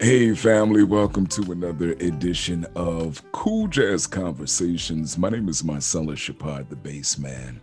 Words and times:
Hey, 0.00 0.32
family, 0.32 0.84
welcome 0.84 1.26
to 1.26 1.50
another 1.50 1.90
edition 1.94 2.64
of 2.76 3.20
Cool 3.32 3.66
Jazz 3.66 4.06
Conversations. 4.06 5.18
My 5.18 5.28
name 5.28 5.48
is 5.48 5.64
Marcellus 5.64 6.20
Shepard, 6.20 6.70
the 6.70 6.76
bass 6.76 7.18
man, 7.18 7.60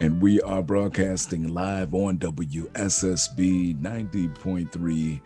and 0.00 0.20
we 0.20 0.40
are 0.40 0.64
broadcasting 0.64 1.54
live 1.54 1.94
on 1.94 2.18
WSSB 2.18 3.80
90.3 3.80 5.20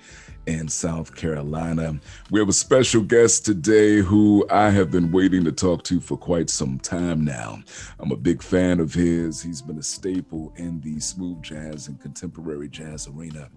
in 0.47 0.69
South 0.69 1.17
Carolina. 1.17 1.99
We 2.31 2.41
have 2.41 2.51
a 2.51 2.53
special 2.53 3.01
guest 3.01 3.47
today 3.47 3.97
who 4.01 4.47
I 4.51 4.69
have 4.69 4.91
been 4.91 5.11
waiting 5.11 5.45
to 5.45 5.53
talk 5.53 5.83
to 5.85 5.99
for 5.99 6.19
quite 6.19 6.51
some 6.51 6.79
time 6.79 7.25
now. 7.25 7.63
I'm 7.99 8.13
a 8.13 8.17
big 8.17 8.43
fan 8.43 8.81
of 8.81 8.93
his. 8.93 9.43
He's 9.43 9.63
been 9.63 9.79
a 9.79 9.83
staple 9.83 10.53
in 10.57 10.83
the 10.83 11.01
smooth 11.01 11.41
jazz 11.41 11.89
and 11.89 11.99
contemporary 11.99 12.69
jazz 12.69 13.09
arena 13.09 13.49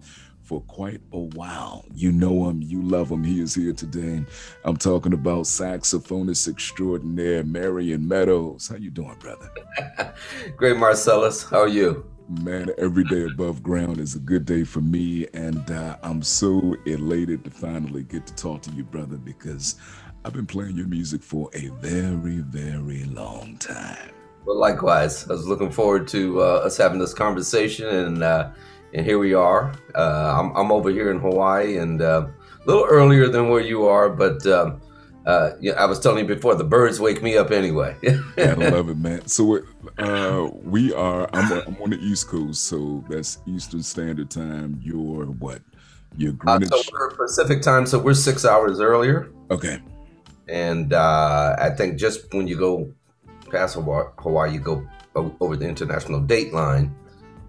for 0.43 0.61
quite 0.61 1.01
a 1.11 1.19
while. 1.19 1.85
You 1.93 2.11
know 2.11 2.49
him, 2.49 2.61
you 2.61 2.81
love 2.81 3.09
him. 3.09 3.23
He 3.23 3.41
is 3.41 3.55
here 3.55 3.73
today. 3.73 4.23
I'm 4.65 4.77
talking 4.77 5.13
about 5.13 5.45
saxophonist 5.45 6.47
extraordinaire 6.47 7.43
Marion 7.43 8.07
Meadows. 8.07 8.67
How 8.67 8.75
you 8.75 8.91
doing, 8.91 9.15
brother? 9.19 9.49
Great, 10.57 10.77
Marcellus. 10.77 11.43
How 11.43 11.61
are 11.61 11.67
you? 11.67 12.05
Man, 12.29 12.69
every 12.77 13.03
day 13.05 13.25
above 13.25 13.61
ground 13.61 13.99
is 13.99 14.15
a 14.15 14.19
good 14.19 14.45
day 14.45 14.63
for 14.63 14.81
me, 14.81 15.27
and 15.33 15.69
uh, 15.69 15.97
I'm 16.03 16.21
so 16.21 16.75
elated 16.85 17.43
to 17.45 17.51
finally 17.51 18.03
get 18.03 18.25
to 18.27 18.35
talk 18.35 18.61
to 18.63 18.71
you, 18.71 18.83
brother, 18.83 19.17
because 19.17 19.75
I've 20.25 20.33
been 20.33 20.45
playing 20.45 20.77
your 20.77 20.87
music 20.87 21.21
for 21.21 21.49
a 21.53 21.67
very, 21.81 22.37
very 22.37 23.03
long 23.05 23.57
time. 23.57 24.11
Well, 24.45 24.57
likewise, 24.57 25.29
I 25.29 25.33
was 25.33 25.47
looking 25.47 25.71
forward 25.71 26.07
to 26.09 26.41
uh, 26.41 26.61
us 26.65 26.77
having 26.77 26.99
this 26.99 27.13
conversation, 27.13 27.87
and 27.87 28.23
uh, 28.23 28.51
and 28.93 29.05
here 29.05 29.19
we 29.19 29.33
are. 29.33 29.73
Uh, 29.95 30.35
I'm, 30.39 30.55
I'm 30.55 30.71
over 30.71 30.89
here 30.89 31.11
in 31.11 31.19
Hawaii, 31.19 31.77
and 31.77 32.01
uh, 32.01 32.27
a 32.27 32.65
little 32.65 32.85
earlier 32.85 33.27
than 33.27 33.49
where 33.49 33.61
you 33.61 33.85
are, 33.85 34.09
but 34.09 34.45
um, 34.47 34.81
uh, 35.25 35.51
yeah, 35.59 35.73
I 35.73 35.85
was 35.85 35.99
telling 35.99 36.27
you 36.27 36.35
before, 36.35 36.55
the 36.55 36.63
birds 36.63 36.99
wake 36.99 37.23
me 37.23 37.37
up 37.37 37.51
anyway. 37.51 37.95
yeah, 38.03 38.21
I 38.37 38.53
love 38.53 38.89
it, 38.89 38.97
man. 38.97 39.25
So 39.27 39.59
uh, 39.97 40.49
we 40.63 40.93
are. 40.93 41.29
I'm, 41.33 41.51
I'm, 41.67 41.81
on 41.81 41.89
the 41.89 41.99
East 41.99 42.27
Coast, 42.27 42.65
so 42.65 43.03
that's 43.09 43.39
Eastern 43.47 43.83
Standard 43.83 44.29
Time. 44.29 44.79
You're 44.83 45.25
what? 45.25 45.61
You're 46.17 46.33
uh, 46.33 46.57
Greenwich. 46.59 46.69
so 46.69 46.81
we're 46.91 47.11
Pacific 47.15 47.61
time, 47.61 47.85
so 47.85 47.99
we're 47.99 48.13
six 48.13 48.45
hours 48.45 48.79
earlier. 48.79 49.31
Okay. 49.49 49.79
And 50.49 50.93
uh, 50.93 51.55
I 51.57 51.69
think 51.69 51.97
just 51.97 52.33
when 52.33 52.47
you 52.47 52.57
go 52.57 52.91
past 53.49 53.75
Hawaii, 53.75 54.53
you 54.53 54.59
go 54.59 54.85
over 55.15 55.55
the 55.55 55.67
international 55.67 56.19
date 56.19 56.53
line, 56.53 56.93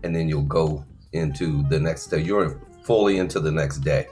and 0.04 0.14
then 0.14 0.28
you'll 0.28 0.42
go 0.42 0.84
into 1.14 1.62
the 1.68 1.80
next 1.80 2.08
day. 2.08 2.20
You're 2.20 2.60
fully 2.82 3.18
into 3.18 3.40
the 3.40 3.50
next 3.50 3.78
day. 3.78 4.08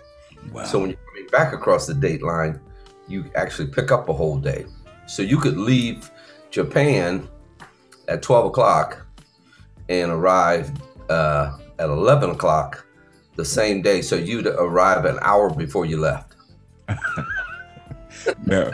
Wow. 0.53 0.65
So 0.65 0.79
when 0.79 0.91
you're 0.91 0.99
coming 1.07 1.27
back 1.31 1.53
across 1.53 1.87
the 1.87 1.95
date 1.95 2.23
line, 2.23 2.61
you 3.09 3.31
actually 3.35 3.69
pick 3.69 3.93
up 3.93 4.09
a 4.09 4.13
whole 4.13 4.39
day. 4.39 4.65
So 5.07 5.23
you 5.23 5.39
could 5.39 5.57
leave 5.57 6.11
Japan 6.51 7.29
at 8.09 8.23
12 8.23 8.47
o'clock 8.47 9.07
and 9.89 10.11
arrive 10.11 10.73
uh, 11.11 11.59
at 11.79 11.89
11 11.89 12.31
o'clock 12.31 12.87
the 13.37 13.45
same 13.45 13.83
day. 13.83 14.03
So 14.03 14.17
you'd 14.17 14.47
arrive 14.47 15.05
an 15.05 15.19
hour 15.23 15.51
before 15.51 15.85
you 15.85 15.99
left. 15.99 16.37
now, 18.47 18.71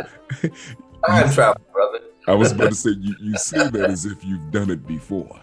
time 1.06 1.32
travel, 1.32 1.62
brother. 1.72 2.00
I 2.26 2.34
was 2.34 2.52
about 2.52 2.70
to 2.70 2.74
say, 2.74 2.90
you, 2.90 3.14
you 3.20 3.36
say 3.38 3.68
that 3.68 3.90
as 3.90 4.04
if 4.04 4.22
you've 4.24 4.50
done 4.50 4.70
it 4.70 4.86
before. 4.86 5.40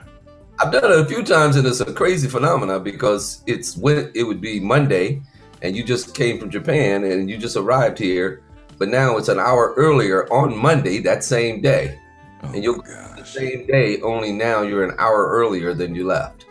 I've 0.60 0.72
done 0.72 0.86
it 0.86 1.00
a 1.00 1.06
few 1.06 1.24
times, 1.24 1.58
and 1.58 1.68
it's 1.68 1.82
a 1.82 1.94
crazy 1.94 2.28
phenomenon 2.28 2.84
because 2.84 3.44
it's 3.46 3.76
when 3.76 4.12
it 4.16 4.24
would 4.24 4.40
be 4.40 4.60
Monday, 4.60 5.22
and 5.62 5.76
you 5.76 5.84
just 5.84 6.16
came 6.16 6.40
from 6.40 6.50
Japan 6.50 7.04
and 7.04 7.30
you 7.30 7.38
just 7.38 7.58
arrived 7.58 7.98
here, 7.98 8.42
but 8.78 8.88
now 8.88 9.18
it's 9.18 9.28
an 9.28 9.40
hour 9.40 9.74
earlier 9.76 10.32
on 10.32 10.56
Monday 10.56 11.00
that 11.00 11.24
same 11.24 11.62
day, 11.62 12.00
oh 12.44 12.54
and 12.54 12.64
you'll 12.64 12.80
gosh. 12.80 13.20
the 13.20 13.26
same 13.26 13.68
day. 13.68 14.00
Only 14.02 14.32
now 14.32 14.62
you're 14.62 14.84
an 14.84 14.96
hour 14.98 15.28
earlier 15.30 15.74
than 15.74 15.94
you 15.94 16.06
left. 16.06 16.46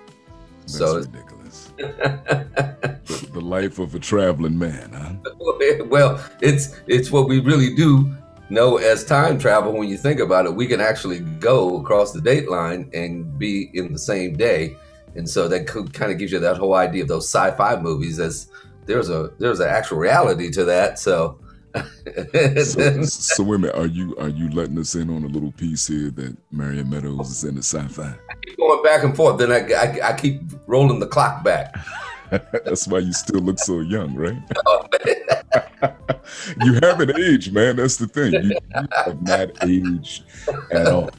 That's 0.61 0.79
so 0.79 0.97
ridiculous. 0.97 1.73
the, 1.77 3.29
the 3.33 3.41
life 3.41 3.79
of 3.79 3.95
a 3.95 3.99
traveling 3.99 4.59
man, 4.59 4.93
huh? 4.93 5.85
well, 5.87 6.23
it's 6.43 6.81
it's 6.87 7.11
what 7.11 7.27
we 7.27 7.41
really 7.41 7.75
do 7.75 8.15
know 8.51 8.77
as 8.77 9.05
time 9.05 9.39
travel 9.39 9.73
when 9.73 9.89
you 9.89 9.97
think 9.97 10.21
about 10.21 10.47
it 10.47 10.55
we 10.55 10.67
can 10.67 10.81
actually 10.81 11.21
go 11.21 11.81
across 11.81 12.13
the 12.13 12.21
date 12.21 12.49
line 12.49 12.91
and 12.93 13.39
be 13.39 13.71
in 13.75 13.93
the 13.93 13.99
same 13.99 14.37
day 14.37 14.77
and 15.17 15.29
so 15.29 15.49
that 15.49 15.67
kind 15.67 16.13
of 16.13 16.19
gives 16.19 16.33
you 16.33 16.39
that 16.39 16.57
whole 16.57 16.75
idea 16.75 17.03
of 17.03 17.09
those 17.09 17.29
sci-fi 17.29 17.77
movies 17.77 18.21
as 18.21 18.49
there's 18.87 19.09
a 19.09 19.31
there's 19.39 19.61
an 19.61 19.69
actual 19.69 19.99
reality 19.99 20.51
to 20.51 20.65
that 20.65 20.99
so 20.99 21.39
so, 21.75 23.03
so 23.03 23.43
wait 23.43 23.57
a 23.57 23.59
minute, 23.59 23.77
are 23.77 23.87
you 23.87 24.17
are 24.17 24.29
you 24.29 24.49
letting 24.51 24.79
us 24.79 24.95
in 24.95 25.11
on 25.11 25.25
a 25.25 25.27
little 25.27 25.53
piece 25.53 25.87
here 25.87 26.11
that 26.11 26.37
Marion 26.53 26.89
Meadows 26.89 27.31
is 27.31 27.45
in 27.45 27.57
the 27.57 27.63
sci-fi? 27.63 28.15
I 28.31 28.35
keep 28.45 28.57
going 28.57 28.83
back 28.83 29.03
and 29.03 29.17
forth, 29.17 29.39
then 29.39 29.51
I, 29.51 29.73
I, 29.73 30.11
I 30.11 30.13
keep 30.13 30.43
rolling 30.67 31.01
the 31.01 31.07
clock 31.07 31.43
back. 31.43 31.75
That's 32.31 32.87
why 32.87 33.01
you 33.01 33.13
still 33.13 33.41
look 33.41 33.59
so 33.59 33.81
young, 33.81 34.15
right? 34.15 34.37
you 36.63 36.75
haven't 36.83 37.19
aged, 37.19 37.53
man. 37.53 37.77
That's 37.77 37.97
the 37.97 38.07
thing. 38.07 38.33
You, 38.33 38.51
you 38.51 38.89
have 38.93 39.23
not 39.23 39.51
aged 39.65 40.25
at 40.73 40.87
all 40.89 41.11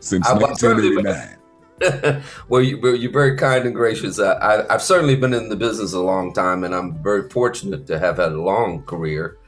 since 0.00 0.28
1989. 0.28 1.38
well, 2.48 2.62
you, 2.62 2.78
are 2.84 3.12
very 3.12 3.36
kind 3.36 3.66
and 3.66 3.74
gracious. 3.74 4.18
I, 4.20 4.64
have 4.70 4.82
certainly 4.82 5.16
been 5.16 5.34
in 5.34 5.48
the 5.48 5.56
business 5.56 5.92
a 5.92 6.00
long 6.00 6.32
time, 6.32 6.64
and 6.64 6.74
I'm 6.74 7.02
very 7.02 7.28
fortunate 7.28 7.86
to 7.88 7.98
have 7.98 8.18
had 8.18 8.32
a 8.32 8.40
long 8.40 8.82
career. 8.84 9.38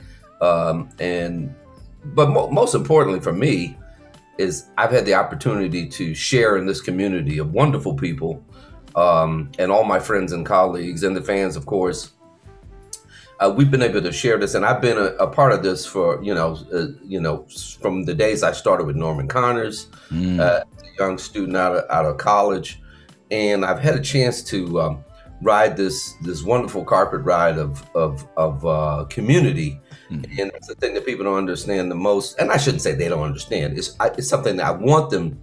Um, 0.41 0.91
and 0.99 1.55
but 2.07 2.31
mo- 2.31 2.51
most 2.51 2.75
importantly 2.75 3.21
for 3.21 3.33
me 3.33 3.79
is 4.37 4.67
I've 4.77 4.91
had 4.91 5.07
the 5.07 5.15
opportunity 5.15 5.89
to 5.89 6.15
share 6.15 6.57
in 6.57 6.67
this 6.67 6.81
community 6.81 7.39
of 7.39 7.53
wonderful 7.53 7.95
people 7.95 8.45
um, 8.97 9.51
and 9.59 9.71
all 9.71 9.85
my 9.85 9.99
friends 9.99 10.33
and 10.33 10.45
colleagues 10.45 11.03
and 11.03 11.17
the 11.17 11.23
fans, 11.23 11.57
of 11.57 11.67
course. 11.67 12.13
Uh, 13.41 13.53
we've 13.55 13.71
been 13.71 13.83
able 13.83 14.01
to 14.01 14.13
share 14.13 14.39
this, 14.39 14.55
and 14.55 14.65
I've 14.65 14.81
been 14.81 14.97
a, 14.97 15.07
a 15.17 15.27
part 15.27 15.53
of 15.53 15.63
this 15.63 15.85
for 15.85 16.23
you 16.23 16.35
know, 16.35 16.57
uh, 16.73 16.87
you 17.05 17.21
know, 17.21 17.47
from 17.81 18.05
the 18.05 18.15
days 18.15 18.43
I 18.43 18.53
started 18.53 18.87
with 18.87 18.97
Norman 18.97 19.29
Connors, 19.29 19.89
mm. 20.11 20.39
uh, 20.39 20.65
a 20.65 21.03
young 21.03 21.19
student 21.19 21.57
out 21.57 21.77
of 21.77 21.91
out 21.91 22.07
of 22.07 22.17
college, 22.19 22.81
and 23.31 23.65
I've 23.65 23.81
had 23.81 23.95
a 23.95 24.01
chance 24.01 24.43
to 24.45 24.81
um, 24.81 25.05
ride 25.43 25.77
this 25.77 26.15
this 26.23 26.43
wonderful 26.43 26.85
carpet 26.85 27.23
ride 27.23 27.59
of 27.59 27.85
of 27.95 28.27
of 28.37 28.65
uh, 28.65 29.07
community, 29.11 29.81
mm. 30.11 30.25
and 30.39 30.51
that's 30.53 30.69
the 30.69 30.75
thing 30.77 30.95
that 30.95 31.05
people 31.05 31.25
don't 31.25 31.39
understand 31.39 31.91
the 31.91 31.97
most. 31.97 32.39
And 32.39 32.53
I 32.53 32.57
shouldn't 32.57 32.83
say 32.83 32.95
they 32.95 33.09
don't 33.09 33.25
understand. 33.25 33.77
It's 33.77 33.97
I, 34.01 34.09
it's 34.17 34.29
something 34.29 34.57
that 34.57 34.67
I 34.67 34.71
want 34.71 35.11
them 35.11 35.41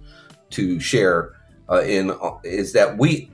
to 0.50 0.80
share 0.80 1.32
uh, 1.70 1.82
in 1.82 2.10
uh, 2.10 2.38
is 2.44 2.72
that 2.72 2.98
we 2.98 3.30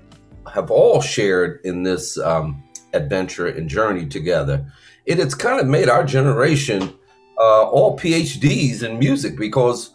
have 0.52 0.70
all 0.70 1.00
shared 1.00 1.60
in 1.64 1.82
this 1.82 2.18
um, 2.18 2.62
adventure 2.92 3.46
and 3.46 3.68
journey 3.68 4.06
together. 4.06 4.66
It 5.06 5.18
has 5.18 5.34
kind 5.34 5.60
of 5.60 5.66
made 5.66 5.88
our 5.88 6.04
generation 6.04 6.94
uh, 7.38 7.68
all 7.68 7.98
PhDs 7.98 8.82
in 8.82 8.98
music 8.98 9.38
because, 9.38 9.94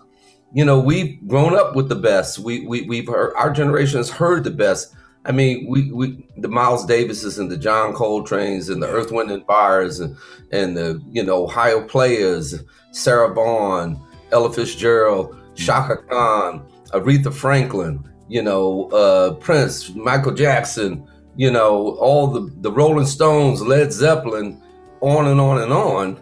you 0.53 0.65
know, 0.65 0.79
we've 0.79 1.25
grown 1.27 1.55
up 1.55 1.75
with 1.75 1.89
the 1.89 1.95
best. 1.95 2.39
We, 2.39 2.65
we 2.65 2.83
we've 2.83 3.07
heard 3.07 3.33
our 3.35 3.51
generation 3.51 3.97
has 3.97 4.09
heard 4.09 4.43
the 4.43 4.51
best. 4.51 4.95
I 5.25 5.31
mean, 5.31 5.67
we, 5.69 5.91
we 5.91 6.27
the 6.37 6.49
Miles 6.49 6.85
Davises 6.85 7.39
and 7.39 7.49
the 7.49 7.57
John 7.57 7.93
Coltrane's 7.93 8.69
and 8.69 8.81
the 8.81 8.87
Earth, 8.87 9.11
Wind 9.11 9.31
and 9.31 9.45
Fires 9.45 9.99
and 9.99 10.17
and 10.51 10.75
the 10.75 11.01
you 11.11 11.23
know 11.23 11.43
Ohio 11.43 11.85
players, 11.85 12.55
Sarah 12.91 13.33
Vaughan, 13.33 13.99
Ella 14.31 14.51
Fitzgerald, 14.51 15.35
Chaka 15.55 15.97
Khan, 16.09 16.65
Aretha 16.91 17.33
Franklin 17.33 18.03
you 18.33 18.41
know, 18.41 18.89
uh, 18.89 19.33
Prince, 19.35 19.93
Michael 19.95 20.33
Jackson, 20.33 21.07
you 21.35 21.51
know, 21.51 21.95
all 21.95 22.27
the, 22.27 22.51
the 22.61 22.71
Rolling 22.71 23.05
Stones, 23.05 23.61
Led 23.61 23.91
Zeppelin, 23.91 24.61
on 25.01 25.27
and 25.27 25.39
on 25.39 25.61
and 25.61 25.73
on. 25.73 26.19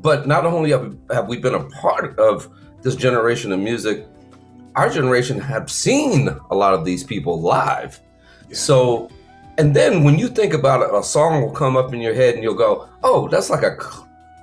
But 0.00 0.26
not 0.26 0.46
only 0.46 0.70
have, 0.70 0.96
have 1.10 1.28
we 1.28 1.38
been 1.38 1.54
a 1.54 1.64
part 1.64 2.18
of 2.18 2.48
this 2.82 2.94
generation 2.94 3.52
of 3.52 3.58
music, 3.60 4.06
our 4.76 4.88
generation 4.88 5.40
have 5.40 5.70
seen 5.70 6.28
a 6.50 6.54
lot 6.54 6.72
of 6.72 6.84
these 6.84 7.02
people 7.02 7.40
live. 7.40 8.00
Yeah. 8.48 8.56
So, 8.56 9.10
and 9.58 9.74
then 9.74 10.04
when 10.04 10.18
you 10.18 10.28
think 10.28 10.54
about 10.54 10.82
it, 10.82 10.94
a 10.94 11.02
song 11.02 11.42
will 11.42 11.50
come 11.50 11.76
up 11.76 11.92
in 11.92 12.00
your 12.00 12.14
head 12.14 12.34
and 12.34 12.42
you'll 12.42 12.54
go, 12.54 12.88
oh, 13.02 13.28
that's 13.28 13.50
like 13.50 13.64
a, 13.64 13.76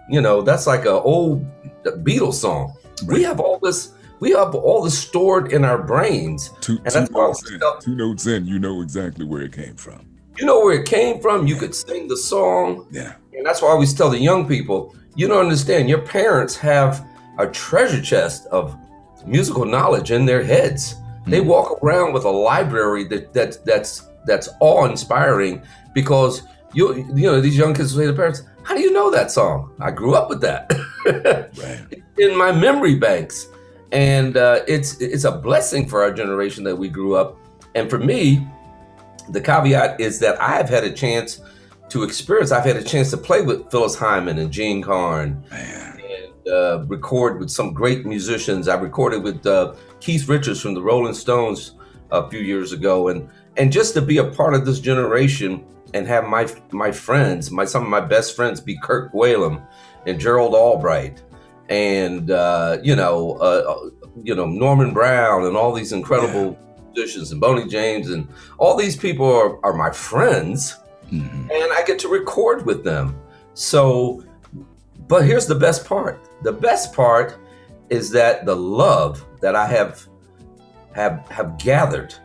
you 0.09 0.19
know, 0.19 0.41
that's 0.41 0.67
like 0.67 0.85
a 0.85 0.91
old 0.91 1.45
Beatles 1.83 2.33
song. 2.33 2.75
Right. 3.03 3.17
We 3.17 3.23
have 3.23 3.39
all 3.39 3.59
this 3.59 3.93
we 4.19 4.31
have 4.31 4.55
all 4.55 4.81
this 4.81 4.97
stored 4.97 5.51
in 5.51 5.65
our 5.65 5.81
brains. 5.81 6.51
Two, 6.61 6.79
and 6.85 7.07
two 7.07 7.13
notes 7.13 7.51
in, 7.51 7.59
two 7.81 7.95
notes 7.95 8.27
in, 8.27 8.45
you 8.45 8.59
know 8.59 8.81
exactly 8.81 9.25
where 9.25 9.41
it 9.41 9.53
came 9.53 9.75
from. 9.75 10.05
You 10.37 10.45
know 10.45 10.59
where 10.59 10.79
it 10.79 10.87
came 10.87 11.21
from. 11.21 11.47
You 11.47 11.55
could 11.55 11.73
sing 11.73 12.07
the 12.07 12.17
song. 12.17 12.87
Yeah. 12.91 13.15
And 13.33 13.45
that's 13.45 13.61
why 13.61 13.69
I 13.69 13.71
always 13.71 13.93
tell 13.93 14.09
the 14.09 14.19
young 14.19 14.47
people, 14.47 14.95
you 15.15 15.27
don't 15.27 15.39
understand. 15.39 15.89
Your 15.89 16.01
parents 16.01 16.55
have 16.57 17.05
a 17.39 17.47
treasure 17.47 18.01
chest 18.01 18.45
of 18.47 18.77
musical 19.25 19.65
knowledge 19.65 20.11
in 20.11 20.25
their 20.25 20.43
heads. 20.43 20.93
Mm-hmm. 20.95 21.31
They 21.31 21.41
walk 21.41 21.83
around 21.83 22.13
with 22.13 22.25
a 22.25 22.29
library 22.29 23.05
that, 23.05 23.33
that 23.33 23.65
that's 23.65 24.07
that's 24.25 24.49
awe 24.59 24.85
inspiring 24.85 25.61
because 25.93 26.43
you 26.73 26.95
you 27.15 27.23
know 27.23 27.39
these 27.41 27.57
young 27.57 27.73
kids 27.73 27.95
say 27.95 28.05
to 28.05 28.13
parents, 28.13 28.43
How 28.63 28.75
do 28.75 28.81
you 28.81 28.91
know 28.91 29.09
that 29.11 29.31
song? 29.31 29.73
I 29.79 29.91
grew 29.91 30.15
up 30.15 30.29
with 30.29 30.41
that 30.41 30.71
right. 31.57 32.03
in 32.17 32.37
my 32.37 32.51
memory 32.51 32.95
banks, 32.95 33.47
and 33.91 34.37
uh, 34.37 34.61
it's 34.67 34.99
it's 35.01 35.23
a 35.23 35.31
blessing 35.31 35.87
for 35.87 36.03
our 36.03 36.11
generation 36.11 36.63
that 36.63 36.75
we 36.75 36.89
grew 36.89 37.15
up. 37.15 37.37
And 37.75 37.89
for 37.89 37.97
me, 37.97 38.47
the 39.29 39.41
caveat 39.41 39.99
is 39.99 40.19
that 40.19 40.41
I've 40.41 40.69
had 40.69 40.83
a 40.83 40.91
chance 40.91 41.41
to 41.89 42.03
experience. 42.03 42.51
I've 42.51 42.65
had 42.65 42.77
a 42.77 42.83
chance 42.83 43.11
to 43.11 43.17
play 43.17 43.41
with 43.41 43.69
Phyllis 43.69 43.95
Hyman 43.95 44.39
and 44.39 44.51
Jean 44.51 44.81
Carn, 44.81 45.43
Man. 45.51 45.99
and 45.99 46.47
uh, 46.47 46.83
record 46.87 47.39
with 47.39 47.49
some 47.49 47.73
great 47.73 48.05
musicians. 48.05 48.67
I 48.67 48.75
recorded 48.75 49.23
with 49.23 49.45
uh, 49.45 49.73
Keith 49.99 50.27
Richards 50.27 50.61
from 50.61 50.73
the 50.73 50.81
Rolling 50.81 51.13
Stones 51.13 51.73
a 52.11 52.29
few 52.29 52.39
years 52.39 52.71
ago, 52.71 53.09
and 53.09 53.29
and 53.57 53.71
just 53.71 53.93
to 53.93 54.01
be 54.01 54.17
a 54.17 54.25
part 54.25 54.53
of 54.53 54.65
this 54.65 54.79
generation 54.79 55.65
and 55.93 56.07
have 56.07 56.25
my 56.25 56.47
my 56.71 56.91
friends, 56.91 57.51
my 57.51 57.65
some 57.65 57.83
of 57.83 57.89
my 57.89 58.01
best 58.01 58.35
friends, 58.35 58.59
be 58.59 58.77
Kirk 58.77 59.13
Whalum 59.13 59.65
and 60.05 60.19
Gerald 60.19 60.53
Albright, 60.53 61.23
and 61.69 62.31
uh, 62.31 62.77
you 62.83 62.95
know, 62.95 63.33
uh, 63.33 63.89
you 64.23 64.35
know 64.35 64.45
Norman 64.45 64.93
Brown, 64.93 65.45
and 65.45 65.55
all 65.55 65.73
these 65.73 65.91
incredible 65.91 66.51
yeah. 66.51 66.91
musicians, 66.93 67.31
and 67.31 67.41
Boney 67.41 67.67
James, 67.67 68.09
and 68.09 68.27
all 68.57 68.75
these 68.75 68.95
people 68.95 69.25
are, 69.31 69.63
are 69.65 69.73
my 69.73 69.91
friends, 69.91 70.77
mm-hmm. 71.11 71.49
and 71.51 71.73
I 71.73 71.83
get 71.85 71.99
to 71.99 72.07
record 72.07 72.65
with 72.65 72.83
them. 72.83 73.19
So, 73.53 74.23
but 75.07 75.25
here's 75.25 75.47
the 75.47 75.55
best 75.55 75.85
part: 75.85 76.19
the 76.43 76.53
best 76.53 76.93
part 76.93 77.37
is 77.89 78.09
that 78.11 78.45
the 78.45 78.55
love 78.55 79.25
that 79.41 79.55
I 79.55 79.67
have 79.67 80.07
have 80.93 81.27
have 81.29 81.57
gathered 81.57 82.15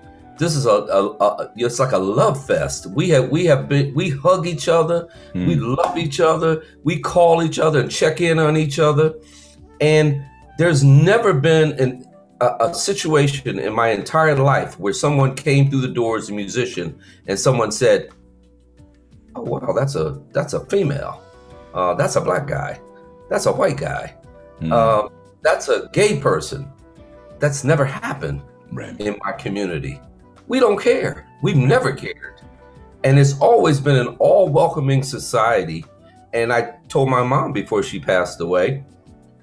this 0.40 0.56
is 0.56 0.64
a, 0.64 0.70
a, 0.70 1.16
a, 1.18 1.52
it's 1.54 1.78
like 1.78 1.92
a 1.92 1.98
love 1.98 2.44
fest. 2.46 2.86
We 2.86 3.10
have 3.10 3.28
we 3.28 3.44
have 3.44 3.68
been 3.68 3.94
we 3.94 4.08
hug 4.08 4.46
each 4.46 4.68
other, 4.68 5.06
mm. 5.34 5.46
we 5.46 5.54
love 5.54 5.98
each 5.98 6.18
other, 6.18 6.64
we 6.82 6.98
call 6.98 7.42
each 7.42 7.58
other 7.58 7.78
and 7.78 7.90
check 7.90 8.22
in 8.22 8.38
on 8.38 8.56
each 8.56 8.78
other, 8.78 9.14
and 9.82 10.24
there's 10.56 10.82
never 10.82 11.34
been 11.34 11.72
an, 11.78 12.06
a, 12.40 12.46
a 12.60 12.74
situation 12.74 13.58
in 13.58 13.72
my 13.74 13.88
entire 13.88 14.34
life 14.34 14.80
where 14.80 14.94
someone 14.94 15.36
came 15.36 15.70
through 15.70 15.82
the 15.82 15.92
door 15.92 16.16
as 16.16 16.30
a 16.30 16.32
musician 16.32 16.98
and 17.26 17.38
someone 17.38 17.70
said, 17.70 18.08
"Oh 19.36 19.42
wow, 19.42 19.74
that's 19.76 19.94
a 19.94 20.22
that's 20.32 20.54
a 20.54 20.64
female, 20.66 21.22
uh, 21.74 21.92
that's 21.94 22.16
a 22.16 22.20
black 22.20 22.46
guy, 22.46 22.80
that's 23.28 23.44
a 23.44 23.52
white 23.52 23.76
guy, 23.76 24.16
mm. 24.62 24.72
uh, 24.72 25.10
that's 25.42 25.68
a 25.68 25.88
gay 25.92 26.18
person." 26.18 26.72
That's 27.40 27.64
never 27.64 27.86
happened 27.86 28.42
right. 28.70 29.00
in 29.00 29.18
my 29.24 29.32
community. 29.32 29.98
We 30.50 30.58
don't 30.58 30.80
care. 30.80 31.28
We've 31.42 31.56
never 31.56 31.92
cared. 31.92 32.40
And 33.04 33.20
it's 33.20 33.38
always 33.38 33.78
been 33.78 33.94
an 33.94 34.16
all 34.18 34.48
welcoming 34.48 35.04
society. 35.04 35.84
And 36.32 36.52
I 36.52 36.74
told 36.88 37.08
my 37.08 37.22
mom 37.22 37.52
before 37.52 37.84
she 37.84 38.00
passed 38.00 38.40
away, 38.40 38.82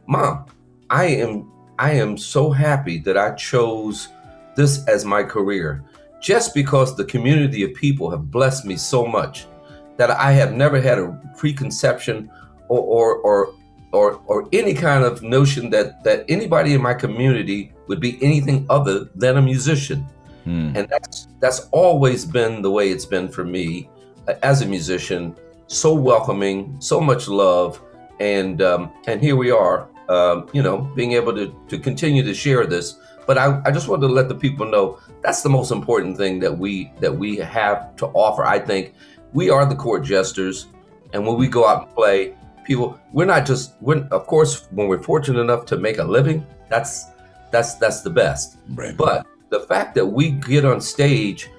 Mom, 0.06 0.48
I 0.90 1.06
am 1.06 1.50
I 1.80 1.92
am 1.92 2.18
so 2.18 2.52
happy 2.52 2.98
that 3.00 3.18
I 3.18 3.36
chose 3.36 4.10
this 4.58 4.86
as 4.90 5.06
my 5.06 5.24
career 5.24 5.86
just 6.22 6.54
because 6.54 6.98
the 6.98 7.06
community 7.06 7.64
of 7.64 7.74
people 7.74 8.10
have 8.10 8.30
blessed 8.30 8.66
me 8.66 8.76
so 8.76 9.06
much 9.06 9.48
that 9.96 10.12
I 10.12 10.34
have 10.34 10.52
never 10.52 10.82
had 10.82 11.00
a 11.00 11.18
preconception 11.38 12.30
or 12.68 12.82
or 12.82 13.18
or 13.20 13.54
or, 13.94 14.22
or 14.26 14.50
any 14.52 14.74
kind 14.74 15.06
of 15.06 15.24
notion 15.24 15.70
that 15.70 16.04
that 16.04 16.26
anybody 16.28 16.74
in 16.74 16.82
my 16.82 16.94
community 16.94 17.72
would 17.88 18.02
be 18.02 18.22
anything 18.22 18.66
other 18.70 19.06
than 19.16 19.38
a 19.38 19.42
musician. 19.42 20.06
Hmm. 20.48 20.72
And 20.78 20.88
that's 20.88 21.28
that's 21.42 21.68
always 21.72 22.24
been 22.24 22.62
the 22.62 22.72
way 22.72 22.90
it's 22.90 23.06
been 23.06 23.28
for 23.28 23.44
me 23.44 23.90
uh, 24.30 24.36
as 24.44 24.62
a 24.62 24.66
musician. 24.66 25.36
So 25.68 25.94
welcoming, 25.94 26.78
so 26.80 27.02
much 27.02 27.28
love, 27.28 27.82
and 28.22 28.62
um, 28.62 28.94
and 29.08 29.22
here 29.22 29.36
we 29.36 29.52
are. 29.52 29.90
Um, 30.08 30.48
you 30.54 30.64
know, 30.64 30.90
being 30.96 31.12
able 31.12 31.36
to 31.36 31.54
to 31.68 31.78
continue 31.78 32.24
to 32.24 32.34
share 32.34 32.66
this. 32.66 32.96
But 33.26 33.38
I, 33.38 33.62
I 33.66 33.72
just 33.72 33.90
wanted 33.90 34.08
to 34.08 34.14
let 34.14 34.30
the 34.30 34.36
people 34.36 34.66
know 34.66 35.00
that's 35.22 35.42
the 35.42 35.50
most 35.50 35.70
important 35.70 36.16
thing 36.16 36.40
that 36.40 36.58
we 36.58 36.94
that 37.02 37.14
we 37.14 37.36
have 37.36 37.94
to 37.98 38.06
offer. 38.14 38.46
I 38.46 38.58
think 38.58 38.94
we 39.34 39.50
are 39.50 39.66
the 39.66 39.76
court 39.76 40.06
jesters, 40.06 40.68
and 41.12 41.28
when 41.28 41.36
we 41.36 41.50
go 41.50 41.68
out 41.68 41.88
and 41.88 41.94
play, 41.94 42.38
people 42.64 42.98
we're 43.12 43.26
not 43.26 43.46
just 43.46 43.74
we're 43.82 44.08
of 44.12 44.26
course 44.28 44.70
when 44.72 44.88
we're 44.88 45.04
fortunate 45.04 45.42
enough 45.42 45.66
to 45.66 45.78
make 45.78 45.98
a 45.98 46.06
living, 46.06 46.48
that's 46.70 47.08
that's 47.52 47.76
that's 47.76 48.00
the 48.00 48.10
best. 48.10 48.60
Right. 48.70 48.96
But 48.96 49.28
the 49.50 49.62
fact 49.62 49.96
that 49.96 50.06
we 50.06 50.32
get 50.32 50.66
on 50.66 50.82
stage, 50.82 51.50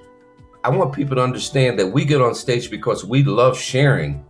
I 0.63 0.69
want 0.69 0.93
people 0.93 1.15
to 1.15 1.23
understand 1.23 1.79
that 1.79 1.87
we 1.87 2.05
get 2.05 2.21
on 2.21 2.35
stage 2.35 2.69
because 2.69 3.05
we 3.05 3.23
love 3.23 3.57
sharing 3.57 4.23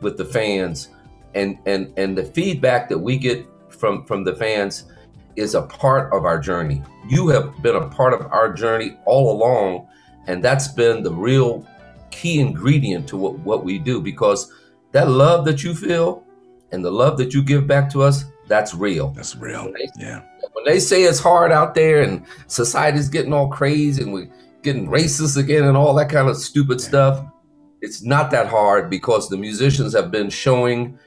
with 0.00 0.16
the 0.16 0.24
fans 0.24 0.88
and 1.34 1.58
and 1.66 1.92
and 1.96 2.16
the 2.16 2.24
feedback 2.24 2.88
that 2.88 2.98
we 2.98 3.16
get 3.16 3.46
from 3.68 4.04
from 4.04 4.24
the 4.24 4.34
fans 4.34 4.84
is 5.36 5.54
a 5.54 5.62
part 5.62 6.12
of 6.12 6.24
our 6.24 6.38
journey. 6.38 6.82
You 7.08 7.28
have 7.28 7.62
been 7.62 7.76
a 7.76 7.88
part 7.88 8.12
of 8.12 8.26
our 8.32 8.52
journey 8.52 8.96
all 9.06 9.32
along 9.32 9.88
and 10.26 10.44
that's 10.44 10.68
been 10.68 11.02
the 11.02 11.12
real 11.12 11.66
key 12.10 12.40
ingredient 12.40 13.08
to 13.08 13.16
what, 13.16 13.38
what 13.40 13.64
we 13.64 13.78
do 13.78 14.00
because 14.00 14.52
that 14.92 15.08
love 15.08 15.44
that 15.44 15.62
you 15.62 15.74
feel 15.74 16.24
and 16.72 16.84
the 16.84 16.90
love 16.90 17.16
that 17.18 17.32
you 17.32 17.42
give 17.42 17.66
back 17.66 17.88
to 17.90 18.02
us 18.02 18.24
that's 18.50 18.74
real. 18.74 19.08
That's 19.12 19.34
real. 19.34 19.72
yeah 19.96 20.22
when 20.52 20.64
they 20.74 20.80
say 20.80 21.04
it's 21.04 21.18
hard 21.18 21.52
out 21.52 21.74
there 21.74 22.02
and 22.02 22.24
society's 22.46 23.08
getting 23.08 23.32
all 23.32 23.48
crazy 23.48 24.02
and 24.02 24.12
we're 24.12 24.30
getting 24.62 24.88
racist 24.88 25.36
again 25.36 25.64
and 25.64 25.76
all 25.76 25.94
that 25.94 26.10
kind 26.10 26.28
of 26.28 26.36
stupid 26.36 26.80
stuff, 26.80 27.24
it's 27.80 28.02
not 28.02 28.30
that 28.30 28.46
hard 28.46 28.90
because 28.90 29.28
the 29.28 29.36
musicians 29.36 29.94
have 29.94 30.10
been 30.10 30.28
showing 30.28 30.98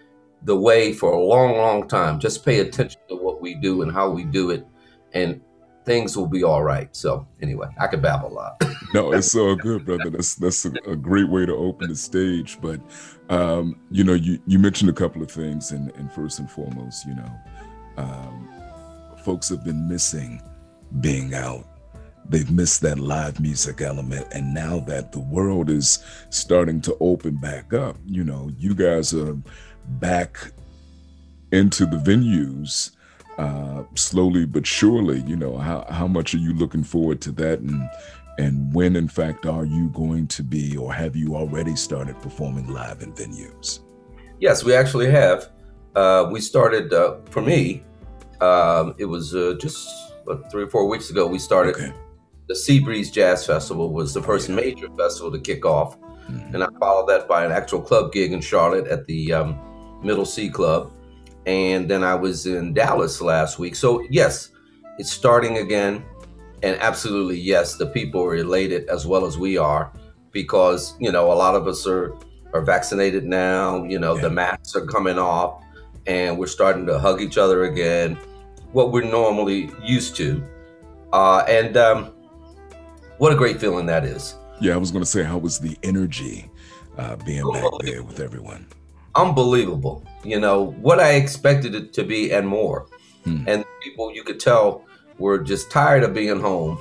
the 0.44 0.56
way 0.56 0.92
for 0.94 1.14
a 1.14 1.20
long, 1.20 1.58
long 1.58 1.88
time. 1.88 2.20
Just 2.20 2.44
pay 2.44 2.60
attention 2.60 3.00
to 3.10 3.16
what 3.16 3.42
we 3.42 3.54
do 3.56 3.82
and 3.82 3.92
how 3.92 4.10
we 4.10 4.24
do 4.24 4.50
it, 4.50 4.66
and 5.14 5.40
things 5.86 6.18
will 6.18 6.28
be 6.28 6.44
all 6.44 6.64
right. 6.64 6.94
So 6.96 7.28
anyway, 7.42 7.68
I 7.80 7.88
could 7.88 8.02
babble 8.02 8.30
a 8.30 8.34
lot. 8.34 8.64
no, 8.94 9.14
it's 9.14 9.32
so 9.32 9.56
good, 9.56 9.86
brother. 9.86 10.10
That's 10.10 10.36
that's 10.36 10.66
a, 10.66 10.72
a, 10.88 10.96
great 10.96 11.30
way 11.30 11.46
to 11.46 11.56
open 11.56 11.90
the 11.90 11.96
stage. 11.96 12.58
But 12.60 12.82
um, 13.30 13.80
you 13.90 14.04
know, 14.04 14.14
you 14.14 14.40
you 14.46 14.60
mentioned 14.60 14.90
a 14.90 14.94
couple 14.94 15.22
of 15.22 15.32
things, 15.32 15.72
and, 15.72 15.92
and 15.96 16.12
first 16.12 16.40
and 16.40 16.50
foremost, 16.50 17.06
you 17.06 17.16
know, 17.16 17.32
um, 17.98 18.50
folks 19.24 19.50
have 19.50 19.64
been 19.64 19.88
missing 19.88 20.42
being 21.00 21.34
out. 21.34 21.66
They've 22.28 22.50
missed 22.50 22.82
that 22.82 23.00
live 23.00 23.40
music 23.40 23.82
element. 23.82 24.28
And 24.32 24.54
now 24.54 24.80
that 24.82 25.12
the 25.12 25.20
world 25.20 25.70
is 25.70 26.04
starting 26.30 26.82
to 26.82 26.96
open 27.00 27.36
back 27.36 27.74
up, 27.74 27.98
you 28.06 28.24
know, 28.24 28.50
you 28.58 28.74
guys 28.74 29.14
are 29.14 29.38
back 29.88 30.52
into 31.52 31.86
the 31.86 31.98
venues 31.98 32.92
uh, 33.38 33.84
slowly 33.96 34.46
but 34.46 34.66
surely. 34.66 35.22
You 35.22 35.36
know, 35.36 35.58
how, 35.58 35.86
how 35.90 36.08
much 36.08 36.34
are 36.34 36.40
you 36.40 36.54
looking 36.54 36.84
forward 36.84 37.20
to 37.22 37.32
that? 37.34 37.60
And, 37.60 37.90
and 38.38 38.74
when, 38.74 38.96
in 38.96 39.08
fact, 39.08 39.46
are 39.46 39.66
you 39.66 39.90
going 39.90 40.28
to 40.28 40.44
be, 40.44 40.76
or 40.76 40.94
have 40.94 41.16
you 41.16 41.36
already 41.36 41.76
started 41.76 42.20
performing 42.22 42.68
live 42.68 43.02
in 43.02 43.14
venues? 43.14 43.80
Yes, 44.40 44.64
we 44.64 44.74
actually 44.74 45.10
have. 45.12 45.52
Uh, 45.96 46.28
we 46.32 46.42
started, 46.42 46.92
uh, 46.92 47.18
for 47.30 47.42
me, 47.42 47.84
um, 48.42 48.96
it 48.98 49.06
was 49.06 49.36
uh, 49.36 49.56
just 49.60 49.88
what, 50.26 50.50
three 50.52 50.64
or 50.64 50.70
four 50.70 50.88
weeks 50.88 51.12
ago. 51.12 51.28
We 51.28 51.38
started 51.38 51.76
okay. 51.76 51.94
the 52.48 52.56
Seabreeze 52.56 53.12
Jazz 53.12 53.46
Festival 53.46 53.94
was 53.94 54.14
the 54.14 54.22
first 54.22 54.50
major 54.50 54.88
festival 54.98 55.32
to 55.32 55.40
kick 55.40 55.66
off, 55.66 56.00
mm-hmm. 56.00 56.56
and 56.56 56.64
I 56.64 56.68
followed 56.80 57.08
that 57.10 57.28
by 57.28 57.46
an 57.46 57.52
actual 57.52 57.82
club 57.82 58.12
gig 58.12 58.34
in 58.34 58.42
Charlotte 58.42 58.88
at 58.88 59.06
the 59.06 59.34
um, 59.34 59.60
Middle 60.04 60.26
C 60.26 60.50
Club, 60.50 60.92
and 61.46 61.90
then 61.90 62.04
I 62.04 62.16
was 62.16 62.48
in 62.48 62.74
Dallas 62.74 63.22
last 63.22 63.60
week. 63.60 63.76
So 63.76 64.06
yes, 64.10 64.50
it's 64.98 65.12
starting 65.12 65.60
again, 65.60 66.04
and 66.64 66.78
absolutely 66.80 67.40
yes, 67.40 67.76
the 67.76 67.86
people 67.88 68.24
are 68.24 68.36
elated 68.36 68.90
as 68.90 69.06
well 69.06 69.26
as 69.26 69.38
we 69.38 69.58
are 69.58 69.92
because 70.32 70.96
you 71.00 71.12
know 71.12 71.32
a 71.32 71.36
lot 71.36 71.56
of 71.56 71.68
us 71.68 71.86
are 71.86 72.16
are 72.54 72.62
vaccinated 72.62 73.26
now. 73.26 73.84
You 73.84 74.00
know 74.00 74.16
yeah. 74.16 74.22
the 74.22 74.30
masks 74.30 74.76
are 74.76 74.86
coming 74.86 75.20
off, 75.20 75.64
and 76.08 76.38
we're 76.38 76.48
starting 76.48 76.86
to 76.88 76.98
hug 76.98 77.22
each 77.22 77.38
other 77.38 77.66
again 77.66 78.18
what 78.74 78.92
we're 78.92 79.10
normally 79.10 79.72
used 79.82 80.16
to. 80.18 80.44
Uh, 81.14 81.46
and 81.48 81.78
um, 81.78 82.12
what 83.20 83.32
a 83.32 83.36
great 83.36 83.60
feeling 83.60 83.86
that 83.86 84.04
is. 84.04 84.36
Yeah, 84.60 84.74
I 84.74 84.78
was 84.78 84.92
going 84.92 85.04
to 85.04 85.10
say, 85.10 85.24
how 85.24 85.38
was 85.38 85.60
the 85.60 85.78
energy 85.84 86.50
uh, 86.98 87.16
being 87.18 87.50
back 87.52 87.72
there 87.82 88.04
with 88.04 88.20
everyone? 88.20 88.68
Unbelievable. 89.16 90.06
You 90.24 90.40
know, 90.40 90.72
what 90.82 91.00
I 91.00 91.14
expected 91.14 91.76
it 91.76 91.94
to 91.94 92.04
be 92.04 92.32
and 92.34 92.48
more. 92.48 92.88
Hmm. 93.24 93.44
And 93.48 93.66
people, 93.84 94.14
you 94.14 94.24
could 94.24 94.40
tell, 94.40 94.84
were 95.18 95.38
just 95.38 95.72
tired 95.72 96.04
of 96.04 96.14
being 96.14 96.40
home 96.40 96.80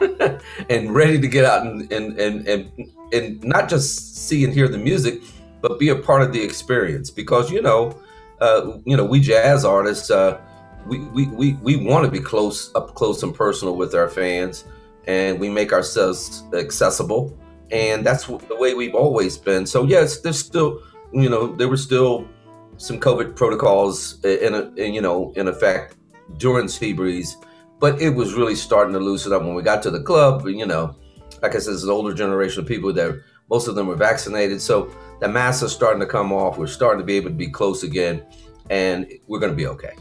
and 0.70 0.94
ready 0.94 1.20
to 1.20 1.28
get 1.28 1.44
out 1.44 1.66
and, 1.66 1.90
and, 1.92 2.18
and, 2.18 2.48
and, 2.48 2.92
and 3.12 3.44
not 3.44 3.68
just 3.68 4.26
see 4.28 4.44
and 4.44 4.52
hear 4.52 4.68
the 4.68 4.78
music, 4.78 5.22
but 5.60 5.78
be 5.78 5.88
a 5.88 5.96
part 5.96 6.22
of 6.22 6.32
the 6.32 6.42
experience. 6.42 7.10
Because, 7.10 7.50
you 7.50 7.62
know, 7.62 7.98
uh, 8.40 8.78
you 8.84 8.96
know, 8.96 9.04
we 9.04 9.20
jazz 9.20 9.64
artists, 9.64 10.10
uh, 10.10 10.40
we, 10.86 10.98
we, 10.98 11.26
we, 11.28 11.54
we 11.54 11.76
want 11.76 12.04
to 12.04 12.10
be 12.10 12.20
close, 12.20 12.74
up 12.74 12.94
close 12.94 13.22
and 13.22 13.34
personal 13.34 13.76
with 13.76 13.94
our 13.94 14.08
fans, 14.08 14.64
and 15.06 15.38
we 15.38 15.48
make 15.48 15.72
ourselves 15.72 16.42
accessible. 16.52 17.38
And 17.70 18.04
that's 18.04 18.26
the 18.26 18.56
way 18.56 18.74
we've 18.74 18.94
always 18.94 19.38
been. 19.38 19.66
So 19.66 19.84
yes, 19.84 20.20
there's 20.20 20.38
still 20.38 20.80
you 21.14 21.30
know, 21.30 21.54
there 21.54 21.68
were 21.68 21.76
still 21.76 22.28
some 22.76 22.98
COVID 22.98 23.36
protocols 23.36 24.22
in, 24.24 24.52
a, 24.52 24.70
in 24.74 24.92
you 24.92 25.00
know 25.00 25.32
in 25.36 25.46
effect 25.46 25.96
during 26.38 26.66
Seabreeze, 26.66 27.36
but 27.84 28.00
it 28.00 28.08
was 28.08 28.32
really 28.32 28.54
starting 28.54 28.94
to 28.94 28.98
loosen 28.98 29.30
up 29.34 29.42
when 29.42 29.54
we 29.54 29.62
got 29.62 29.82
to 29.82 29.90
the 29.90 30.00
club. 30.00 30.48
You 30.48 30.64
know, 30.64 30.96
like 31.42 31.54
I 31.54 31.58
said, 31.58 31.74
it's 31.74 31.82
an 31.82 31.90
older 31.90 32.14
generation 32.14 32.62
of 32.62 32.66
people 32.66 32.90
that 32.94 33.20
most 33.50 33.68
of 33.68 33.74
them 33.74 33.88
were 33.88 33.94
vaccinated, 33.94 34.62
so 34.62 34.90
the 35.20 35.28
masks 35.28 35.62
are 35.62 35.68
starting 35.68 36.00
to 36.00 36.06
come 36.06 36.32
off. 36.32 36.56
We're 36.56 36.66
starting 36.66 36.98
to 37.00 37.04
be 37.04 37.16
able 37.16 37.28
to 37.28 37.36
be 37.36 37.50
close 37.50 37.82
again, 37.82 38.24
and 38.70 39.06
we're 39.26 39.38
going 39.38 39.52
to 39.52 39.56
be 39.56 39.66
okay. 39.66 39.92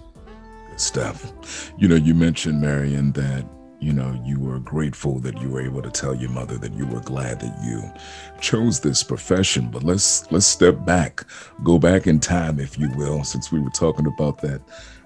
Good 0.70 0.80
stuff. 0.80 1.74
You 1.78 1.90
know, 1.90 1.96
you 1.96 2.14
mentioned 2.14 2.62
Marion 2.62 3.12
that 3.12 3.46
you 3.82 3.92
know, 3.92 4.18
you 4.24 4.40
were 4.40 4.60
grateful 4.60 5.20
that 5.20 5.42
you 5.42 5.50
were 5.50 5.60
able 5.60 5.82
to 5.82 5.92
tell 5.92 6.16
your 6.16 6.30
mother 6.30 6.58
that 6.58 6.72
you 6.72 6.88
were 6.88 7.02
glad 7.02 7.42
that 7.42 7.54
you 7.66 7.84
chose 8.40 8.80
this 8.80 9.04
profession. 9.04 9.70
But 9.70 9.84
let's 9.84 10.32
let's 10.32 10.46
step 10.46 10.86
back, 10.86 11.26
go 11.66 11.78
back 11.78 12.08
in 12.08 12.22
time, 12.22 12.62
if 12.62 12.80
you 12.80 12.90
will, 12.96 13.26
since 13.26 13.52
we 13.52 13.60
were 13.60 13.70
talking 13.72 14.08
about 14.08 14.40
that 14.40 14.62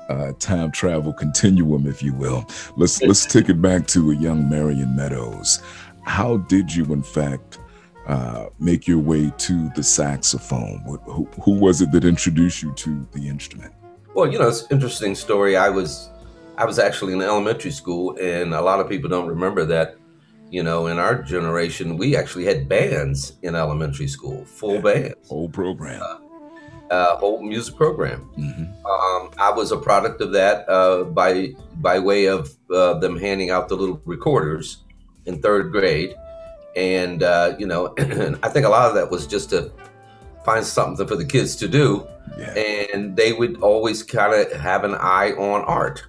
uh, 0.09 0.33
time 0.39 0.71
travel 0.71 1.13
continuum, 1.13 1.87
if 1.87 2.01
you 2.01 2.13
will. 2.13 2.45
Let's 2.75 3.01
let's 3.01 3.25
take 3.25 3.49
it 3.49 3.61
back 3.61 3.87
to 3.87 4.11
a 4.11 4.15
young 4.15 4.49
Marion 4.49 4.95
Meadows. 4.95 5.61
How 6.03 6.37
did 6.37 6.73
you, 6.73 6.85
in 6.85 7.03
fact, 7.03 7.59
uh, 8.07 8.47
make 8.59 8.87
your 8.87 8.99
way 8.99 9.31
to 9.37 9.69
the 9.75 9.83
saxophone? 9.83 10.79
Who, 11.05 11.25
who 11.43 11.51
was 11.51 11.81
it 11.81 11.91
that 11.91 12.05
introduced 12.05 12.63
you 12.63 12.73
to 12.73 13.07
the 13.11 13.27
instrument? 13.27 13.73
Well, 14.13 14.31
you 14.31 14.39
know, 14.39 14.47
it's 14.47 14.61
an 14.61 14.67
interesting 14.71 15.13
story. 15.13 15.57
I 15.57 15.69
was 15.69 16.09
I 16.57 16.65
was 16.65 16.79
actually 16.79 17.13
in 17.13 17.21
elementary 17.21 17.71
school, 17.71 18.17
and 18.17 18.53
a 18.53 18.61
lot 18.61 18.79
of 18.79 18.89
people 18.89 19.09
don't 19.09 19.27
remember 19.27 19.65
that. 19.65 19.95
You 20.49 20.63
know, 20.63 20.87
in 20.87 20.97
our 20.97 21.21
generation, 21.21 21.97
we 21.97 22.15
actually 22.15 22.45
had 22.45 22.69
bands 22.69 23.33
in 23.41 23.53
elementary 23.53 24.07
school, 24.07 24.45
full 24.45 24.81
bands, 24.81 25.15
whole 25.27 25.49
program, 25.49 26.01
uh, 26.01 26.19
uh, 26.89 27.17
whole 27.17 27.41
music 27.41 27.75
program. 27.75 28.29
Mm-hmm. 28.38 28.86
Um, 28.86 29.32
I 29.38 29.51
was 29.51 29.72
a 29.72 29.77
product 29.77 30.22
of 30.22 30.32
that 30.34 30.67
uh, 30.70 31.03
by 31.03 31.53
by 31.75 32.00
way 32.00 32.25
of 32.25 32.56
uh, 32.74 32.96
them 32.96 33.17
handing 33.17 33.50
out 33.50 33.70
the 33.70 33.75
little 33.75 34.01
recorders 34.06 34.77
in 35.25 35.41
third 35.41 35.72
grade, 35.72 36.15
and 36.75 37.24
uh, 37.24 37.56
you 37.60 37.67
know, 37.67 37.94
I 38.44 38.50
think 38.50 38.65
a 38.65 38.70
lot 38.70 38.89
of 38.89 38.96
that 38.96 39.12
was 39.12 39.27
just 39.27 39.50
to 39.51 39.72
find 40.46 40.65
something 40.65 41.06
for 41.06 41.15
the 41.15 41.25
kids 41.25 41.56
to 41.58 41.67
do. 41.67 42.08
Yeah. 42.38 42.53
And 42.94 43.15
they 43.15 43.34
would 43.34 43.62
always 43.62 44.03
kind 44.03 44.34
of 44.34 44.51
have 44.60 44.84
an 44.84 44.96
eye 44.96 45.32
on 45.32 45.62
art 45.65 46.06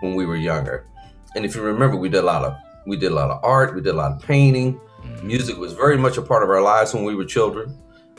when 0.00 0.14
we 0.14 0.26
were 0.26 0.36
younger. 0.36 0.86
And 1.34 1.44
if 1.44 1.54
you 1.54 1.62
remember, 1.62 1.96
we 1.96 2.08
did 2.08 2.24
a 2.24 2.26
lot 2.26 2.44
of 2.44 2.56
we 2.86 2.96
did 2.96 3.12
a 3.12 3.14
lot 3.14 3.30
of 3.30 3.42
art, 3.44 3.74
we 3.74 3.80
did 3.80 3.94
a 3.94 3.96
lot 3.96 4.12
of 4.12 4.22
painting. 4.22 4.80
Mm-hmm. 5.02 5.26
Music 5.26 5.56
was 5.56 5.72
very 5.72 5.96
much 5.96 6.16
a 6.18 6.22
part 6.22 6.42
of 6.42 6.50
our 6.50 6.62
lives 6.62 6.92
when 6.92 7.04
we 7.04 7.14
were 7.14 7.24
children, 7.24 7.76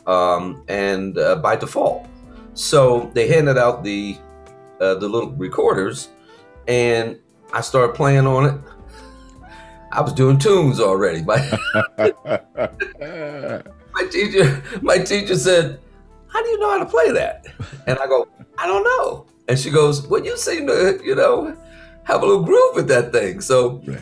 um, 0.08 0.64
and 0.68 1.18
uh, 1.18 1.36
by 1.36 1.56
default. 1.56 2.08
So 2.54 3.12
they 3.14 3.28
handed 3.28 3.58
out 3.58 3.84
the 3.84 4.18
uh, 4.80 4.96
the 4.96 5.08
little 5.08 5.32
recorders, 5.32 6.10
and 6.68 7.18
I 7.54 7.62
started 7.62 7.96
playing 7.96 8.28
on 8.28 8.46
it. 8.46 8.56
I 9.92 10.02
was 10.02 10.14
doing 10.14 10.38
tunes 10.38 10.80
already. 10.80 11.22
My, 11.24 11.38
my 11.98 14.04
teacher, 14.10 14.64
my 14.82 14.98
teacher 14.98 15.36
said, 15.36 15.80
"How 16.28 16.42
do 16.42 16.50
you 16.50 16.60
know 16.60 16.72
how 16.72 16.80
to 16.80 16.86
play 16.86 17.12
that?" 17.12 17.46
And 17.88 18.00
I 18.00 18.08
go, 18.08 18.28
"I 18.58 18.68
don't 18.68 18.84
know." 18.84 19.26
And 19.48 19.60
she 19.60 19.70
goes, 19.70 20.08
"Well, 20.08 20.24
you 20.24 20.38
seem 20.38 20.68
to, 20.68 21.00
you 21.04 21.16
know, 21.16 21.58
have 22.04 22.24
a 22.24 22.26
little 22.26 22.44
groove 22.44 22.76
with 22.76 22.88
that 22.88 23.12
thing. 23.12 23.42
So 23.42 23.82
right. 23.86 24.02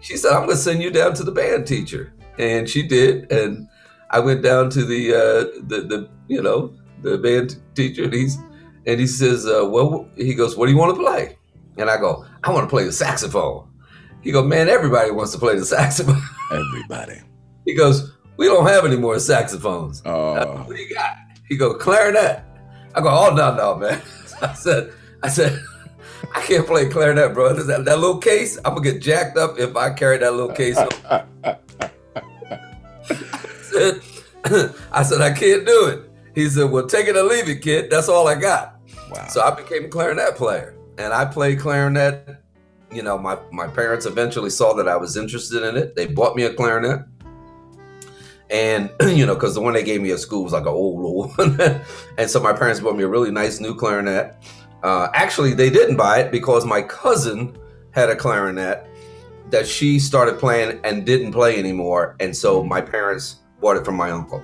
she 0.00 0.16
said, 0.16 0.32
I'm 0.32 0.44
going 0.44 0.50
to 0.50 0.56
send 0.56 0.82
you 0.82 0.90
down 0.90 1.14
to 1.14 1.24
the 1.24 1.32
band 1.32 1.66
teacher. 1.66 2.12
And 2.38 2.68
she 2.68 2.86
did. 2.86 3.30
And 3.32 3.68
I 4.10 4.18
went 4.20 4.42
down 4.42 4.70
to 4.70 4.84
the, 4.84 5.14
uh, 5.14 5.60
the, 5.66 5.82
the, 5.82 6.08
you 6.28 6.42
know, 6.42 6.74
the 7.02 7.18
band 7.18 7.56
teacher 7.74 8.04
and 8.04 8.12
he's, 8.12 8.36
and 8.86 8.98
he 9.00 9.06
says, 9.06 9.46
uh, 9.46 9.66
well, 9.68 10.08
he 10.16 10.34
goes, 10.34 10.56
what 10.56 10.66
do 10.66 10.72
you 10.72 10.78
want 10.78 10.96
to 10.96 11.00
play? 11.02 11.38
And 11.76 11.88
I 11.88 11.96
go, 11.96 12.26
I 12.42 12.52
want 12.52 12.64
to 12.64 12.70
play 12.70 12.84
the 12.84 12.92
saxophone. 12.92 13.68
He 14.22 14.32
goes, 14.32 14.46
man, 14.46 14.68
everybody 14.68 15.10
wants 15.10 15.32
to 15.32 15.38
play 15.38 15.58
the 15.58 15.64
saxophone. 15.76 16.22
Everybody. 16.52 17.20
he 17.64 17.74
goes, 17.74 18.12
we 18.36 18.46
don't 18.46 18.66
have 18.66 18.84
any 18.84 18.96
more 18.96 19.18
saxophones. 19.18 20.02
Oh. 20.04 20.34
Uh, 20.34 20.64
what 20.64 20.76
do 20.76 20.82
you 20.82 20.94
got? 20.94 21.16
He 21.48 21.56
goes, 21.56 21.80
clarinet. 21.80 22.42
I 22.94 23.00
go, 23.00 23.08
oh, 23.08 23.34
no, 23.34 23.54
no, 23.54 23.76
man. 23.76 24.00
I 24.42 24.54
said, 24.54 24.92
I 25.22 25.28
said, 25.28 25.62
I 26.34 26.40
can't 26.42 26.66
play 26.66 26.88
clarinet, 26.88 27.34
bro. 27.34 27.52
That, 27.54 27.84
that 27.84 27.98
little 27.98 28.18
case, 28.18 28.56
I'm 28.58 28.74
gonna 28.74 28.82
get 28.82 29.02
jacked 29.02 29.36
up 29.36 29.58
if 29.58 29.76
I 29.76 29.92
carry 29.92 30.18
that 30.18 30.32
little 30.32 30.54
case. 30.54 30.78
I, 33.76 34.00
said, 34.48 34.74
I 34.92 35.02
said, 35.02 35.20
I 35.20 35.32
can't 35.32 35.66
do 35.66 35.86
it. 35.86 36.10
He 36.34 36.48
said, 36.48 36.70
Well, 36.70 36.86
take 36.86 37.06
it 37.06 37.16
or 37.16 37.22
leave 37.22 37.48
it, 37.48 37.62
kid. 37.62 37.90
That's 37.90 38.08
all 38.08 38.28
I 38.28 38.34
got. 38.34 38.80
Wow. 39.10 39.26
So 39.28 39.40
I 39.40 39.54
became 39.54 39.86
a 39.86 39.88
clarinet 39.88 40.36
player. 40.36 40.74
And 40.98 41.12
I 41.12 41.24
played 41.24 41.58
clarinet. 41.58 42.36
You 42.92 43.02
know, 43.02 43.18
my, 43.18 43.38
my 43.52 43.68
parents 43.68 44.06
eventually 44.06 44.50
saw 44.50 44.72
that 44.74 44.88
I 44.88 44.96
was 44.96 45.16
interested 45.16 45.62
in 45.62 45.76
it. 45.76 45.94
They 45.94 46.06
bought 46.06 46.36
me 46.36 46.44
a 46.44 46.52
clarinet. 46.52 47.00
And, 48.50 48.90
you 49.02 49.26
know, 49.26 49.34
because 49.34 49.54
the 49.54 49.60
one 49.60 49.74
they 49.74 49.84
gave 49.84 50.00
me 50.00 50.10
at 50.10 50.18
school 50.18 50.44
was 50.44 50.52
like 50.52 50.62
an 50.62 50.68
old, 50.68 51.04
old 51.04 51.36
one. 51.38 51.80
and 52.18 52.28
so 52.30 52.40
my 52.40 52.52
parents 52.52 52.80
bought 52.80 52.96
me 52.96 53.04
a 53.04 53.08
really 53.08 53.30
nice 53.30 53.60
new 53.60 53.74
clarinet. 53.74 54.36
Uh, 54.82 55.08
actually, 55.14 55.54
they 55.54 55.70
didn't 55.70 55.96
buy 55.96 56.20
it 56.20 56.32
because 56.32 56.64
my 56.64 56.82
cousin 56.82 57.56
had 57.92 58.08
a 58.08 58.16
clarinet 58.16 58.86
that 59.50 59.66
she 59.66 59.98
started 59.98 60.38
playing 60.38 60.80
and 60.84 61.04
didn't 61.04 61.32
play 61.32 61.58
anymore, 61.58 62.16
and 62.20 62.34
so 62.34 62.62
my 62.62 62.80
parents 62.80 63.36
bought 63.60 63.76
it 63.76 63.84
from 63.84 63.96
my 63.96 64.10
uncle, 64.10 64.42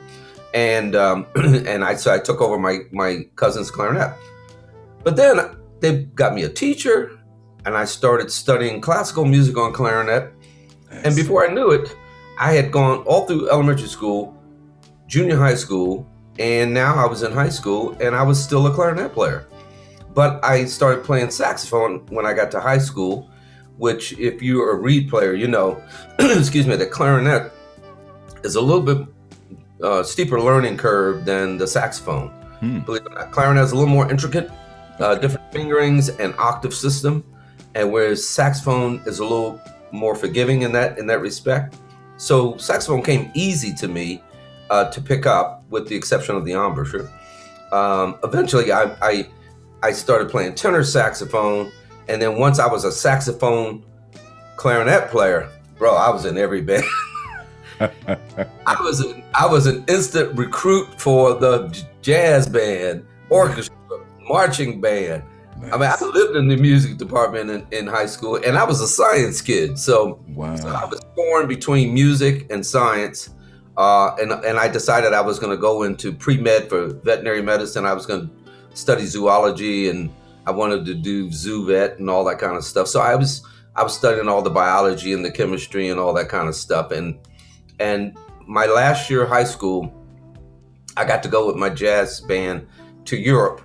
and 0.54 0.94
um, 0.94 1.26
and 1.34 1.84
I 1.84 1.94
so 1.96 2.12
I 2.12 2.18
took 2.18 2.40
over 2.40 2.58
my 2.58 2.80
my 2.92 3.24
cousin's 3.36 3.70
clarinet. 3.70 4.12
But 5.04 5.16
then 5.16 5.56
they 5.80 6.04
got 6.04 6.34
me 6.34 6.42
a 6.42 6.48
teacher, 6.48 7.18
and 7.64 7.76
I 7.76 7.84
started 7.84 8.30
studying 8.30 8.80
classical 8.80 9.24
music 9.24 9.56
on 9.56 9.72
clarinet. 9.72 10.32
And 10.90 11.14
before 11.14 11.48
I 11.48 11.52
knew 11.52 11.70
it, 11.70 11.94
I 12.38 12.52
had 12.52 12.72
gone 12.72 12.98
all 13.04 13.26
through 13.26 13.50
elementary 13.50 13.88
school, 13.88 14.36
junior 15.06 15.36
high 15.36 15.54
school, 15.54 16.08
and 16.38 16.72
now 16.72 16.94
I 16.94 17.06
was 17.06 17.22
in 17.22 17.32
high 17.32 17.48
school, 17.48 17.96
and 18.00 18.14
I 18.14 18.22
was 18.22 18.42
still 18.42 18.66
a 18.66 18.74
clarinet 18.74 19.12
player. 19.12 19.46
But 20.14 20.42
I 20.44 20.64
started 20.64 21.04
playing 21.04 21.30
saxophone 21.30 22.06
when 22.08 22.24
I 22.24 22.32
got 22.32 22.50
to 22.52 22.60
high 22.60 22.78
school, 22.78 23.30
which, 23.76 24.12
if 24.18 24.42
you're 24.42 24.72
a 24.72 24.76
reed 24.76 25.08
player, 25.08 25.34
you 25.34 25.48
know, 25.48 25.82
excuse 26.18 26.66
me, 26.66 26.76
the 26.76 26.86
clarinet 26.86 27.52
is 28.46 28.54
a 28.54 28.60
little 28.60 28.82
bit 28.82 29.06
uh, 29.82 30.02
steeper 30.02 30.40
learning 30.40 30.76
curve 30.76 31.24
than 31.24 31.58
the 31.58 31.66
saxophone. 31.66 32.28
Hmm. 32.60 32.80
Believe 32.80 33.02
it 33.02 33.12
or 33.12 33.14
not, 33.16 33.32
clarinet 33.32 33.64
is 33.64 33.72
a 33.72 33.74
little 33.74 33.92
more 33.92 34.10
intricate, 34.10 34.50
uh, 35.00 35.16
different 35.16 35.52
fingerings 35.52 36.08
and 36.08 36.34
octave 36.38 36.72
system, 36.72 37.22
and 37.74 37.92
whereas 37.92 38.26
saxophone 38.26 39.02
is 39.04 39.18
a 39.18 39.22
little 39.22 39.60
more 39.92 40.14
forgiving 40.14 40.62
in 40.62 40.72
that 40.72 40.98
in 40.98 41.06
that 41.08 41.20
respect. 41.20 41.76
So 42.16 42.56
saxophone 42.56 43.02
came 43.02 43.30
easy 43.34 43.74
to 43.74 43.88
me 43.88 44.22
uh, 44.70 44.90
to 44.90 45.00
pick 45.02 45.26
up, 45.26 45.64
with 45.68 45.88
the 45.88 45.94
exception 45.94 46.34
of 46.36 46.46
the 46.46 46.52
embouchure. 46.52 47.10
Um, 47.72 48.18
eventually, 48.24 48.72
I, 48.72 48.96
I 49.02 49.28
I 49.82 49.92
started 49.92 50.30
playing 50.30 50.54
tenor 50.54 50.84
saxophone, 50.84 51.70
and 52.08 52.22
then 52.22 52.38
once 52.38 52.58
I 52.58 52.66
was 52.66 52.84
a 52.84 52.92
saxophone 52.92 53.84
clarinet 54.56 55.10
player, 55.10 55.50
bro, 55.76 55.94
I 55.94 56.08
was 56.10 56.24
in 56.24 56.38
every 56.38 56.60
band. 56.70 56.84
I 57.80 58.76
was 58.80 59.00
an, 59.00 59.22
I 59.34 59.46
was 59.46 59.66
an 59.66 59.84
instant 59.88 60.36
recruit 60.36 61.00
for 61.00 61.34
the 61.34 61.84
jazz 62.02 62.48
band, 62.48 63.04
orchestra, 63.28 63.76
marching 64.22 64.80
band. 64.80 65.22
Nice. 65.58 65.72
I 65.72 65.78
mean, 65.78 65.90
I 65.90 66.04
lived 66.04 66.36
in 66.36 66.48
the 66.48 66.56
music 66.56 66.98
department 66.98 67.50
in, 67.50 67.66
in, 67.72 67.86
high 67.86 68.06
school, 68.06 68.36
and 68.36 68.58
I 68.58 68.64
was 68.64 68.80
a 68.80 68.88
science 68.88 69.40
kid. 69.40 69.78
So, 69.78 70.20
wow. 70.28 70.54
so 70.56 70.68
I 70.68 70.84
was 70.84 71.00
torn 71.14 71.48
between 71.48 71.94
music 71.94 72.50
and 72.50 72.64
science. 72.64 73.30
Uh, 73.76 74.14
and 74.18 74.32
and 74.32 74.58
I 74.58 74.68
decided 74.68 75.12
I 75.12 75.20
was 75.20 75.38
going 75.38 75.50
to 75.50 75.60
go 75.60 75.82
into 75.82 76.12
pre 76.12 76.38
med 76.38 76.68
for 76.68 76.88
veterinary 76.88 77.42
medicine. 77.42 77.84
I 77.84 77.92
was 77.92 78.06
going 78.06 78.28
to 78.28 78.76
study 78.76 79.06
zoology 79.06 79.88
and 79.88 80.10
I 80.46 80.50
wanted 80.50 80.84
to 80.86 80.94
do 80.94 81.30
zoo 81.30 81.66
vet 81.66 81.98
and 81.98 82.08
all 82.08 82.24
that 82.24 82.38
kind 82.38 82.56
of 82.56 82.64
stuff. 82.64 82.88
So 82.88 83.00
I 83.00 83.14
was 83.14 83.42
I 83.74 83.82
was 83.82 83.94
studying 83.94 84.28
all 84.28 84.42
the 84.42 84.50
biology 84.50 85.12
and 85.12 85.24
the 85.24 85.30
chemistry 85.30 85.88
and 85.88 86.00
all 86.00 86.14
that 86.14 86.28
kind 86.28 86.48
of 86.48 86.54
stuff. 86.54 86.90
And 86.90 87.18
and 87.78 88.16
my 88.46 88.66
last 88.66 89.10
year 89.10 89.22
of 89.22 89.28
high 89.28 89.44
school, 89.44 89.92
I 90.96 91.04
got 91.04 91.22
to 91.24 91.28
go 91.28 91.46
with 91.46 91.56
my 91.56 91.68
jazz 91.68 92.20
band 92.20 92.66
to 93.06 93.16
Europe. 93.16 93.60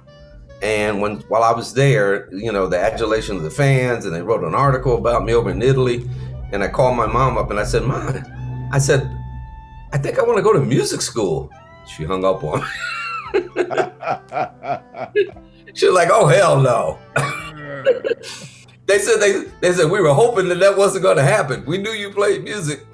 And 0.62 1.02
when 1.02 1.18
while 1.22 1.44
I 1.44 1.52
was 1.52 1.74
there, 1.74 2.32
you 2.34 2.52
know, 2.52 2.68
the 2.68 2.80
adulation 2.80 3.36
of 3.36 3.44
the 3.44 3.50
fans, 3.50 4.06
and 4.06 4.14
they 4.14 4.22
wrote 4.22 4.44
an 4.44 4.54
article 4.54 4.98
about 4.98 5.26
me 5.26 5.34
over 5.34 5.50
in 5.50 5.62
Italy. 5.62 6.08
And 6.52 6.64
I 6.64 6.68
called 6.68 6.98
my 6.98 7.08
mom 7.08 7.38
up 7.38 7.50
and 7.50 7.60
I 7.60 7.64
said, 7.64 7.84
Mom, 7.84 8.24
I 8.72 8.78
said, 8.78 9.10
I 9.94 9.98
think 9.98 10.20
I 10.20 10.24
want 10.24 10.38
to 10.38 10.44
go 10.44 10.54
to 10.54 10.60
music 10.60 11.02
school. 11.02 11.50
She 11.88 12.04
hung 12.04 12.24
up 12.24 12.44
on 12.44 12.60
me. 12.60 12.66
she 15.74 15.88
was 15.88 15.96
like, 15.96 16.10
"Oh 16.12 16.28
hell 16.28 16.60
no." 16.60 17.00
they 18.86 19.00
said 19.00 19.20
they 19.20 19.46
they 19.62 19.74
said 19.74 19.90
we 19.90 20.02
were 20.02 20.14
hoping 20.14 20.50
that 20.50 20.60
that 20.60 20.78
wasn't 20.78 21.04
going 21.04 21.18
to 21.18 21.24
happen. 21.24 21.66
We 21.66 21.78
knew 21.78 21.92
you 21.92 22.12
played 22.12 22.44
music, 22.44 22.86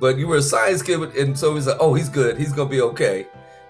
but 0.00 0.18
you 0.18 0.26
were 0.26 0.36
a 0.36 0.42
science 0.42 0.82
kid, 0.82 1.00
and 1.16 1.38
so 1.38 1.52
we 1.54 1.60
like, 1.60 1.76
"Oh, 1.80 1.94
he's 1.94 2.08
good. 2.08 2.38
He's 2.38 2.52
gonna 2.52 2.70
be 2.70 2.80
okay." 2.80 3.26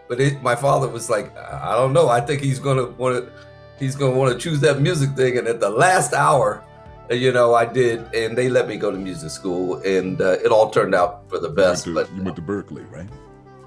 but 0.09 0.21
it, 0.21 0.43
my 0.43 0.54
father 0.54 0.88
was 0.88 1.09
like, 1.09 1.37
I 1.37 1.75
don't 1.75 1.93
know. 1.93 2.09
I 2.09 2.21
think 2.21 2.43
he's 2.43 2.59
gonna 2.59 2.87
want 2.87 3.25
to, 3.25 3.33
he's 3.78 3.97
gonna 3.97 4.16
want 4.16 4.33
to 4.33 4.38
choose 4.38 4.61
that 4.61 4.81
music 4.81 5.11
thing. 5.11 5.38
And 5.38 5.47
at 5.49 5.61
the 5.61 5.71
last 5.71 6.12
hour, 6.12 6.64
uh, 7.11 7.14
you 7.14 7.33
know, 7.33 7.54
I 7.54 7.64
did, 7.64 8.14
and 8.14 8.37
they 8.37 8.49
let 8.49 8.69
me 8.69 8.76
go 8.76 8.90
to 8.90 8.97
music 8.97 9.31
school, 9.31 9.76
and 9.83 10.21
uh, 10.21 10.37
it 10.45 10.49
all 10.49 10.71
turned 10.71 10.95
out 10.95 11.28
for 11.28 11.38
the 11.38 11.49
best. 11.49 11.87
You 11.87 11.95
but 11.95 12.12
you 12.14 12.23
went 12.23 12.37
to 12.37 12.43
Berklee, 12.43 12.90
right? 12.90 13.09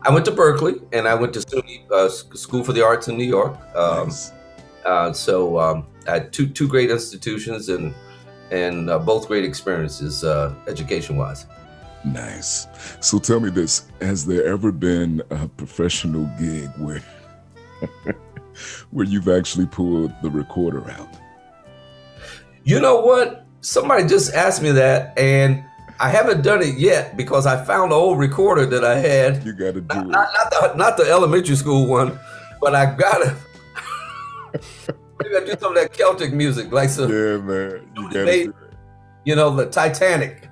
I 0.03 0.11
went 0.11 0.25
to 0.25 0.31
Berklee, 0.31 0.81
and 0.93 1.07
I 1.07 1.15
went 1.15 1.33
to 1.33 1.39
SUNY, 1.39 1.91
uh, 1.91 2.09
School 2.09 2.63
for 2.63 2.73
the 2.73 2.83
Arts 2.83 3.07
in 3.07 3.17
New 3.17 3.25
York. 3.25 3.57
Um, 3.75 4.07
nice. 4.07 4.31
uh, 4.85 5.11
so 5.13 5.59
um, 5.59 5.87
I 6.07 6.11
had 6.11 6.33
two 6.33 6.47
two 6.47 6.67
great 6.67 6.89
institutions, 6.89 7.69
and 7.69 7.93
and 8.51 8.89
uh, 8.89 8.99
both 8.99 9.27
great 9.27 9.43
experiences, 9.43 10.23
uh, 10.23 10.53
education 10.67 11.17
wise. 11.17 11.45
Nice. 12.13 12.67
So 12.99 13.19
tell 13.19 13.39
me 13.39 13.49
this: 13.49 13.87
Has 14.01 14.25
there 14.25 14.45
ever 14.45 14.71
been 14.71 15.21
a 15.29 15.47
professional 15.47 16.29
gig 16.39 16.69
where 16.77 17.01
where 18.91 19.05
you've 19.05 19.29
actually 19.29 19.65
pulled 19.65 20.11
the 20.21 20.29
recorder 20.29 20.89
out? 20.91 21.09
You 22.63 22.79
know 22.79 22.99
what? 22.99 23.45
Somebody 23.61 24.07
just 24.07 24.33
asked 24.33 24.61
me 24.61 24.71
that, 24.71 25.17
and 25.17 25.63
I 25.99 26.09
haven't 26.09 26.43
done 26.43 26.61
it 26.61 26.77
yet 26.77 27.17
because 27.17 27.45
I 27.45 27.63
found 27.63 27.91
an 27.91 27.97
old 27.97 28.19
recorder 28.19 28.65
that 28.67 28.83
I 28.83 28.95
had. 28.99 29.43
You 29.45 29.53
got 29.53 29.73
to 29.73 29.81
do 29.81 29.99
it. 29.99 30.07
Not, 30.07 30.29
not 30.33 30.51
the 30.51 30.73
not 30.75 30.97
the 30.97 31.03
elementary 31.03 31.55
school 31.55 31.87
one, 31.87 32.19
but 32.61 32.75
I 32.75 32.95
gotta. 32.95 33.35
Maybe 35.19 35.35
I 35.35 35.39
do 35.45 35.55
some 35.59 35.75
of 35.75 35.81
that 35.81 35.93
Celtic 35.93 36.31
music, 36.31 36.71
like 36.71 36.89
some, 36.89 37.09
Yeah, 37.09 37.37
man. 37.37 37.89
You 37.95 38.03
got 38.03 38.25
to 38.25 38.53
you 39.25 39.35
know, 39.35 39.53
the 39.53 39.65
Titanic 39.65 40.43
it. 40.43 40.46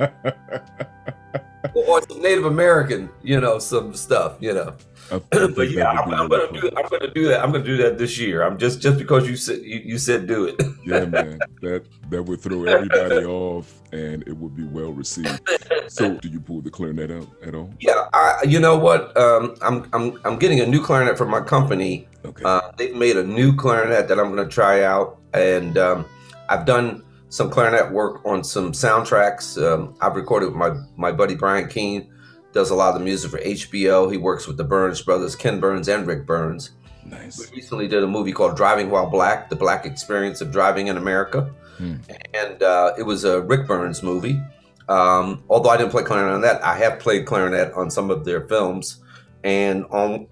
or 1.74 2.02
some 2.08 2.22
Native 2.22 2.46
American, 2.46 3.10
you 3.22 3.40
know, 3.40 3.58
some 3.58 3.94
stuff, 3.94 4.36
you 4.40 4.52
know. 4.54 4.74
but 5.30 5.70
yeah, 5.70 5.90
I'm, 5.90 6.14
I'm 6.14 6.28
gonna 6.28 6.52
do. 6.52 6.70
I'm 6.76 6.88
gonna 6.88 7.12
do 7.12 7.28
that. 7.28 7.42
I'm 7.42 7.50
gonna 7.50 7.64
do 7.64 7.76
that 7.78 7.98
this 7.98 8.16
year. 8.18 8.42
I'm 8.42 8.58
just 8.58 8.80
just 8.80 8.96
because 8.96 9.28
you 9.28 9.36
said 9.36 9.60
you, 9.62 9.80
you 9.84 9.98
said 9.98 10.26
do 10.26 10.44
it. 10.44 10.60
Yeah, 10.82 11.04
man. 11.04 11.38
That 11.60 11.84
that 12.08 12.22
would 12.22 12.40
throw 12.40 12.64
everybody 12.64 13.24
off, 13.26 13.80
and 13.92 14.26
it 14.26 14.36
would 14.36 14.56
be 14.56 14.64
well 14.64 14.92
received. 14.92 15.40
So, 15.88 16.14
do 16.14 16.28
you 16.28 16.40
pull 16.40 16.62
the 16.62 16.70
clarinet 16.70 17.10
out 17.10 17.28
at 17.44 17.54
all? 17.54 17.72
yeah, 17.80 18.08
I, 18.12 18.42
you 18.48 18.58
know 18.58 18.76
what? 18.78 19.16
Um, 19.16 19.54
I'm 19.60 19.88
I'm 19.92 20.18
I'm 20.24 20.38
getting 20.38 20.60
a 20.60 20.66
new 20.66 20.82
clarinet 20.82 21.18
from 21.18 21.28
my 21.28 21.42
company. 21.42 22.08
Okay. 22.24 22.42
Uh, 22.44 22.72
they've 22.76 22.94
made 22.94 23.18
a 23.18 23.22
new 23.22 23.54
clarinet 23.54 24.08
that 24.08 24.18
I'm 24.18 24.34
going 24.34 24.42
to 24.48 24.52
try 24.52 24.82
out, 24.82 25.18
and 25.32 25.76
um, 25.78 26.06
I've 26.48 26.64
done 26.64 27.04
some 27.30 27.48
clarinet 27.50 27.90
work 27.90 28.20
on 28.26 28.44
some 28.44 28.72
soundtracks. 28.72 29.56
Um, 29.60 29.94
I've 30.02 30.16
recorded 30.16 30.46
with 30.46 30.56
my 30.56 30.72
my 30.96 31.10
buddy 31.12 31.34
Brian 31.34 31.68
Keane. 31.68 32.12
Does 32.52 32.70
a 32.70 32.74
lot 32.74 32.92
of 32.92 32.98
the 32.98 33.04
music 33.04 33.30
for 33.30 33.38
HBO. 33.38 34.10
He 34.10 34.18
works 34.18 34.46
with 34.46 34.56
the 34.56 34.64
Burns 34.64 35.00
brothers, 35.00 35.34
Ken 35.36 35.58
Burns 35.60 35.88
and 35.88 36.06
Ric 36.06 36.26
Burns. 36.26 36.70
nice. 37.06 37.38
We 37.38 37.56
recently 37.56 37.86
did 37.88 38.02
a 38.02 38.06
movie 38.08 38.32
called 38.32 38.56
Driving 38.56 38.90
While 38.90 39.08
Black: 39.08 39.48
The 39.48 39.56
Black 39.56 39.86
Experience 39.86 40.40
of 40.40 40.50
Driving 40.52 40.88
in 40.88 40.96
America, 40.96 41.50
Hmm. 41.78 41.94
and 42.34 42.62
uh, 42.62 42.92
it 42.98 43.04
was 43.04 43.24
a 43.24 43.40
Ric 43.40 43.66
Burns 43.66 44.02
movie. 44.02 44.38
Um, 44.88 45.44
although 45.48 45.70
I 45.70 45.76
didn't 45.76 45.92
play 45.92 46.02
clarinet 46.02 46.34
on 46.34 46.40
that, 46.42 46.62
I 46.64 46.74
have 46.78 46.98
played 46.98 47.24
clarinet 47.24 47.72
on 47.74 47.90
some 47.90 48.10
of 48.10 48.24
their 48.24 48.40
films, 48.48 48.98
and 49.44 49.84
on 49.86 50.26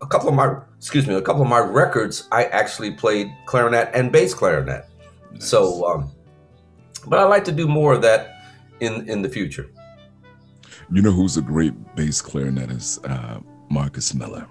a 0.00 0.06
couple 0.06 0.28
of 0.28 0.34
my 0.36 0.56
excuse 0.78 1.06
me, 1.08 1.14
a 1.14 1.20
couple 1.22 1.42
of 1.42 1.48
my 1.48 1.58
records, 1.58 2.28
I 2.30 2.44
actually 2.44 2.92
played 2.92 3.26
clarinet 3.46 3.90
and 3.94 4.12
bass 4.12 4.32
clarinet. 4.32 4.84
Nice. 5.32 5.44
So, 5.44 5.84
um, 5.88 6.12
but 7.06 7.18
I 7.18 7.24
like 7.24 7.44
to 7.44 7.52
do 7.52 7.66
more 7.68 7.92
of 7.94 8.02
that 8.02 8.20
in 8.80 9.08
in 9.08 9.22
the 9.22 9.28
future. 9.28 9.66
you 10.92 11.02
know 11.02 11.10
who's 11.12 11.36
a 11.36 11.42
great 11.42 11.74
bass 11.96 12.20
clarinetist? 12.22 12.98
Uh, 13.08 13.40
Marcus 13.70 14.14
Miller. 14.14 14.46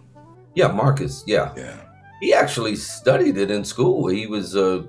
Yeah, 0.55 0.67
Marcus. 0.67 1.23
Yeah, 1.27 1.53
Yeah. 1.55 1.77
he 2.21 2.33
actually 2.33 2.75
studied 2.75 3.37
it 3.37 3.49
in 3.51 3.63
school. 3.63 4.07
He 4.07 4.27
was 4.27 4.55
uh, 4.55 4.83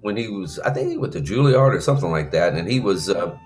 when 0.00 0.16
he 0.16 0.28
was, 0.28 0.58
I 0.60 0.70
think 0.70 0.90
he 0.90 0.96
went 0.98 1.12
to 1.14 1.20
Juilliard 1.20 1.72
or 1.74 1.80
something 1.80 2.10
like 2.10 2.30
that, 2.32 2.54
and 2.54 2.68
he 2.70 2.78
was 2.80 3.08
uh, 3.08 3.36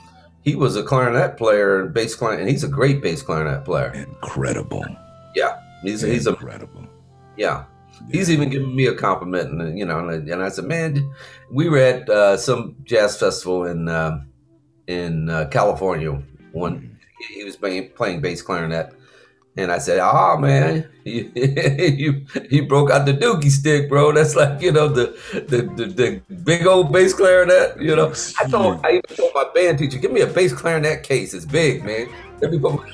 he 0.43 0.55
was 0.57 0.77
a 0.77 0.83
clarinet 0.83 1.37
player 1.37 1.81
and 1.81 1.95
bass 1.95 2.15
clarinet, 2.15 2.41
and 2.43 2.51
he's 2.51 2.65
a 2.65 2.69
great 2.69 3.01
bass 3.03 3.23
clarinet 3.23 3.65
player. 3.65 3.93
Incredible. 3.93 4.85
Yeah, 5.35 5.61
he's 5.83 6.01
he's 6.03 6.27
a 6.27 6.31
incredible. 6.31 6.85
yeah. 7.37 7.65
He's 8.11 8.31
even 8.31 8.49
giving 8.49 8.75
me 8.75 8.87
a 8.87 8.95
compliment, 8.95 9.51
and 9.51 9.79
you 9.79 9.85
know, 9.85 10.09
and, 10.09 10.29
and 10.29 10.43
I 10.43 10.49
said, 10.49 10.65
"Man, 10.65 11.13
we 11.51 11.69
were 11.69 11.79
at 11.79 12.09
uh, 12.09 12.37
some 12.37 12.77
jazz 12.85 13.19
festival 13.19 13.65
in 13.67 13.89
uh, 13.89 14.23
in 14.87 15.29
uh, 15.29 15.49
California. 15.51 16.13
One, 16.53 16.99
he 17.35 17.45
was 17.45 17.57
playing, 17.57 17.91
playing 17.91 18.21
bass 18.21 18.43
clarinet, 18.43 18.95
and 19.57 19.71
I 19.71 19.79
said, 19.79 20.01
"Oh 20.01 20.39
man, 20.39 20.89
you, 21.05 21.31
you 21.35 22.27
you 22.51 22.67
broke 22.67 22.91
out 22.91 23.07
the 23.07 23.13
dookie 23.13 23.51
stick, 23.51 23.89
bro. 23.89 24.13
That's 24.13 24.35
like 24.37 24.63
you 24.63 24.73
know 24.73 24.89
the 24.89 25.19
the 25.33 25.63
the, 25.77 25.87
the 25.87 26.35
big 26.45 26.67
old 26.67 26.93
bass 26.93 27.13
clarinet. 27.13 27.81
You 27.81 27.97
know, 27.97 28.13
I 28.41 28.49
told. 28.49 28.85
I 28.85 28.91
even 28.93 29.17
told 29.17 29.33
my 29.35 29.47
band 29.55 29.79
teacher, 29.79 29.99
give 29.99 30.13
me 30.13 30.23
a 30.23 30.27
bass 30.27 30.53
clarinet 30.53 31.03
case. 31.03 31.35
It's 31.35 31.45
big, 31.45 31.85
man. 31.85 32.09
Let 32.41 32.53
me 32.53 32.59
put 32.59 32.75
my, 32.75 32.87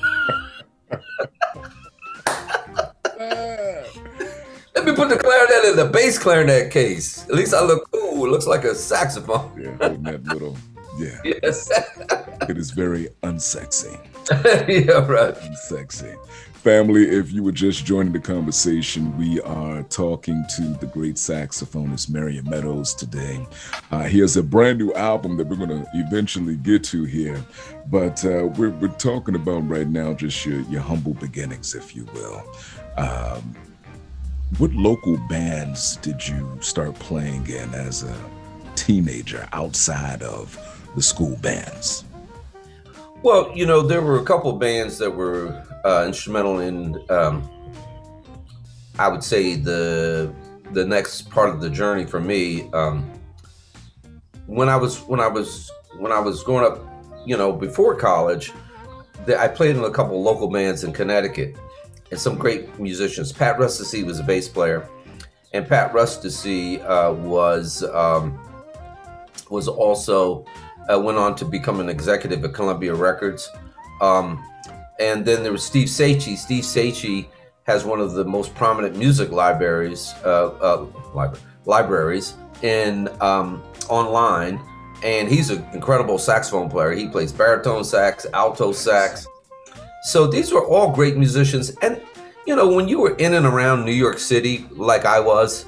let 4.85 4.99
me 4.99 5.03
put 5.03 5.09
the 5.09 5.19
clarinet 5.19 5.65
in 5.65 5.77
the 5.77 5.87
bass 5.87 6.19
clarinet 6.19 6.71
case. 6.71 7.25
At 7.25 7.35
least 7.35 7.55
I 7.55 7.65
look 7.65 7.91
cool. 7.91 8.27
It 8.27 8.31
looks 8.31 8.47
like 8.47 8.65
a 8.65 8.75
saxophone. 8.75 9.51
Yeah, 9.61 9.77
holding 9.81 10.03
that 10.05 10.25
little. 10.25 10.57
Yeah, 10.99 11.19
Yes. 11.25 11.71
it 12.49 12.57
is 12.59 12.71
very 12.71 13.09
unsexy. 13.23 13.99
yeah, 14.87 15.05
right. 15.07 15.35
Unsexy. 15.35 16.17
Family, 16.53 17.09
if 17.09 17.31
you 17.31 17.43
were 17.43 17.53
just 17.53 17.85
joining 17.85 18.13
the 18.13 18.21
conversation, 18.21 19.17
we 19.19 19.41
are 19.43 19.83
talking 19.85 20.45
to 20.57 20.63
the 20.63 20.87
great 20.87 21.17
saxophonist 21.17 22.09
Marion 22.09 22.49
Meadows 22.49 22.95
today. 22.95 23.47
Uh, 23.91 24.05
he 24.05 24.21
has 24.21 24.37
a 24.39 24.43
brand 24.43 24.79
new 24.79 24.93
album 24.95 25.37
that 25.37 25.47
we're 25.47 25.57
going 25.57 25.69
to 25.69 25.87
eventually 25.95 26.57
get 26.57 26.83
to 26.85 27.05
here, 27.05 27.43
but 27.89 28.25
uh, 28.25 28.47
we're, 28.57 28.71
we're 28.71 28.89
talking 28.89 29.35
about 29.35 29.69
right 29.69 29.89
now 29.89 30.15
just 30.15 30.47
your, 30.47 30.61
your 30.63 30.81
humble 30.81 31.13
beginnings, 31.15 31.75
if 31.75 31.95
you 31.95 32.07
will. 32.15 32.43
Um, 32.97 33.55
what 34.59 34.73
local 34.73 35.17
bands 35.29 35.97
did 35.97 36.27
you 36.27 36.59
start 36.61 36.95
playing 36.95 37.47
in 37.49 37.75
as 37.75 38.03
a 38.03 38.17
teenager 38.77 39.49
outside 39.53 40.23
of 40.23 40.57
the 40.95 41.03
school 41.03 41.37
bands? 41.37 42.05
Well, 43.23 43.51
you 43.55 43.67
know, 43.67 43.81
there 43.81 44.03
were 44.03 44.19
a 44.19 44.25
couple 44.25 44.51
of 44.51 44.59
bands 44.59 44.99
that 44.99 45.11
were 45.11 45.65
uh, 45.85 46.05
instrumental 46.07 46.61
in, 46.61 47.03
um, 47.11 47.49
I 48.99 49.09
would 49.09 49.25
say, 49.25 49.57
the 49.57 50.33
the 50.73 50.85
next 50.85 51.31
part 51.31 51.51
of 51.51 51.61
the 51.61 51.71
journey 51.71 52.05
for 52.05 52.21
me. 52.21 52.71
Um, 52.73 53.11
when 54.47 54.69
I 54.69 54.77
was 54.77 55.01
when 55.03 55.21
I 55.21 55.27
was 55.27 55.71
when 55.99 56.13
I 56.13 56.21
was 56.21 56.43
growing 56.43 56.65
up, 56.65 56.81
you 57.27 57.37
know, 57.37 57.53
before 57.53 57.95
college, 57.95 58.53
I 59.27 59.49
played 59.49 59.77
in 59.77 59.85
a 59.85 59.91
couple 59.91 60.19
of 60.19 60.23
local 60.23 60.49
bands 60.49 60.85
in 60.85 60.93
Connecticut, 60.93 61.57
and 62.15 62.21
some 62.21 62.37
great 62.37 62.79
musicians. 62.79 63.33
Pat 63.33 63.59
Rusticy 63.59 64.07
was 64.07 64.21
a 64.21 64.23
bass 64.23 64.49
player, 64.49 64.89
and 65.53 65.67
Pat 65.67 65.93
Rusticy 65.93 66.81
uh, 66.89 67.13
was 67.13 67.83
um, 67.93 68.39
was 69.51 69.67
also 69.67 70.45
uh, 70.89 71.01
went 71.01 71.19
on 71.19 71.35
to 71.35 71.45
become 71.45 71.81
an 71.81 71.89
executive 71.89 72.45
at 72.45 72.55
Columbia 72.55 72.95
Records. 72.95 73.51
Um, 74.01 74.41
and 75.01 75.27
then 75.27 75.43
there 75.43 75.51
was 75.51 75.65
Steve 75.65 75.89
Saichi. 75.89 76.37
Steve 76.37 76.63
Saichi 76.63 77.27
has 77.65 77.85
one 77.85 77.99
of 77.99 78.13
the 78.13 78.25
most 78.25 78.55
prominent 78.55 78.97
music 78.97 79.33
libraries, 79.33 80.15
uh, 80.25 80.51
uh, 80.63 80.87
libra- 81.15 81.37
libraries 81.65 82.35
in 82.63 83.09
um, 83.21 83.61
online, 83.89 84.61
and 85.03 85.29
he's 85.29 85.51
an 85.51 85.67
incredible 85.73 86.19
saxophone 86.19 86.71
player. 86.71 86.93
He 86.93 87.09
plays 87.09 87.33
baritone 87.33 87.83
sax, 87.83 88.25
alto 88.33 88.71
sax. 88.71 89.27
So 90.05 90.27
these 90.27 90.53
were 90.53 90.67
all 90.67 90.93
great 90.93 91.17
musicians, 91.17 91.71
and 91.81 92.01
you 92.47 92.55
know 92.55 92.69
when 92.69 92.89
you 92.89 93.01
were 93.01 93.17
in 93.17 93.33
and 93.35 93.47
around 93.47 93.87
New 93.87 93.93
York 93.93 94.19
City, 94.19 94.67
like 94.71 95.07
I 95.07 95.19
was, 95.19 95.65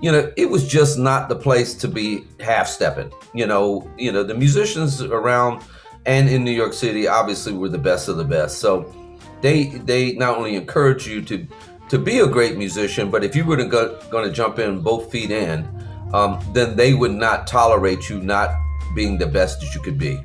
you 0.00 0.12
know 0.12 0.32
it 0.36 0.48
was 0.48 0.66
just 0.66 0.96
not 0.96 1.28
the 1.28 1.34
place 1.34 1.74
to 1.74 1.88
be 1.88 2.24
half 2.38 2.68
stepping. 2.68 3.12
You 3.34 3.48
know, 3.48 3.90
you 3.98 4.12
know 4.12 4.22
the 4.22 4.34
musicians 4.34 5.02
around 5.02 5.64
and 6.06 6.28
in 6.28 6.44
New 6.44 6.52
York 6.52 6.72
City 6.72 7.08
obviously 7.08 7.52
were 7.52 7.68
the 7.68 7.78
best 7.78 8.08
of 8.08 8.16
the 8.16 8.24
best. 8.24 8.58
So 8.58 8.94
they 9.40 9.64
they 9.64 10.12
not 10.12 10.36
only 10.36 10.54
encourage 10.54 11.08
you 11.08 11.20
to 11.22 11.44
to 11.88 11.98
be 11.98 12.20
a 12.20 12.28
great 12.28 12.56
musician, 12.56 13.10
but 13.10 13.24
if 13.24 13.34
you 13.34 13.44
were 13.44 13.56
to 13.56 13.64
go, 13.64 14.00
going 14.08 14.24
to 14.24 14.32
jump 14.32 14.60
in 14.60 14.80
both 14.82 15.10
feet 15.10 15.32
in, 15.32 15.68
um, 16.14 16.40
then 16.52 16.76
they 16.76 16.94
would 16.94 17.10
not 17.10 17.48
tolerate 17.48 18.08
you 18.08 18.20
not 18.20 18.50
being 18.94 19.18
the 19.18 19.26
best 19.26 19.60
that 19.60 19.74
you 19.74 19.80
could 19.80 19.98
be. 19.98 20.20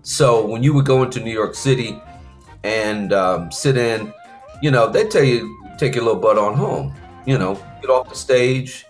So 0.00 0.46
when 0.46 0.62
you 0.62 0.72
would 0.72 0.86
go 0.86 1.02
into 1.02 1.20
New 1.20 1.32
York 1.32 1.54
City 1.54 2.00
and 2.64 3.12
um, 3.12 3.52
sit 3.52 3.76
in, 3.76 4.12
you 4.60 4.70
know, 4.70 4.88
they 4.88 5.06
tell 5.06 5.22
you 5.22 5.56
take 5.78 5.94
your 5.94 6.04
little 6.04 6.20
butt 6.20 6.38
on 6.38 6.54
home. 6.54 6.94
You 7.26 7.38
know, 7.38 7.54
get 7.80 7.90
off 7.90 8.08
the 8.08 8.16
stage, 8.16 8.84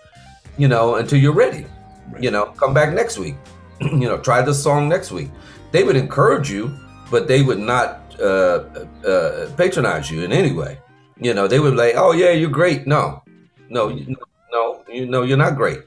you 0.57 0.67
know, 0.67 0.95
until 0.95 1.19
you're 1.19 1.33
ready. 1.33 1.65
You 2.19 2.31
know, 2.31 2.45
come 2.47 2.73
back 2.73 2.93
next 2.93 3.17
week. 3.17 3.35
you 3.81 4.07
know, 4.07 4.17
try 4.17 4.41
this 4.41 4.61
song 4.61 4.89
next 4.89 5.11
week. 5.11 5.29
They 5.71 5.83
would 5.83 5.95
encourage 5.95 6.49
you, 6.49 6.77
but 7.11 7.27
they 7.27 7.41
would 7.41 7.59
not 7.59 8.15
uh, 8.19 8.63
uh, 9.05 9.49
patronize 9.55 10.09
you 10.11 10.23
in 10.23 10.31
any 10.31 10.51
way. 10.51 10.79
You 11.17 11.33
know, 11.33 11.47
they 11.47 11.59
would 11.59 11.75
like, 11.75 11.95
oh 11.95 12.11
yeah, 12.11 12.31
you're 12.31 12.49
great. 12.49 12.87
No, 12.87 13.23
no, 13.69 13.87
you, 13.87 14.15
no, 14.51 14.83
you 14.89 15.05
know, 15.05 15.23
you're 15.23 15.37
not 15.37 15.55
great. 15.55 15.79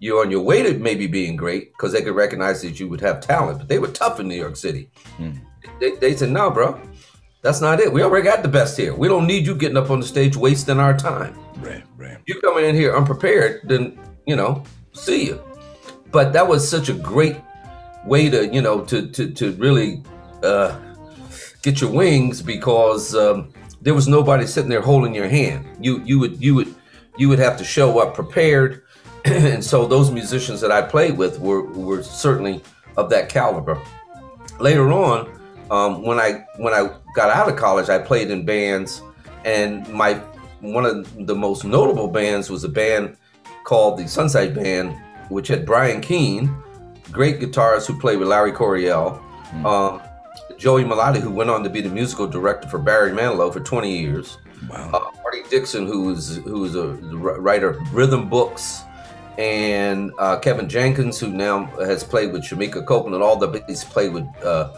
You're 0.00 0.20
on 0.20 0.30
your 0.30 0.42
way 0.42 0.62
to 0.62 0.78
maybe 0.78 1.06
being 1.06 1.36
great 1.36 1.72
because 1.72 1.92
they 1.92 2.02
could 2.02 2.14
recognize 2.14 2.60
that 2.62 2.78
you 2.78 2.88
would 2.88 3.00
have 3.00 3.20
talent. 3.20 3.58
But 3.58 3.68
they 3.68 3.78
were 3.78 3.88
tough 3.88 4.20
in 4.20 4.28
New 4.28 4.34
York 4.34 4.56
City. 4.56 4.90
Hmm. 5.16 5.32
They, 5.80 5.92
they 5.92 6.16
said, 6.16 6.30
no, 6.30 6.50
bro, 6.50 6.78
that's 7.44 7.60
not 7.60 7.78
it. 7.78 7.92
We 7.92 8.02
already 8.02 8.24
got 8.24 8.42
the 8.42 8.48
best 8.48 8.74
here. 8.74 8.94
We 8.94 9.06
don't 9.06 9.26
need 9.26 9.46
you 9.46 9.54
getting 9.54 9.76
up 9.76 9.90
on 9.90 10.00
the 10.00 10.06
stage 10.06 10.34
wasting 10.34 10.80
our 10.80 10.96
time. 10.96 11.38
Right, 11.58 11.84
right. 11.98 12.16
You 12.24 12.40
coming 12.40 12.64
in 12.64 12.74
here 12.74 12.96
unprepared, 12.96 13.60
then 13.64 14.00
you 14.26 14.34
know, 14.34 14.64
see 14.92 15.26
you. 15.26 15.44
But 16.10 16.32
that 16.32 16.48
was 16.48 16.66
such 16.66 16.88
a 16.88 16.94
great 16.94 17.36
way 18.06 18.30
to, 18.30 18.48
you 18.48 18.62
know, 18.62 18.80
to 18.86 19.08
to 19.10 19.30
to 19.30 19.52
really 19.52 20.02
uh, 20.42 20.80
get 21.60 21.82
your 21.82 21.90
wings 21.90 22.40
because 22.40 23.14
um, 23.14 23.52
there 23.82 23.92
was 23.92 24.08
nobody 24.08 24.46
sitting 24.46 24.70
there 24.70 24.80
holding 24.80 25.14
your 25.14 25.28
hand. 25.28 25.66
You 25.78 26.02
you 26.02 26.18
would 26.18 26.42
you 26.42 26.54
would 26.54 26.74
you 27.18 27.28
would 27.28 27.38
have 27.40 27.58
to 27.58 27.64
show 27.64 27.98
up 27.98 28.14
prepared, 28.14 28.84
and 29.26 29.62
so 29.62 29.86
those 29.86 30.10
musicians 30.10 30.62
that 30.62 30.72
I 30.72 30.80
played 30.80 31.18
with 31.18 31.38
were 31.40 31.64
were 31.72 32.02
certainly 32.02 32.62
of 32.96 33.10
that 33.10 33.28
caliber. 33.28 33.78
Later 34.60 34.90
on, 34.92 35.33
um, 35.70 36.02
when 36.02 36.18
I 36.18 36.44
when 36.56 36.74
I 36.74 36.90
got 37.14 37.30
out 37.30 37.48
of 37.48 37.56
college, 37.56 37.88
I 37.88 37.98
played 37.98 38.30
in 38.30 38.44
bands, 38.44 39.02
and 39.44 39.88
my 39.88 40.14
one 40.60 40.86
of 40.86 41.26
the 41.26 41.34
most 41.34 41.64
notable 41.64 42.08
bands 42.08 42.50
was 42.50 42.64
a 42.64 42.68
band 42.68 43.16
called 43.64 43.98
the 43.98 44.08
Sunside 44.08 44.54
Band, 44.54 44.96
which 45.28 45.48
had 45.48 45.66
Brian 45.66 46.00
Keane, 46.00 46.54
great 47.10 47.40
guitarist 47.40 47.86
who 47.86 47.98
played 47.98 48.18
with 48.18 48.28
Larry 48.28 48.52
Coryell, 48.52 49.22
mm. 49.50 49.64
um, 49.64 50.02
Joey 50.58 50.84
Melotti, 50.84 51.20
who 51.20 51.30
went 51.30 51.50
on 51.50 51.62
to 51.64 51.70
be 51.70 51.80
the 51.80 51.88
musical 51.88 52.26
director 52.26 52.68
for 52.68 52.78
Barry 52.78 53.10
Manilow 53.10 53.52
for 53.52 53.60
20 53.60 53.90
years, 53.90 54.38
wow. 54.68 54.90
uh, 54.92 55.10
Marty 55.22 55.42
Dixon, 55.50 55.86
who 55.86 56.04
was 56.04 56.76
a 56.76 56.88
writer 56.88 57.70
of 57.70 57.94
rhythm 57.94 58.28
books, 58.28 58.82
and 59.38 60.12
uh, 60.18 60.38
Kevin 60.38 60.68
Jenkins, 60.68 61.18
who 61.18 61.28
now 61.28 61.66
has 61.78 62.04
played 62.04 62.32
with 62.32 62.42
Shemekia 62.42 62.86
Copeland, 62.86 63.22
all 63.22 63.36
the 63.36 63.64
he's 63.66 63.84
played 63.84 64.12
with 64.12 64.24
uh, 64.44 64.72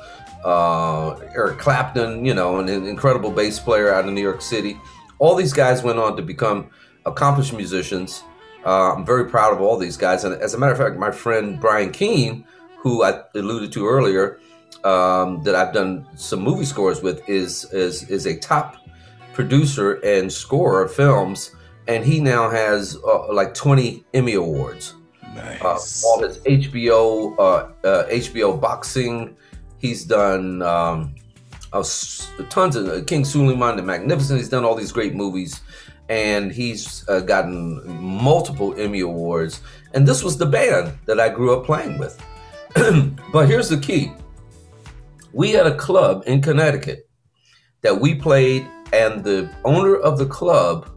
uh, 0.46 1.18
Eric 1.34 1.58
Clapton, 1.58 2.24
you 2.24 2.32
know, 2.32 2.60
an 2.60 2.68
incredible 2.68 3.32
bass 3.32 3.58
player 3.58 3.92
out 3.92 4.06
of 4.06 4.14
New 4.14 4.22
York 4.22 4.40
City. 4.40 4.78
All 5.18 5.34
these 5.34 5.52
guys 5.52 5.82
went 5.82 5.98
on 5.98 6.16
to 6.16 6.22
become 6.22 6.70
accomplished 7.04 7.52
musicians. 7.52 8.22
Uh, 8.64 8.94
I'm 8.94 9.04
very 9.04 9.28
proud 9.28 9.52
of 9.52 9.60
all 9.60 9.76
these 9.76 9.96
guys. 9.96 10.22
And 10.22 10.40
as 10.40 10.54
a 10.54 10.58
matter 10.58 10.70
of 10.70 10.78
fact, 10.78 10.98
my 10.98 11.10
friend 11.10 11.58
Brian 11.60 11.90
Keane, 11.90 12.44
who 12.78 13.02
I 13.02 13.22
alluded 13.34 13.72
to 13.72 13.88
earlier, 13.88 14.38
um, 14.84 15.42
that 15.42 15.56
I've 15.56 15.74
done 15.74 16.06
some 16.14 16.42
movie 16.42 16.64
scores 16.64 17.02
with, 17.02 17.28
is 17.28 17.64
is 17.72 18.08
is 18.08 18.26
a 18.26 18.38
top 18.38 18.76
producer 19.34 19.94
and 20.04 20.32
scorer 20.32 20.84
of 20.84 20.94
films, 20.94 21.56
and 21.88 22.04
he 22.04 22.20
now 22.20 22.48
has 22.50 22.96
uh, 23.04 23.32
like 23.32 23.52
20 23.52 24.04
Emmy 24.14 24.34
awards. 24.34 24.94
Nice. 25.34 25.60
Uh, 26.04 26.08
all 26.08 26.22
his 26.22 26.38
HBO 26.38 27.36
HBO 27.82 28.54
uh, 28.54 28.56
boxing. 28.56 29.36
He's 29.78 30.04
done 30.04 30.62
um, 30.62 31.14
tons 32.48 32.76
of 32.76 32.88
uh, 32.88 33.04
King 33.04 33.24
Suleiman 33.24 33.76
the 33.76 33.82
Magnificent. 33.82 34.38
He's 34.38 34.48
done 34.48 34.64
all 34.64 34.74
these 34.74 34.92
great 34.92 35.14
movies 35.14 35.60
and 36.08 36.52
he's 36.52 37.08
uh, 37.08 37.20
gotten 37.20 37.82
multiple 38.00 38.74
Emmy 38.78 39.00
Awards. 39.00 39.60
And 39.94 40.06
this 40.06 40.22
was 40.22 40.38
the 40.38 40.46
band 40.46 40.96
that 41.06 41.18
I 41.18 41.28
grew 41.28 41.56
up 41.56 41.64
playing 41.64 41.98
with. 41.98 42.22
but 43.32 43.48
here's 43.48 43.68
the 43.68 43.78
key 43.78 44.12
we 45.32 45.50
had 45.50 45.66
a 45.66 45.76
club 45.76 46.22
in 46.26 46.40
Connecticut 46.40 47.08
that 47.82 48.00
we 48.00 48.14
played, 48.14 48.66
and 48.92 49.22
the 49.22 49.50
owner 49.64 49.96
of 49.96 50.18
the 50.18 50.26
club 50.26 50.90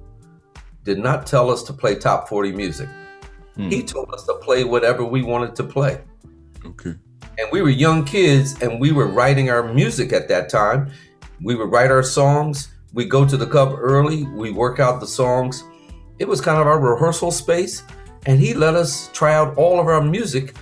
did 0.84 0.98
not 0.98 1.28
tell 1.28 1.52
us 1.52 1.62
to 1.64 1.74
play 1.74 1.96
top 1.96 2.30
40 2.30 2.54
music. 2.54 2.88
Hmm. 3.56 3.70
He 3.70 3.84
told 3.84 4.14
us 4.14 4.26
to 4.26 4.36
play 4.36 4.64
whatever 4.64 5.04
we 5.04 5.24
wanted 5.24 5.56
to 5.58 5.64
play. 5.64 6.02
Okay. 6.66 6.96
And 7.40 7.50
we 7.52 7.62
were 7.62 7.70
young 7.70 8.04
kids 8.06 8.62
and 8.62 8.80
we 8.80 8.92
were 8.92 9.08
writing 9.08 9.50
our 9.50 9.74
music 9.74 10.12
at 10.14 10.28
that 10.28 10.50
time. 10.50 10.92
We 11.42 11.56
would 11.56 11.72
write 11.72 11.90
our 11.90 12.04
songs 12.04 12.70
we 12.94 13.06
go 13.06 13.28
to 13.28 13.38
the 13.38 13.46
club 13.46 13.76
early, 13.78 14.24
we 14.24 14.52
work 14.52 14.80
out 14.80 15.00
the 15.00 15.08
songs. 15.08 15.64
It 16.18 16.28
was 16.28 16.42
kind 16.42 16.60
of 16.60 16.66
our 16.66 16.80
rehearsal 16.80 17.32
space, 17.32 17.84
and 18.26 18.40
he 18.40 18.54
let 18.54 18.76
us 18.76 19.10
try 19.14 19.36
out 19.36 19.56
all 19.58 19.80
of 19.80 19.88
our 19.88 20.02
music 20.02 20.56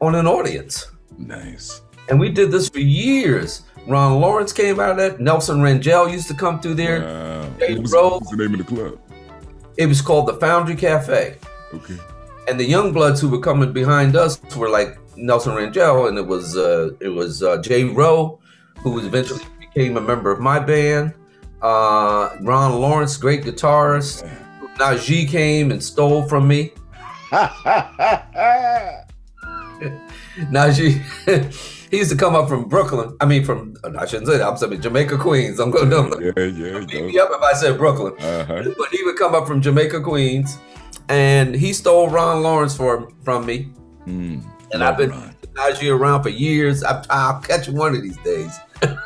on 0.00 0.14
an 0.14 0.26
audience. 0.26 0.90
Nice. 1.18 1.82
And 2.08 2.18
we 2.18 2.30
did 2.30 2.50
this 2.50 2.68
for 2.68 2.80
years. 2.80 3.62
Ron 3.86 4.20
Lawrence 4.20 4.52
came 4.52 4.80
out 4.80 4.92
of 4.92 4.96
that. 4.96 5.20
Nelson 5.20 5.60
Rangell 5.60 6.08
used 6.08 6.28
to 6.28 6.34
come 6.34 6.60
through 6.60 6.74
there. 6.74 7.02
Wow. 7.02 7.42
What 7.42 7.78
was, 7.78 7.92
what 7.92 8.20
was 8.20 8.30
the 8.30 8.36
name 8.36 8.54
of 8.54 8.66
the 8.66 8.74
club? 8.74 8.98
It 9.76 9.86
was 9.86 10.00
called 10.00 10.26
the 10.26 10.34
Foundry 10.34 10.76
Cafe. 10.76 11.36
Okay. 11.74 11.98
And 12.48 12.58
the 12.58 12.64
young 12.64 12.92
bloods 12.92 13.20
who 13.20 13.28
were 13.28 13.40
coming 13.40 13.72
behind 13.72 14.16
us 14.16 14.40
were 14.56 14.70
like 14.70 14.98
Nelson 15.16 15.54
Rangell, 15.54 16.06
and 16.06 16.18
it 16.18 16.26
was 16.26 16.56
uh, 16.56 16.90
it 17.00 17.08
was 17.08 17.42
uh, 17.42 17.60
Jay 17.62 17.84
Rowe, 17.84 18.38
who 18.78 18.98
eventually 19.00 19.42
became 19.58 19.96
a 19.96 20.00
member 20.00 20.30
of 20.30 20.40
my 20.40 20.58
band. 20.58 21.14
Uh, 21.62 22.36
Ron 22.40 22.80
Lawrence, 22.80 23.16
great 23.16 23.42
guitarist. 23.42 24.30
Najee 24.76 25.28
came 25.28 25.70
and 25.70 25.82
stole 25.82 26.22
from 26.28 26.46
me. 26.46 26.72
Najee, 30.50 31.00
he 31.90 31.96
used 31.96 32.10
to 32.10 32.16
come 32.16 32.34
up 32.34 32.48
from 32.48 32.68
Brooklyn. 32.68 33.16
I 33.20 33.26
mean, 33.26 33.44
from 33.44 33.74
I 33.98 34.04
shouldn't 34.06 34.28
say 34.28 34.38
that. 34.38 34.46
I'm 34.46 34.56
saying 34.56 34.80
Jamaica, 34.80 35.16
Queens. 35.18 35.58
I'm 35.58 35.70
going 35.70 35.90
to 35.90 36.32
yeah, 36.36 36.44
yeah. 36.44 36.84
Beat 36.86 37.04
me 37.04 37.18
up 37.18 37.30
if 37.32 37.40
I 37.40 37.54
said 37.54 37.78
Brooklyn. 37.78 38.14
Uh-huh. 38.18 38.64
But 38.76 38.88
he 38.90 39.02
would 39.04 39.16
come 39.16 39.34
up 39.34 39.46
from 39.46 39.62
Jamaica, 39.62 40.02
Queens, 40.02 40.58
and 41.08 41.54
he 41.54 41.72
stole 41.72 42.08
Ron 42.08 42.42
Lawrence 42.42 42.76
for 42.76 43.10
from 43.24 43.46
me. 43.46 43.70
Mm, 44.06 44.44
and 44.76 44.84
I've 44.84 44.96
been 44.96 45.10
Ron. 45.10 45.34
Najee 45.54 45.90
around 45.90 46.22
for 46.22 46.28
years. 46.28 46.84
I, 46.84 47.04
I'll 47.10 47.40
catch 47.40 47.68
one 47.68 47.94
of 47.94 48.02
these 48.02 48.18
days. 48.18 48.56
but 48.80 48.98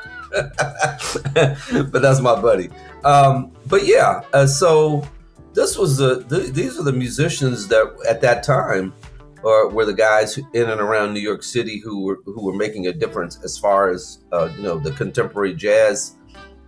that's 2.02 2.20
my 2.20 2.40
buddy. 2.40 2.70
Um, 3.04 3.52
but 3.66 3.87
yeah, 3.87 4.22
uh, 4.33 4.46
so 4.46 5.06
this 5.54 5.78
was 5.78 5.96
the, 5.96 6.24
the, 6.28 6.40
these 6.40 6.78
are 6.78 6.83
the 6.83 6.92
musicians 6.92 7.68
that 7.68 7.96
at 8.09 8.20
that 8.22 8.42
time 8.42 8.92
uh, 9.38 9.68
were 9.70 9.85
the 9.85 9.94
guys 9.94 10.38
in 10.38 10.68
and 10.68 10.80
around 10.80 11.14
New 11.14 11.20
York 11.20 11.42
City 11.42 11.78
who 11.78 12.02
were 12.02 12.18
who 12.24 12.44
were 12.44 12.54
making 12.54 12.88
a 12.88 12.92
difference 12.92 13.42
as 13.42 13.56
far 13.56 13.90
as 13.90 14.18
uh, 14.33 14.50
you 14.56 14.62
know 14.62 14.78
the 14.78 14.92
contemporary 14.92 15.54
jazz 15.54 16.16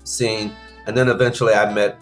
scene. 0.05 0.53
And 0.87 0.97
then 0.97 1.09
eventually 1.09 1.55
I 1.55 1.73
met 1.73 2.01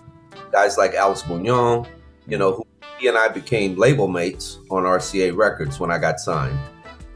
guys 0.52 0.78
like 0.78 0.94
Alex 0.94 1.22
Bugnon, 1.22 1.86
you 2.26 2.38
know, 2.38 2.52
who 2.52 2.66
he 2.98 3.08
and 3.08 3.16
I 3.16 3.28
became 3.28 3.76
label 3.76 4.06
mates 4.06 4.58
on 4.70 4.84
RCA 4.84 5.36
Records 5.36 5.80
when 5.80 5.90
I 5.90 5.98
got 5.98 6.20
signed. 6.20 6.58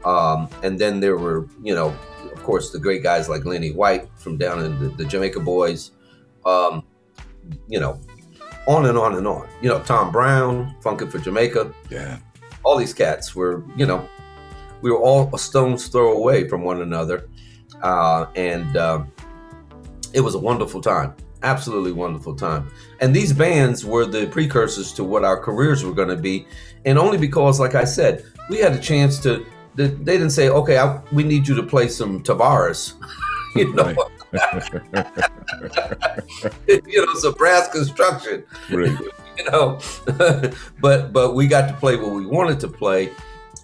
Um, 0.05 0.49
and 0.63 0.79
then 0.79 0.99
there 0.99 1.17
were, 1.17 1.47
you 1.63 1.73
know, 1.73 1.87
of 2.31 2.43
course, 2.43 2.71
the 2.71 2.79
great 2.79 3.01
guys 3.03 3.27
like 3.27 3.43
Lenny 3.43 3.71
White 3.71 4.07
from 4.15 4.37
down 4.37 4.63
in 4.63 4.79
the, 4.79 4.89
the 4.89 5.05
Jamaica 5.05 5.39
Boys, 5.39 5.91
um, 6.45 6.83
you 7.67 7.79
know, 7.79 7.99
on 8.67 8.85
and 8.85 8.97
on 8.97 9.15
and 9.15 9.27
on. 9.27 9.47
You 9.61 9.69
know, 9.69 9.79
Tom 9.81 10.11
Browne, 10.11 10.75
Funkin' 10.81 11.11
for 11.11 11.17
Jamaica. 11.19 11.73
Yeah. 11.89 12.19
All 12.63 12.77
these 12.77 12.93
cats 12.93 13.35
were, 13.35 13.63
you 13.75 13.85
know, 13.85 14.07
we 14.81 14.91
were 14.91 14.99
all 14.99 15.29
a 15.33 15.39
stone's 15.39 15.87
throw 15.87 16.15
away 16.15 16.47
from 16.47 16.63
one 16.63 16.81
another. 16.81 17.27
Uh, 17.81 18.27
and 18.35 18.77
uh, 18.77 19.03
it 20.13 20.21
was 20.21 20.35
a 20.35 20.39
wonderful 20.39 20.81
time. 20.81 21.15
Absolutely 21.43 21.91
wonderful 21.91 22.35
time. 22.35 22.71
And 23.01 23.15
these 23.15 23.33
bands 23.33 23.85
were 23.85 24.05
the 24.05 24.27
precursors 24.27 24.93
to 24.93 25.03
what 25.03 25.23
our 25.23 25.39
careers 25.39 25.83
were 25.83 25.93
going 25.93 26.09
to 26.09 26.15
be. 26.15 26.47
And 26.85 26.97
only 26.97 27.17
because, 27.17 27.59
like 27.59 27.75
I 27.75 27.83
said, 27.83 28.25
we 28.49 28.57
had 28.57 28.73
a 28.73 28.79
chance 28.79 29.19
to 29.19 29.45
they 29.75 29.89
didn't 29.89 30.31
say, 30.31 30.49
okay, 30.49 30.77
I, 30.77 30.99
we 31.11 31.23
need 31.23 31.47
you 31.47 31.55
to 31.55 31.63
play 31.63 31.87
some 31.87 32.23
Tavares. 32.23 32.93
you 33.55 33.73
know, 33.73 33.87
you 36.67 37.05
know, 37.05 37.13
some 37.15 37.33
brass 37.33 37.69
construction. 37.69 38.43
Right. 38.69 38.97
you 39.37 39.51
know, 39.51 39.79
but 40.81 41.13
but 41.13 41.35
we 41.35 41.47
got 41.47 41.69
to 41.69 41.75
play 41.75 41.95
what 41.95 42.11
we 42.11 42.25
wanted 42.25 42.59
to 42.61 42.67
play, 42.67 43.11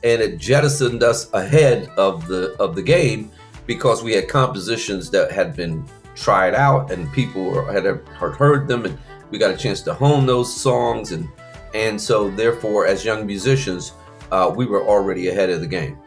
and 0.04 0.22
it 0.22 0.38
jettisoned 0.38 1.04
us 1.04 1.32
ahead 1.34 1.90
of 1.98 2.28
the 2.28 2.56
of 2.60 2.76
the 2.76 2.82
game 2.82 3.32
because 3.66 4.04
we 4.04 4.14
had 4.14 4.28
compositions 4.28 5.10
that 5.12 5.32
had 5.32 5.56
been 5.56 5.86
tried 6.16 6.54
out 6.54 6.92
and 6.92 7.12
people 7.14 7.64
had 7.66 7.86
heard 7.86 8.68
them, 8.68 8.86
and 8.86 8.98
we 9.30 9.38
got 9.38 9.52
a 9.52 9.58
chance 9.58 9.82
to 9.82 9.94
hone 9.94 10.26
those 10.26 10.54
songs, 10.54 11.12
and 11.12 11.28
and 11.74 12.00
so 12.00 12.30
therefore, 12.30 12.86
as 12.86 13.06
young 13.06 13.26
musicians 13.26 13.94
uh, 14.32 14.52
we 14.56 14.66
were 14.66 14.84
already 14.84 15.28
ahead 15.28 15.50
of 15.50 15.62
the 15.62 15.68
game. 15.68 15.98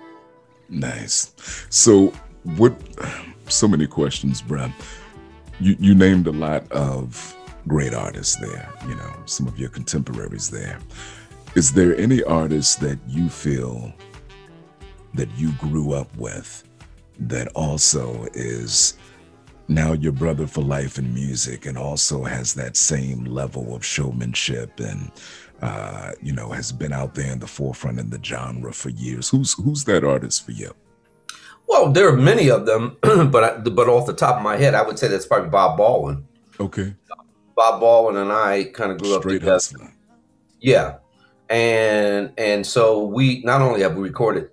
Nice. 0.68 1.32
So, 1.70 2.12
what? 2.56 2.74
So 3.48 3.68
many 3.68 3.86
questions, 3.86 4.40
Brad. 4.42 4.72
You 5.60 5.76
you 5.78 5.94
named 5.94 6.26
a 6.26 6.32
lot 6.32 6.70
of 6.72 7.36
great 7.68 7.94
artists 7.94 8.36
there. 8.36 8.68
You 8.88 8.94
know, 8.94 9.12
some 9.26 9.46
of 9.46 9.58
your 9.58 9.68
contemporaries 9.68 10.50
there. 10.50 10.78
Is 11.54 11.72
there 11.72 11.96
any 11.96 12.22
artist 12.24 12.80
that 12.80 12.98
you 13.06 13.28
feel 13.28 13.92
that 15.14 15.28
you 15.36 15.52
grew 15.52 15.92
up 15.92 16.14
with 16.16 16.64
that 17.20 17.46
also 17.54 18.26
is 18.34 18.94
now 19.68 19.92
your 19.92 20.12
brother 20.12 20.46
for 20.46 20.62
life 20.62 20.98
in 20.98 21.14
music 21.14 21.64
and 21.66 21.78
also 21.78 22.24
has 22.24 22.54
that 22.54 22.76
same 22.76 23.24
level 23.24 23.74
of 23.74 23.84
showmanship 23.84 24.80
and 24.80 25.10
uh, 25.62 26.12
you 26.20 26.32
know 26.32 26.50
has 26.50 26.72
been 26.72 26.92
out 26.92 27.14
there 27.14 27.32
in 27.32 27.38
the 27.38 27.46
forefront 27.46 27.98
in 27.98 28.10
the 28.10 28.22
genre 28.22 28.72
for 28.72 28.90
years 28.90 29.28
who's 29.28 29.54
who's 29.54 29.84
that 29.84 30.04
artist 30.04 30.44
for 30.44 30.52
you 30.52 30.74
well 31.68 31.90
there 31.90 32.08
are 32.08 32.16
many 32.16 32.50
of 32.50 32.66
them 32.66 32.96
but 33.02 33.44
I, 33.44 33.56
but 33.58 33.88
off 33.88 34.06
the 34.06 34.12
top 34.12 34.36
of 34.36 34.42
my 34.42 34.56
head 34.56 34.74
i 34.74 34.82
would 34.82 34.98
say 34.98 35.08
that's 35.08 35.26
probably 35.26 35.50
bob 35.50 35.78
baldwin 35.78 36.26
okay 36.60 36.94
bob 37.56 37.80
baldwin 37.80 38.16
and 38.16 38.32
i 38.32 38.64
kind 38.64 38.92
of 38.92 38.98
grew 38.98 39.18
Straight 39.18 39.36
up 39.36 39.40
together 39.40 39.52
hustling. 39.52 39.94
yeah 40.60 40.96
and 41.48 42.32
and 42.36 42.66
so 42.66 43.04
we 43.04 43.42
not 43.42 43.62
only 43.62 43.80
have 43.82 43.96
we 43.96 44.02
recorded 44.02 44.50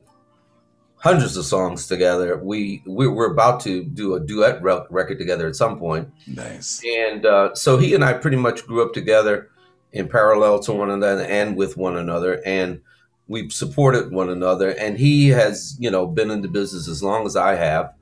hundreds 1.02 1.36
of 1.36 1.44
songs 1.46 1.88
together. 1.88 2.38
We 2.38 2.84
we're, 2.86 3.32
about 3.32 3.60
to 3.62 3.84
do 3.84 4.14
a 4.16 4.20
duet 4.20 4.62
record 4.62 5.18
together 5.18 5.48
at 5.48 5.56
some 5.56 5.80
point. 5.80 6.08
Nice. 6.28 6.82
And 6.86 7.26
uh, 7.26 7.56
so 7.56 7.78
he 7.78 7.96
and 7.96 8.04
I 8.04 8.14
pretty 8.14 8.38
much 8.38 8.66
grew 8.68 8.86
up 8.86 8.94
together 8.94 9.50
in 9.94 10.08
parallel 10.08 10.60
to 10.60 10.74
one 10.74 10.90
another 10.90 11.24
and 11.24 11.56
with 11.56 11.78
one 11.78 11.98
another, 11.98 12.42
and 12.46 12.82
we've 13.28 13.52
supported 13.52 14.12
one 14.12 14.30
another. 14.30 14.70
And 14.70 14.98
he 14.98 15.30
has, 15.30 15.76
you 15.80 15.92
know, 15.92 16.08
been 16.08 16.32
in 16.32 16.42
the 16.42 16.48
business 16.48 16.88
as 16.88 17.04
long 17.04 17.26
as 17.26 17.36
I 17.36 17.56
have, 17.56 17.94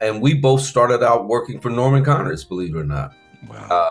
and 0.00 0.22
we 0.22 0.34
both 0.34 0.60
started 0.60 1.02
out 1.02 1.28
working 1.28 1.60
for 1.60 1.70
Norman 1.70 2.04
Connors, 2.04 2.44
believe 2.44 2.74
it 2.74 2.78
or 2.78 2.84
not. 2.84 3.14
Wow. 3.48 3.68
Uh, 3.70 3.90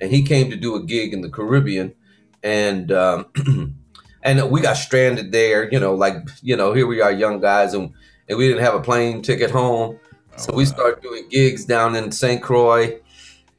and 0.00 0.10
he 0.10 0.22
came 0.22 0.50
to 0.50 0.56
do 0.56 0.74
a 0.74 0.82
gig 0.82 1.12
in 1.12 1.20
the 1.20 1.30
Caribbean, 1.30 1.94
and. 2.42 2.92
Um, 2.92 3.26
and 4.22 4.50
we 4.50 4.60
got 4.60 4.76
stranded 4.76 5.32
there. 5.32 5.70
You 5.70 5.80
know, 5.80 5.94
like 5.94 6.16
you 6.42 6.56
know, 6.56 6.72
here 6.72 6.86
we 6.86 7.00
are, 7.00 7.12
young 7.12 7.40
guys, 7.40 7.74
and 7.74 7.92
and 8.28 8.38
we 8.38 8.48
didn't 8.48 8.62
have 8.62 8.74
a 8.74 8.80
plane 8.80 9.22
ticket 9.22 9.50
home, 9.50 9.98
so 10.36 10.52
oh, 10.52 10.56
we 10.56 10.64
started 10.64 11.02
doing 11.02 11.28
gigs 11.28 11.64
down 11.64 11.94
in 11.96 12.12
St. 12.12 12.42
Croix, 12.42 12.98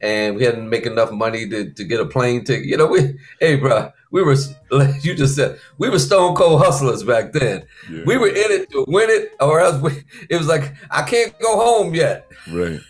and 0.04 0.36
we 0.36 0.44
hadn't 0.44 0.68
make 0.68 0.84
enough 0.84 1.10
money 1.10 1.48
to, 1.48 1.70
to 1.70 1.84
get 1.84 1.98
a 1.98 2.04
plane 2.04 2.44
ticket. 2.44 2.66
You 2.66 2.76
know, 2.76 2.86
we 2.86 3.18
hey, 3.40 3.56
bro, 3.56 3.90
we 4.10 4.22
were 4.22 4.36
like 4.70 5.02
you 5.04 5.14
just 5.14 5.34
said 5.34 5.58
we 5.78 5.88
were 5.88 5.98
stone 5.98 6.36
cold 6.36 6.60
hustlers 6.60 7.02
back 7.02 7.32
then. 7.32 7.64
Yeah. 7.90 8.02
We 8.04 8.18
were 8.18 8.28
in 8.28 8.50
it 8.52 8.70
to 8.72 8.84
win 8.86 9.08
it, 9.08 9.34
or 9.40 9.60
else 9.60 9.80
we, 9.80 10.04
it 10.28 10.36
was 10.36 10.46
like 10.46 10.74
I 10.90 11.02
can't 11.02 11.36
go 11.40 11.56
home 11.56 11.94
yet. 11.94 12.30
Right. 12.52 12.80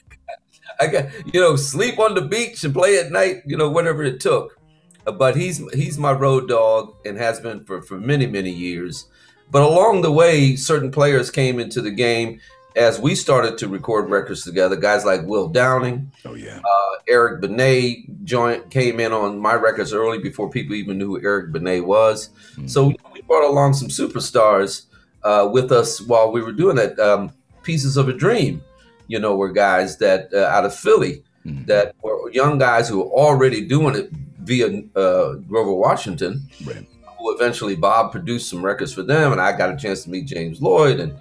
I 0.80 0.88
got 0.88 1.06
you 1.32 1.40
know 1.40 1.54
sleep 1.54 2.00
on 2.00 2.14
the 2.14 2.22
beach 2.22 2.64
and 2.64 2.74
play 2.74 2.98
at 2.98 3.12
night. 3.12 3.42
You 3.46 3.56
know, 3.56 3.70
whatever 3.70 4.02
it 4.02 4.18
took 4.20 4.58
uh, 5.06 5.12
but 5.12 5.36
he's 5.36 5.58
he's 5.72 5.98
my 5.98 6.12
road 6.12 6.48
dog 6.48 6.94
and 7.04 7.16
has 7.18 7.40
been 7.40 7.64
for, 7.64 7.82
for 7.82 7.98
many 7.98 8.26
many 8.26 8.50
years. 8.50 9.06
But 9.50 9.62
along 9.62 10.02
the 10.02 10.12
way, 10.12 10.56
certain 10.56 10.90
players 10.90 11.30
came 11.30 11.60
into 11.60 11.80
the 11.80 11.90
game 11.90 12.40
as 12.76 12.98
we 12.98 13.14
started 13.14 13.56
to 13.58 13.68
record 13.68 14.10
records 14.10 14.42
together. 14.42 14.76
Guys 14.76 15.04
like 15.04 15.22
Will 15.22 15.48
Downing, 15.48 16.10
oh 16.24 16.34
yeah, 16.34 16.58
uh, 16.58 16.96
Eric 17.08 17.40
Benet 17.40 18.24
joint 18.24 18.70
came 18.70 19.00
in 19.00 19.12
on 19.12 19.38
my 19.38 19.54
records 19.54 19.92
early 19.92 20.18
before 20.18 20.50
people 20.50 20.74
even 20.74 20.98
knew 20.98 21.06
who 21.06 21.22
Eric 21.22 21.52
Benet 21.52 21.80
was. 21.80 22.30
Mm-hmm. 22.52 22.66
So 22.66 22.92
we 23.12 23.22
brought 23.22 23.48
along 23.48 23.74
some 23.74 23.88
superstars 23.88 24.86
uh, 25.22 25.48
with 25.52 25.72
us 25.72 26.00
while 26.00 26.32
we 26.32 26.42
were 26.42 26.52
doing 26.52 26.76
that. 26.76 26.98
Um, 26.98 27.32
Pieces 27.62 27.96
of 27.96 28.10
a 28.10 28.12
Dream, 28.12 28.62
you 29.06 29.18
know, 29.18 29.36
were 29.36 29.50
guys 29.50 29.96
that 29.96 30.28
uh, 30.34 30.44
out 30.44 30.66
of 30.66 30.74
Philly 30.74 31.24
mm-hmm. 31.46 31.64
that 31.64 31.94
were 32.02 32.30
young 32.30 32.58
guys 32.58 32.90
who 32.90 32.98
were 32.98 33.10
already 33.10 33.66
doing 33.66 33.94
it 33.96 34.10
via 34.40 34.82
uh, 34.94 35.34
Grover 35.48 35.72
Washington, 35.72 36.46
right. 36.66 36.86
who 37.18 37.34
eventually 37.34 37.74
Bob 37.74 38.12
produced 38.12 38.50
some 38.50 38.62
records 38.62 38.92
for 38.92 39.02
them, 39.02 39.32
and 39.32 39.40
I 39.40 39.56
got 39.56 39.72
a 39.72 39.76
chance 39.76 40.04
to 40.04 40.10
meet 40.10 40.26
James 40.26 40.60
Lloyd 40.60 41.00
and 41.00 41.16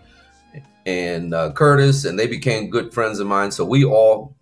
and 0.86 1.34
uh, 1.34 1.52
Curtis, 1.54 2.06
and 2.06 2.18
they 2.18 2.28
became 2.28 2.70
good 2.70 2.94
friends 2.94 3.20
of 3.20 3.28
mine. 3.28 3.52
So 3.52 3.66
we 3.66 3.86
all 3.86 4.36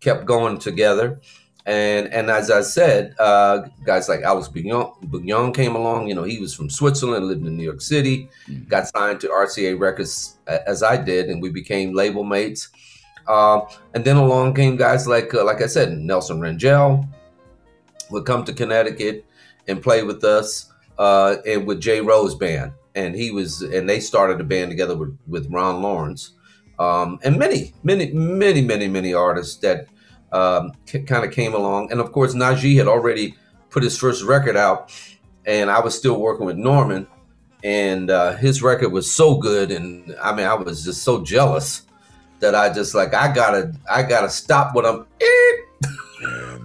kept 0.00 0.24
going 0.24 0.58
together. 0.58 1.20
And 1.66 2.08
and 2.14 2.30
as 2.30 2.50
I 2.50 2.62
said, 2.62 3.14
uh, 3.18 3.68
guys 3.84 4.08
like 4.08 4.22
Alex 4.22 4.48
Bugnon 4.48 5.54
came 5.54 5.76
along. 5.76 6.08
You 6.08 6.14
know, 6.14 6.22
he 6.22 6.40
was 6.40 6.54
from 6.54 6.70
Switzerland, 6.70 7.26
lived 7.26 7.46
in 7.46 7.56
New 7.56 7.64
York 7.64 7.82
City, 7.82 8.30
mm-hmm. 8.48 8.68
got 8.68 8.88
signed 8.88 9.20
to 9.20 9.28
RCA 9.28 9.78
Records 9.78 10.38
as 10.46 10.82
I 10.82 10.96
did, 10.96 11.28
and 11.28 11.42
we 11.42 11.50
became 11.50 11.94
label 11.94 12.24
mates. 12.24 12.68
Uh, 13.26 13.60
and 13.92 14.02
then 14.02 14.16
along 14.16 14.54
came 14.54 14.76
guys 14.76 15.06
like, 15.06 15.34
uh, 15.34 15.44
like 15.44 15.60
I 15.60 15.66
said, 15.66 15.92
Nelson 15.92 16.40
Rangell, 16.40 17.06
would 18.10 18.24
come 18.24 18.42
to 18.44 18.54
Connecticut 18.54 19.26
and 19.68 19.82
play 19.82 20.02
with 20.02 20.24
us 20.24 20.72
uh, 20.98 21.36
and 21.46 21.66
with 21.66 21.80
Jay 21.80 22.00
Rowe's 22.00 22.34
Band. 22.34 22.72
And 22.98 23.14
he 23.14 23.30
was, 23.30 23.62
and 23.62 23.88
they 23.88 24.00
started 24.00 24.40
a 24.40 24.44
band 24.44 24.70
together 24.70 24.96
with, 24.96 25.16
with 25.26 25.50
Ron 25.50 25.82
Lawrence. 25.82 26.32
Um, 26.78 27.18
and 27.22 27.38
many, 27.38 27.74
many, 27.82 28.12
many, 28.12 28.60
many, 28.60 28.88
many 28.88 29.14
artists 29.14 29.56
that 29.58 29.86
um, 30.32 30.72
c- 30.86 31.02
kind 31.02 31.24
of 31.24 31.30
came 31.30 31.54
along. 31.54 31.92
And 31.92 32.00
of 32.00 32.12
course, 32.12 32.34
Najee 32.34 32.76
had 32.76 32.88
already 32.88 33.36
put 33.70 33.82
his 33.82 33.96
first 33.96 34.24
record 34.24 34.56
out, 34.56 34.92
and 35.46 35.70
I 35.70 35.80
was 35.80 35.96
still 35.96 36.20
working 36.20 36.46
with 36.46 36.56
Norman. 36.56 37.06
And 37.64 38.10
uh, 38.10 38.36
his 38.36 38.62
record 38.62 38.90
was 38.90 39.12
so 39.12 39.36
good, 39.36 39.70
and 39.72 40.14
I 40.22 40.34
mean, 40.34 40.46
I 40.46 40.54
was 40.54 40.84
just 40.84 41.02
so 41.02 41.24
jealous 41.24 41.82
that 42.40 42.54
I 42.54 42.72
just 42.72 42.94
like 42.94 43.14
I 43.14 43.32
gotta, 43.32 43.74
I 43.90 44.02
gotta 44.04 44.30
stop 44.30 44.74
what 44.74 44.86
I'm. 44.86 45.06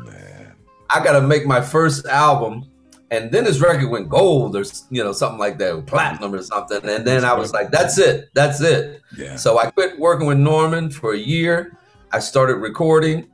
I 0.93 1.03
got 1.03 1.13
to 1.13 1.21
make 1.21 1.47
my 1.47 1.59
first 1.59 2.05
album. 2.05 2.69
And 3.13 3.31
then 3.31 3.45
his 3.45 3.61
record 3.61 3.91
went 3.91 4.09
gold 4.09 4.55
or, 4.55 4.63
you 4.89 5.03
know, 5.03 5.11
something 5.11 5.37
like 5.37 5.59
that, 5.59 5.85
platinum 5.85 6.33
or 6.33 6.41
something. 6.41 6.79
And 6.83 7.05
then 7.05 7.23
I 7.23 7.33
was 7.33 7.53
like, 7.53 7.69
that's 7.69 7.99
it. 7.99 8.31
That's 8.33 8.59
it. 8.59 9.03
Yeah. 9.15 9.35
So 9.35 9.59
I 9.59 9.69
quit 9.69 9.99
working 9.99 10.25
with 10.25 10.39
Norman 10.39 10.89
for 10.89 11.13
a 11.13 11.17
year. 11.17 11.77
I 12.11 12.17
started 12.17 12.55
recording 12.55 13.27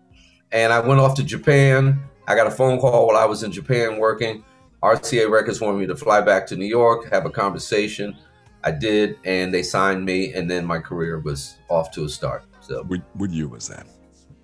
and 0.52 0.74
I 0.74 0.82
went 0.82 1.00
off 1.00 1.16
to 1.16 1.24
Japan. 1.24 1.98
I 2.28 2.36
got 2.36 2.46
a 2.46 2.52
phone 2.52 2.78
call 2.78 3.08
while 3.08 3.16
I 3.16 3.24
was 3.24 3.44
in 3.44 3.54
Japan 3.54 4.00
working. 4.00 4.44
RCA 4.84 5.30
Records 5.30 5.62
wanted 5.62 5.78
me 5.78 5.88
to 5.88 5.96
fly 5.96 6.20
back 6.20 6.46
to 6.48 6.58
New 6.58 6.66
York, 6.66 7.10
have 7.14 7.26
a 7.26 7.30
conversation. 7.30 8.18
I 8.66 8.72
did, 8.72 9.18
and 9.24 9.54
they 9.54 9.64
signed 9.64 10.04
me, 10.04 10.34
and 10.34 10.52
then 10.52 10.66
my 10.66 10.80
career 10.80 11.20
was 11.20 11.56
off 11.70 11.90
to 11.92 12.04
a 12.04 12.10
start. 12.10 12.44
So, 12.60 12.84
what, 12.84 13.00
what 13.14 13.30
year 13.30 13.48
was 13.48 13.70
that? 13.70 13.88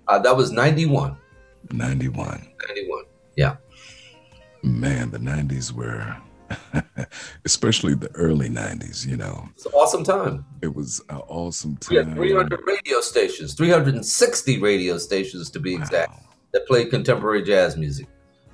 Uh, 0.08 0.18
that 0.20 0.34
was 0.34 0.50
91. 0.50 1.14
91. 1.72 2.48
91. 2.68 3.04
Yeah. 3.36 3.56
Man, 4.66 5.12
the 5.12 5.18
90s 5.18 5.70
were, 5.70 6.16
especially 7.44 7.94
the 7.94 8.10
early 8.16 8.48
90s, 8.48 9.06
you 9.06 9.16
know. 9.16 9.48
It's 9.54 9.64
an 9.64 9.70
awesome 9.72 10.02
time. 10.02 10.44
It 10.60 10.74
was 10.74 11.00
an 11.08 11.18
awesome 11.28 11.76
time. 11.76 12.16
We 12.16 12.32
had 12.32 12.48
300 12.48 12.60
radio 12.66 13.00
stations, 13.00 13.54
360 13.54 14.60
radio 14.60 14.98
stations 14.98 15.50
to 15.50 15.60
be 15.60 15.76
exact, 15.76 16.20
that 16.52 16.66
played 16.66 16.90
contemporary 16.90 17.44
jazz 17.44 17.76
music. 17.76 18.08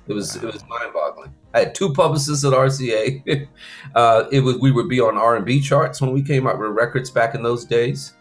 It 0.07 0.13
was 0.13 0.37
wow. 0.37 0.49
it 0.49 0.53
was 0.53 0.63
mind 0.67 0.93
boggling. 0.93 1.33
I 1.55 1.59
had 1.59 1.73
two 1.73 1.91
publicists 1.93 2.45
at 2.45 2.53
RCA. 2.53 3.47
uh, 3.95 4.25
it 4.31 4.41
was 4.41 4.59
we 4.59 4.71
would 4.71 4.89
be 4.89 4.99
on 4.99 5.17
R 5.17 5.35
and 5.35 5.45
B 5.45 5.61
charts 5.61 5.99
when 5.99 6.11
we 6.11 6.21
came 6.21 6.45
out 6.45 6.59
with 6.59 6.69
records 6.69 7.09
back 7.09 7.33
in 7.33 7.41
those 7.41 7.65
days. 7.65 8.13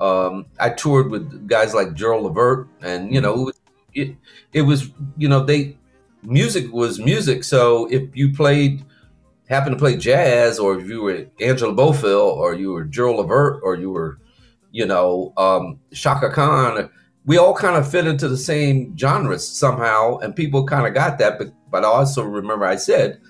Um, 0.00 0.46
I 0.58 0.70
toured 0.70 1.10
with 1.10 1.46
guys 1.46 1.74
like 1.74 1.92
Gerald 1.92 2.24
Levert, 2.24 2.68
and 2.80 3.12
you 3.12 3.20
know, 3.20 3.52
it, 3.92 4.16
it 4.54 4.62
was 4.62 4.90
you 5.18 5.28
know 5.28 5.44
they 5.44 5.76
music 6.24 6.72
was 6.72 6.98
music. 6.98 7.44
So 7.44 7.86
if 7.86 8.14
you 8.16 8.32
played, 8.32 8.84
happened 9.48 9.76
to 9.76 9.78
play 9.78 9.96
jazz, 9.96 10.58
or 10.58 10.78
if 10.78 10.88
you 10.88 11.02
were 11.02 11.26
Angela 11.40 11.74
Bofill, 11.74 12.36
or 12.36 12.54
you 12.54 12.72
were 12.72 12.84
Gerald 12.84 13.18
Levert, 13.18 13.60
or 13.62 13.76
you 13.76 13.90
were, 13.90 14.18
you 14.70 14.86
know, 14.86 15.32
um, 15.36 15.78
Chaka 15.92 16.30
Khan, 16.30 16.90
we 17.26 17.38
all 17.38 17.54
kind 17.54 17.76
of 17.76 17.90
fit 17.90 18.06
into 18.06 18.28
the 18.28 18.36
same 18.36 18.96
genres 18.96 19.46
somehow, 19.46 20.18
and 20.18 20.34
people 20.34 20.66
kind 20.66 20.86
of 20.86 20.94
got 20.94 21.18
that. 21.18 21.38
But 21.38 21.52
but 21.70 21.84
I 21.84 21.88
also 21.88 22.22
remember 22.22 22.64
I 22.64 22.76
said 22.76 23.20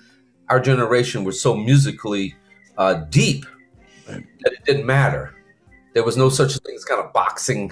our 0.49 0.59
generation 0.59 1.23
was 1.23 1.41
so 1.41 1.55
musically 1.55 2.35
uh, 2.77 2.95
deep 3.09 3.45
that 4.07 4.53
it 4.53 4.63
didn't 4.65 4.85
matter. 4.85 5.33
There 5.93 6.03
was 6.03 6.17
no 6.17 6.29
such 6.29 6.57
thing 6.57 6.75
as 6.75 6.85
kind 6.85 7.01
of 7.01 7.13
boxing 7.13 7.71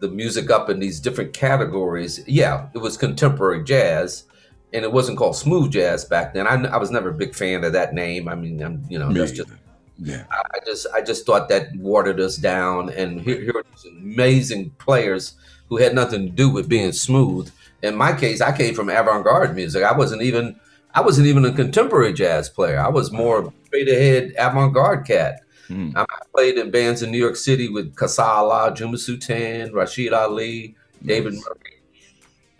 the 0.00 0.08
music 0.08 0.50
up 0.50 0.68
in 0.68 0.80
these 0.80 0.98
different 0.98 1.32
categories. 1.32 2.20
Yeah, 2.26 2.68
it 2.74 2.78
was 2.78 2.96
contemporary 2.96 3.62
jazz, 3.64 4.24
and 4.72 4.84
it 4.84 4.92
wasn't 4.92 5.18
called 5.18 5.36
smooth 5.36 5.70
jazz 5.70 6.04
back 6.04 6.34
then. 6.34 6.46
I, 6.46 6.54
I 6.54 6.78
was 6.78 6.90
never 6.90 7.10
a 7.10 7.14
big 7.14 7.34
fan 7.34 7.64
of 7.64 7.72
that 7.74 7.94
name. 7.94 8.28
I 8.28 8.34
mean, 8.34 8.62
I'm, 8.62 8.84
you 8.88 8.98
know, 8.98 9.08
Me 9.08 9.20
that's 9.20 9.32
just 9.32 9.50
yeah. 9.98 10.24
I 10.30 10.58
just 10.64 10.86
I 10.94 11.02
just 11.02 11.26
thought 11.26 11.48
that 11.50 11.68
watered 11.76 12.20
us 12.20 12.36
down. 12.36 12.90
And 12.90 13.20
here, 13.20 13.40
here 13.40 13.52
are 13.56 13.64
these 13.70 13.92
amazing 13.92 14.70
players 14.78 15.34
who 15.68 15.76
had 15.76 15.94
nothing 15.94 16.26
to 16.26 16.32
do 16.32 16.48
with 16.48 16.68
being 16.68 16.92
smooth. 16.92 17.50
In 17.82 17.94
my 17.94 18.12
case, 18.12 18.40
I 18.40 18.56
came 18.56 18.74
from 18.74 18.90
avant-garde 18.90 19.54
music. 19.54 19.84
I 19.84 19.96
wasn't 19.96 20.22
even 20.22 20.58
I 20.94 21.02
wasn't 21.02 21.28
even 21.28 21.44
a 21.44 21.52
contemporary 21.52 22.12
jazz 22.12 22.48
player. 22.48 22.80
I 22.80 22.88
was 22.88 23.12
more 23.12 23.52
straight 23.66 23.88
ahead 23.88 24.32
avant-garde 24.38 25.06
cat. 25.06 25.40
Mm. 25.70 25.96
I 25.96 26.04
played 26.34 26.58
in 26.58 26.70
bands 26.70 27.02
in 27.02 27.10
New 27.10 27.18
York 27.18 27.36
City 27.36 27.68
with 27.68 27.94
Kasa 27.94 28.24
Allah, 28.24 28.74
Juma 28.74 28.98
Sultan, 28.98 29.70
Rashied 29.70 30.12
Ali, 30.12 30.74
David 31.04 31.34
Murray. 31.34 31.80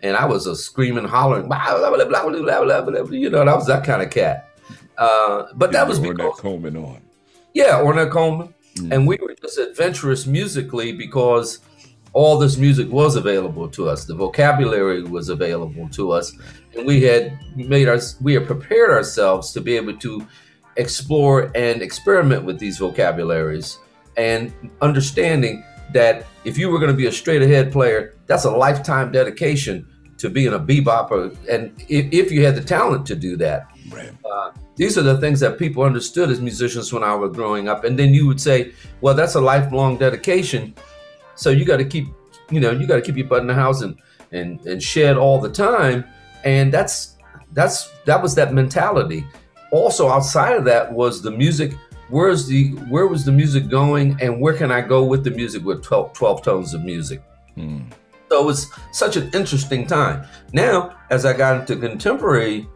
And 0.01 0.15
I 0.15 0.25
was 0.25 0.47
a 0.47 0.55
screaming, 0.55 1.05
hollering, 1.05 1.47
blah, 1.47 1.77
blah, 1.77 1.89
blah, 1.89 2.05
blah, 2.05 2.29
blah, 2.29 2.63
blah, 2.63 2.81
blah, 2.81 3.03
blah. 3.03 3.11
you 3.11 3.29
know, 3.29 3.41
I 3.41 3.53
was 3.53 3.67
that 3.67 3.83
kind 3.83 4.01
of 4.01 4.09
cat. 4.09 4.49
Uh, 4.97 5.47
but 5.55 5.71
that 5.73 5.87
was 5.87 5.99
because. 5.99 6.17
Ornette 6.17 6.37
Coleman 6.37 6.77
on. 6.77 7.01
Yeah, 7.53 7.81
Ornette 7.81 8.11
Coleman. 8.11 8.53
Mm. 8.75 8.91
And 8.93 9.07
we 9.07 9.17
were 9.21 9.35
just 9.41 9.57
adventurous 9.57 10.25
musically 10.25 10.93
because 10.93 11.59
all 12.13 12.37
this 12.37 12.57
music 12.57 12.91
was 12.91 13.15
available 13.15 13.67
to 13.69 13.89
us. 13.89 14.05
The 14.05 14.15
vocabulary 14.15 15.03
was 15.03 15.29
available 15.29 15.87
to 15.89 16.11
us, 16.11 16.33
and 16.75 16.85
we 16.85 17.01
had 17.03 17.37
made 17.55 17.87
our 17.87 17.99
we 18.21 18.33
had 18.33 18.45
prepared 18.45 18.91
ourselves 18.91 19.51
to 19.53 19.61
be 19.61 19.75
able 19.75 19.97
to 19.97 20.27
explore 20.77 21.51
and 21.55 21.81
experiment 21.81 22.43
with 22.43 22.59
these 22.59 22.77
vocabularies 22.77 23.77
and 24.17 24.53
understanding 24.81 25.63
that 25.93 26.25
if 26.45 26.57
you 26.57 26.69
were 26.69 26.79
going 26.79 26.91
to 26.91 26.97
be 26.97 27.07
a 27.07 27.11
straight 27.11 27.41
ahead 27.41 27.71
player, 27.71 28.15
that's 28.27 28.45
a 28.45 28.51
lifetime 28.51 29.11
dedication 29.11 29.87
to 30.17 30.29
being 30.29 30.53
a 30.53 30.59
bebopper, 30.59 31.35
and 31.49 31.73
if, 31.89 32.07
if 32.13 32.31
you 32.31 32.45
had 32.45 32.55
the 32.55 32.61
talent 32.61 33.07
to 33.07 33.15
do 33.15 33.35
that. 33.37 33.67
Right. 33.89 34.11
Uh, 34.23 34.51
these 34.75 34.95
are 34.95 35.01
the 35.01 35.17
things 35.17 35.39
that 35.39 35.57
people 35.57 35.83
understood 35.83 36.29
as 36.29 36.39
musicians 36.39 36.93
when 36.93 37.03
I 37.03 37.15
was 37.15 37.35
growing 37.35 37.67
up, 37.67 37.83
and 37.83 37.97
then 37.97 38.13
you 38.13 38.27
would 38.27 38.39
say, 38.39 38.73
"Well, 39.01 39.15
that's 39.15 39.33
a 39.33 39.41
lifelong 39.41 39.97
dedication." 39.97 40.75
So 41.35 41.49
you 41.49 41.65
got 41.65 41.77
to 41.77 41.85
keep, 41.85 42.07
you 42.51 42.59
know, 42.59 42.69
you 42.69 42.85
got 42.85 42.97
to 42.97 43.01
keep 43.01 43.17
your 43.17 43.27
butt 43.27 43.41
in 43.41 43.47
the 43.47 43.55
house 43.55 43.81
and 43.81 43.97
and 44.31 44.61
and 44.67 44.81
shed 44.81 45.17
all 45.17 45.39
the 45.41 45.49
time, 45.49 46.05
and 46.43 46.71
that's 46.71 47.17
that's 47.53 47.89
that 48.05 48.21
was 48.21 48.35
that 48.35 48.53
mentality. 48.53 49.25
Also, 49.71 50.09
outside 50.09 50.55
of 50.55 50.65
that 50.65 50.91
was 50.91 51.21
the 51.21 51.31
music. 51.31 51.73
Where's 52.09 52.45
the 52.45 52.71
where 52.89 53.07
was 53.07 53.23
the 53.23 53.31
music 53.31 53.69
going, 53.69 54.17
and 54.21 54.39
where 54.41 54.53
can 54.53 54.71
I 54.71 54.81
go 54.81 55.03
with 55.03 55.23
the 55.23 55.31
music 55.31 55.63
with 55.63 55.81
12, 55.81 56.13
12 56.13 56.43
tones 56.43 56.73
of 56.73 56.83
music? 56.83 57.21
Mm. 57.57 57.89
So 58.29 58.41
it 58.41 58.45
was 58.45 58.67
such 58.91 59.17
an 59.17 59.29
interesting 59.33 59.87
time. 59.87 60.25
Now, 60.53 60.97
as 61.09 61.25
I 61.25 61.33
got 61.33 61.61
into 61.61 61.75
contemporary, 61.75 62.67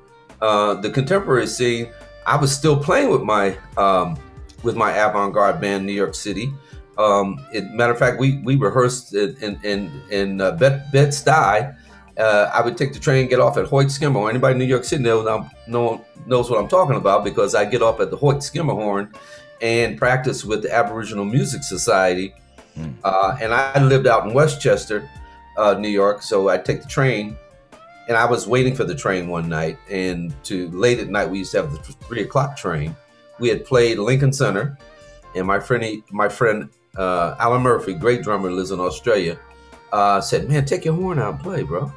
uh, 0.42 0.76
the 0.76 0.90
contemporary 0.90 1.48
scene, 1.48 1.92
I 2.26 2.38
was 2.38 2.56
still 2.56 2.78
playing 2.78 3.10
with 3.10 3.22
my 3.22 3.58
um, 3.78 4.18
with 4.64 4.76
my 4.76 4.92
avant-garde 4.92 5.62
band, 5.62 5.86
New 5.86 5.94
York 5.94 6.16
City. 6.16 6.52
Um, 6.98 7.46
it, 7.54 7.72
matter 7.72 7.94
of 7.94 8.00
fact, 8.00 8.20
we 8.20 8.40
we 8.40 8.56
rehearsed 8.56 9.14
in 9.14 9.36
in 9.42 9.60
in, 9.64 10.02
in 10.12 10.42
uh, 10.42 10.52
Bed 10.52 10.92
Bed 10.92 11.10
Stuy. 11.10 11.76
Uh, 12.18 12.50
I 12.54 12.62
would 12.62 12.78
take 12.78 12.94
the 12.94 13.00
train, 13.00 13.28
get 13.28 13.40
off 13.40 13.58
at 13.58 13.66
Hoyt 13.66 13.88
Schermerhorn. 13.88 14.30
Anybody 14.30 14.54
in 14.54 14.60
New 14.60 14.66
York 14.66 14.86
City 14.86 15.04
knows, 15.04 15.26
know, 15.68 16.06
knows 16.26 16.50
what 16.50 16.60
I'm 16.60 16.68
talking 16.68 16.96
about 16.96 17.24
because 17.24 17.56
I 17.56 17.66
get 17.66 17.82
off 17.82 18.00
at 18.00 18.10
the 18.10 18.18
Hoyt 18.18 18.38
Schermerhorn 18.38 19.14
and 19.62 19.98
practice 19.98 20.46
with 20.46 20.62
the 20.62 20.74
Aboriginal 20.74 21.26
Music 21.26 21.64
Society. 21.64 22.34
Mm. 22.78 22.94
Uh, 23.04 23.38
and 23.42 23.54
I 23.54 23.82
lived 23.84 24.08
out 24.08 24.28
in 24.28 24.34
Westchester, 24.34 25.10
uh, 25.58 25.74
New 25.74 25.90
York, 25.90 26.22
so 26.22 26.50
I'd 26.50 26.66
take 26.66 26.82
the 26.82 26.88
train. 26.88 27.38
And 28.08 28.16
I 28.16 28.26
was 28.26 28.48
waiting 28.48 28.76
for 28.76 28.84
the 28.84 28.94
train 28.94 29.28
one 29.28 29.50
night, 29.50 29.80
and 29.90 30.32
to 30.44 30.70
late 30.70 31.00
at 31.00 31.10
night, 31.10 31.28
we 31.28 31.40
used 31.40 31.52
to 31.54 31.64
have 31.64 31.72
the 31.72 31.80
three 31.80 32.22
o'clock 32.22 32.56
train. 32.56 32.96
We 33.40 33.50
had 33.50 33.66
played 33.66 33.98
Lincoln 33.98 34.32
Center, 34.32 34.78
and 35.34 35.48
my 35.48 35.60
friend, 35.60 36.04
my 36.12 36.30
friend 36.30 36.70
uh, 36.98 37.36
Alan 37.40 37.64
Murphy, 37.64 37.94
great 37.94 38.22
drummer, 38.22 38.52
lives 38.52 38.70
in 38.70 38.80
Australia, 38.80 39.40
uh, 39.92 40.22
said, 40.22 40.48
"Man, 40.48 40.66
take 40.66 40.86
your 40.86 40.94
horn 40.94 41.18
out 41.18 41.34
and 41.34 41.44
play, 41.44 41.64
bro." 41.64 41.92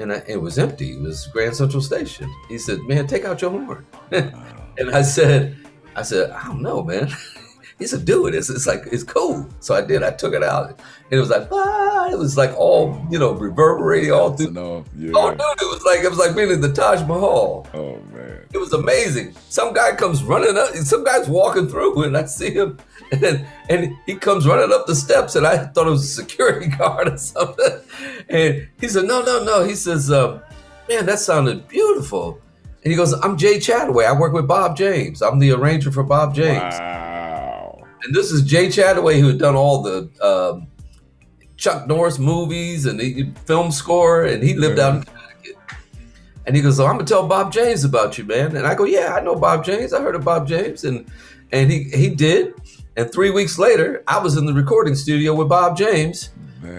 And 0.00 0.12
I, 0.12 0.22
it 0.26 0.40
was 0.40 0.58
empty. 0.58 0.92
It 0.92 1.00
was 1.00 1.26
Grand 1.26 1.54
Central 1.54 1.82
Station. 1.82 2.32
He 2.48 2.58
said, 2.58 2.80
"Man, 2.82 3.06
take 3.06 3.24
out 3.24 3.42
your 3.42 3.50
horn." 3.50 3.86
and 4.10 4.90
I 4.92 5.02
said, 5.02 5.56
"I 5.94 6.02
said, 6.02 6.30
I 6.30 6.46
don't 6.46 6.62
know, 6.62 6.82
man." 6.82 7.10
he 7.78 7.86
said, 7.86 8.04
"Do 8.06 8.26
it. 8.26 8.34
It's, 8.34 8.48
it's 8.48 8.66
like 8.66 8.84
it's 8.90 9.02
cool." 9.02 9.46
So 9.60 9.74
I 9.74 9.82
did. 9.82 10.02
I 10.02 10.10
took 10.10 10.32
it 10.32 10.42
out, 10.42 10.70
and 10.70 10.78
it 11.10 11.20
was 11.20 11.28
like, 11.28 11.48
ah, 11.52 12.08
it 12.10 12.18
was 12.18 12.36
like 12.36 12.56
all 12.56 13.06
you 13.10 13.18
know, 13.18 13.32
reverberating 13.32 14.12
all 14.12 14.32
through. 14.36 14.52
Yeah. 14.96 15.12
Oh, 15.14 15.30
dude, 15.30 15.40
it 15.40 15.70
was 15.70 15.82
like 15.84 16.00
it 16.00 16.08
was 16.08 16.18
like 16.18 16.34
being 16.34 16.50
in 16.50 16.60
the 16.60 16.72
Taj 16.72 17.02
Mahal. 17.02 17.66
Oh 17.74 18.00
man. 18.12 18.19
It 18.52 18.58
was 18.58 18.72
amazing. 18.72 19.34
Some 19.48 19.72
guy 19.72 19.94
comes 19.94 20.24
running 20.24 20.56
up. 20.56 20.74
Some 20.74 21.04
guy's 21.04 21.28
walking 21.28 21.68
through, 21.68 22.02
and 22.02 22.16
I 22.16 22.24
see 22.24 22.50
him, 22.50 22.78
and 23.12 23.46
and 23.68 23.96
he 24.06 24.16
comes 24.16 24.46
running 24.46 24.72
up 24.72 24.86
the 24.86 24.96
steps, 24.96 25.36
and 25.36 25.46
I 25.46 25.66
thought 25.66 25.86
it 25.86 25.90
was 25.90 26.04
a 26.04 26.22
security 26.22 26.66
guard 26.78 27.08
or 27.08 27.16
something. 27.16 27.80
And 28.28 28.68
he 28.80 28.88
said, 28.88 29.04
"No, 29.04 29.22
no, 29.22 29.44
no." 29.44 29.64
He 29.64 29.76
says, 29.76 30.10
uh, 30.10 30.40
"Man, 30.88 31.06
that 31.06 31.20
sounded 31.20 31.68
beautiful." 31.68 32.40
And 32.82 32.90
he 32.90 32.96
goes, 32.96 33.12
"I'm 33.12 33.36
Jay 33.36 33.58
Chattaway. 33.58 34.06
I 34.06 34.18
work 34.18 34.32
with 34.32 34.48
Bob 34.48 34.76
James. 34.76 35.22
I'm 35.22 35.38
the 35.38 35.52
arranger 35.52 35.92
for 35.92 36.02
Bob 36.02 36.34
James." 36.34 36.74
Wow. 36.74 37.86
And 38.02 38.14
this 38.14 38.32
is 38.32 38.42
Jay 38.42 38.66
Chattaway 38.66 39.20
who 39.20 39.28
had 39.28 39.38
done 39.38 39.54
all 39.54 39.82
the 39.82 40.10
um, 40.20 40.66
Chuck 41.56 41.86
Norris 41.86 42.18
movies 42.18 42.86
and 42.86 43.00
he 43.00 43.30
film 43.44 43.70
score, 43.70 44.24
and 44.24 44.42
he 44.42 44.54
lived 44.54 44.80
out 44.80 44.96
in. 44.96 45.04
And 46.46 46.56
he 46.56 46.62
goes, 46.62 46.80
"Oh, 46.80 46.86
I'm 46.86 46.94
gonna 46.96 47.04
tell 47.06 47.26
Bob 47.26 47.52
James 47.52 47.84
about 47.84 48.16
you, 48.18 48.24
man." 48.24 48.56
And 48.56 48.66
I 48.66 48.74
go, 48.74 48.84
"Yeah, 48.84 49.14
I 49.14 49.20
know 49.20 49.36
Bob 49.36 49.64
James. 49.64 49.92
I 49.92 50.00
heard 50.00 50.14
of 50.14 50.24
Bob 50.24 50.46
James." 50.48 50.84
And 50.84 51.06
and 51.52 51.70
he 51.70 51.84
he 51.84 52.08
did. 52.10 52.54
And 52.96 53.10
three 53.12 53.30
weeks 53.30 53.58
later, 53.58 54.02
I 54.08 54.18
was 54.18 54.36
in 54.36 54.46
the 54.46 54.52
recording 54.54 54.94
studio 54.94 55.34
with 55.34 55.48
Bob 55.48 55.76
James, 55.76 56.30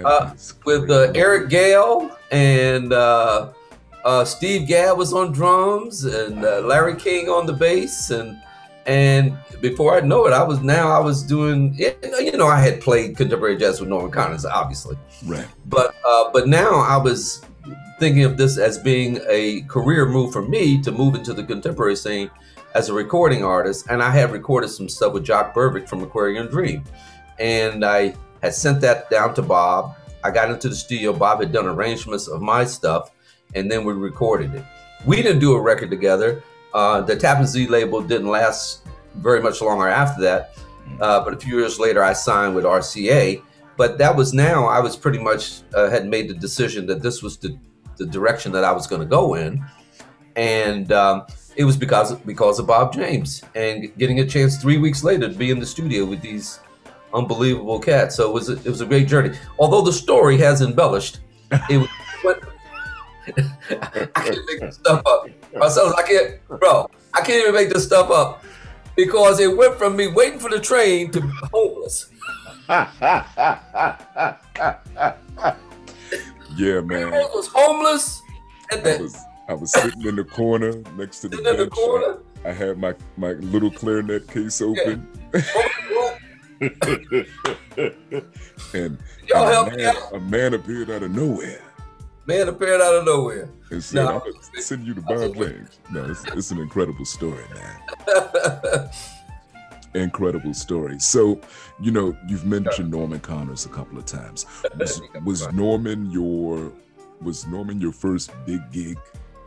uh, 0.05 0.31
with 0.65 0.89
uh, 0.91 1.11
Eric 1.15 1.49
Gale 1.49 2.11
and 2.31 2.91
uh, 2.93 3.49
uh, 4.03 4.25
Steve 4.25 4.67
Gadd 4.67 4.97
was 4.97 5.13
on 5.13 5.31
drums 5.31 6.03
and 6.03 6.43
uh, 6.43 6.59
Larry 6.61 6.95
King 6.95 7.29
on 7.29 7.45
the 7.45 7.53
bass 7.53 8.09
and 8.11 8.37
and 8.87 9.37
before 9.61 9.95
I 9.95 10.01
know 10.01 10.25
it, 10.25 10.33
I 10.33 10.41
was 10.43 10.59
now 10.61 10.89
I 10.91 10.99
was 10.99 11.21
doing 11.23 11.75
you 11.77 12.31
know 12.37 12.47
I 12.47 12.59
had 12.59 12.81
played 12.81 13.15
contemporary 13.15 13.57
jazz 13.57 13.79
with 13.79 13.89
Norman 13.89 14.11
Connors 14.11 14.45
obviously, 14.45 14.97
Right. 15.25 15.47
but 15.67 15.93
uh, 16.07 16.29
but 16.33 16.47
now 16.47 16.79
I 16.79 16.97
was 16.97 17.41
thinking 18.01 18.23
of 18.23 18.35
this 18.35 18.57
as 18.57 18.79
being 18.79 19.19
a 19.29 19.61
career 19.67 20.07
move 20.07 20.33
for 20.33 20.41
me 20.41 20.81
to 20.81 20.91
move 20.91 21.13
into 21.13 21.33
the 21.33 21.43
contemporary 21.43 21.95
scene 21.95 22.31
as 22.73 22.89
a 22.89 22.93
recording 22.93 23.43
artist, 23.43 23.85
and 23.91 24.01
I 24.01 24.09
had 24.09 24.31
recorded 24.31 24.69
some 24.69 24.89
stuff 24.89 25.13
with 25.13 25.23
Jock 25.23 25.53
Bervick 25.53 25.87
from 25.87 26.01
Aquarian 26.01 26.47
Dream, 26.47 26.83
and 27.37 27.85
I 27.85 28.15
had 28.41 28.55
sent 28.55 28.81
that 28.81 29.11
down 29.11 29.35
to 29.35 29.43
Bob. 29.43 29.95
I 30.23 30.31
got 30.31 30.49
into 30.49 30.67
the 30.67 30.75
studio. 30.75 31.13
Bob 31.13 31.41
had 31.41 31.51
done 31.51 31.67
arrangements 31.67 32.27
of 32.27 32.41
my 32.41 32.65
stuff, 32.65 33.11
and 33.53 33.69
then 33.69 33.85
we 33.85 33.93
recorded 33.93 34.55
it. 34.55 34.65
We 35.05 35.17
didn't 35.17 35.37
do 35.37 35.53
a 35.53 35.61
record 35.61 35.91
together. 35.91 36.41
Uh, 36.73 37.01
the 37.01 37.15
Tappan 37.15 37.45
Zee 37.45 37.67
label 37.67 38.01
didn't 38.01 38.29
last 38.29 38.81
very 39.13 39.43
much 39.43 39.61
longer 39.61 39.87
after 39.87 40.23
that, 40.23 40.57
uh, 41.01 41.23
but 41.23 41.35
a 41.35 41.37
few 41.37 41.59
years 41.59 41.77
later, 41.77 42.03
I 42.03 42.13
signed 42.13 42.55
with 42.55 42.65
RCA. 42.65 43.43
But 43.77 43.99
that 43.99 44.15
was 44.15 44.33
now 44.33 44.65
I 44.65 44.79
was 44.79 44.95
pretty 44.95 45.19
much 45.19 45.61
uh, 45.75 45.87
had 45.91 46.07
made 46.07 46.29
the 46.29 46.33
decision 46.33 46.87
that 46.87 47.03
this 47.03 47.21
was 47.21 47.37
the, 47.37 47.57
the 47.97 48.05
direction 48.05 48.51
that 48.53 48.63
I 48.63 48.71
was 48.71 48.87
going 48.87 49.01
to 49.01 49.07
go 49.07 49.35
in, 49.35 49.63
and 50.35 50.91
um, 50.91 51.25
it 51.55 51.65
was 51.65 51.77
because 51.77 52.13
because 52.19 52.59
of 52.59 52.67
Bob 52.67 52.93
James 52.93 53.43
and 53.55 53.95
getting 53.97 54.19
a 54.19 54.25
chance 54.25 54.57
three 54.57 54.77
weeks 54.77 55.03
later 55.03 55.29
to 55.29 55.35
be 55.35 55.51
in 55.51 55.59
the 55.59 55.65
studio 55.65 56.05
with 56.05 56.21
these 56.21 56.59
unbelievable 57.13 57.79
cats. 57.79 58.15
So 58.15 58.29
it 58.29 58.33
was 58.33 58.49
a, 58.49 58.53
it 58.53 58.67
was 58.67 58.81
a 58.81 58.85
great 58.85 59.07
journey. 59.07 59.37
Although 59.59 59.81
the 59.81 59.93
story 59.93 60.37
has 60.37 60.61
embellished, 60.61 61.19
it 61.69 61.77
was. 61.77 61.89
But 62.23 62.43
I 63.37 64.07
can't 64.15 64.39
make 64.47 64.61
this 64.61 64.75
stuff 64.75 65.01
up. 65.05 65.27
Myself, 65.55 65.93
I 65.97 66.03
can't, 66.03 66.59
bro. 66.59 66.89
I 67.13 67.21
can't 67.21 67.41
even 67.41 67.53
make 67.53 67.69
this 67.69 67.85
stuff 67.85 68.09
up 68.09 68.43
because 68.95 69.39
it 69.39 69.55
went 69.55 69.75
from 69.75 69.95
me 69.95 70.07
waiting 70.07 70.39
for 70.39 70.49
the 70.49 70.59
train 70.59 71.11
to 71.11 71.21
homeless. 71.53 72.09
yeah, 76.55 76.81
man. 76.81 77.13
I 77.13 77.19
was 77.33 77.47
homeless, 77.53 78.21
and 78.71 78.79
I 78.81 78.83
then 78.83 79.01
was 79.03 79.17
I 79.49 79.53
was 79.53 79.71
sitting 79.71 80.05
in 80.07 80.15
the 80.15 80.23
corner 80.23 80.73
next 80.97 81.19
to 81.21 81.29
the 81.29 81.37
in 81.37 81.43
the 81.43 81.53
bench. 81.53 81.71
corner. 81.71 82.17
I 82.45 82.51
had 82.51 82.77
my 82.77 82.95
my 83.17 83.31
little 83.33 83.71
clarinet 83.71 84.27
case 84.27 84.61
open, 84.61 85.07
and, 88.73 88.97
Y'all 89.27 89.43
and 89.43 89.51
help 89.51 89.67
a, 89.67 89.71
me 89.71 89.77
man, 89.77 89.95
out. 89.95 90.13
a 90.15 90.19
man 90.19 90.53
appeared 90.53 90.89
out 90.91 91.03
of 91.03 91.11
nowhere 91.11 91.61
Man 92.27 92.47
appeared 92.47 92.81
out 92.81 92.93
of 92.95 93.05
nowhere. 93.05 93.49
and 93.71 93.83
said, 93.83 94.05
No. 94.05 94.07
"I'm 94.07 94.19
gonna 94.19 94.61
send 94.61 94.85
you 94.85 94.93
to 94.93 95.01
Bob 95.01 95.33
James." 95.35 95.79
No, 95.91 96.05
it's, 96.05 96.23
it's 96.27 96.51
an 96.51 96.59
incredible 96.59 97.03
story, 97.05 97.43
man. 97.53 98.89
Incredible 99.95 100.53
story. 100.53 100.99
So, 100.99 101.41
you 101.81 101.91
know, 101.91 102.15
you've 102.27 102.45
mentioned 102.45 102.91
Norman 102.91 103.19
Connors 103.19 103.65
a 103.65 103.69
couple 103.69 103.97
of 103.97 104.05
times. 104.05 104.45
Was, 104.77 105.01
was 105.25 105.51
Norman 105.53 106.09
your 106.11 106.71
was 107.21 107.45
Norman 107.47 107.79
your 107.79 107.91
first 107.91 108.31
big 108.45 108.61
gig? 108.71 108.97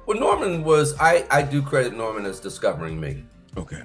well, 0.06 0.18
Norman 0.18 0.62
was. 0.64 0.94
I 1.00 1.24
I 1.30 1.42
do 1.42 1.62
credit 1.62 1.96
Norman 1.96 2.24
as 2.26 2.40
discovering 2.40 3.00
me. 3.00 3.24
Okay. 3.56 3.82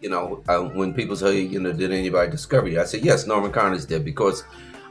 you 0.00 0.08
know, 0.10 0.42
uh, 0.48 0.60
when 0.78 0.94
people 0.94 1.16
say, 1.16 1.40
you 1.40 1.58
know, 1.60 1.72
did 1.72 1.92
anybody 1.92 2.30
discover 2.30 2.68
you? 2.68 2.80
I 2.80 2.84
said, 2.84 3.04
yes, 3.04 3.26
Norman 3.26 3.50
Connors 3.52 3.84
did 3.84 4.04
because 4.04 4.44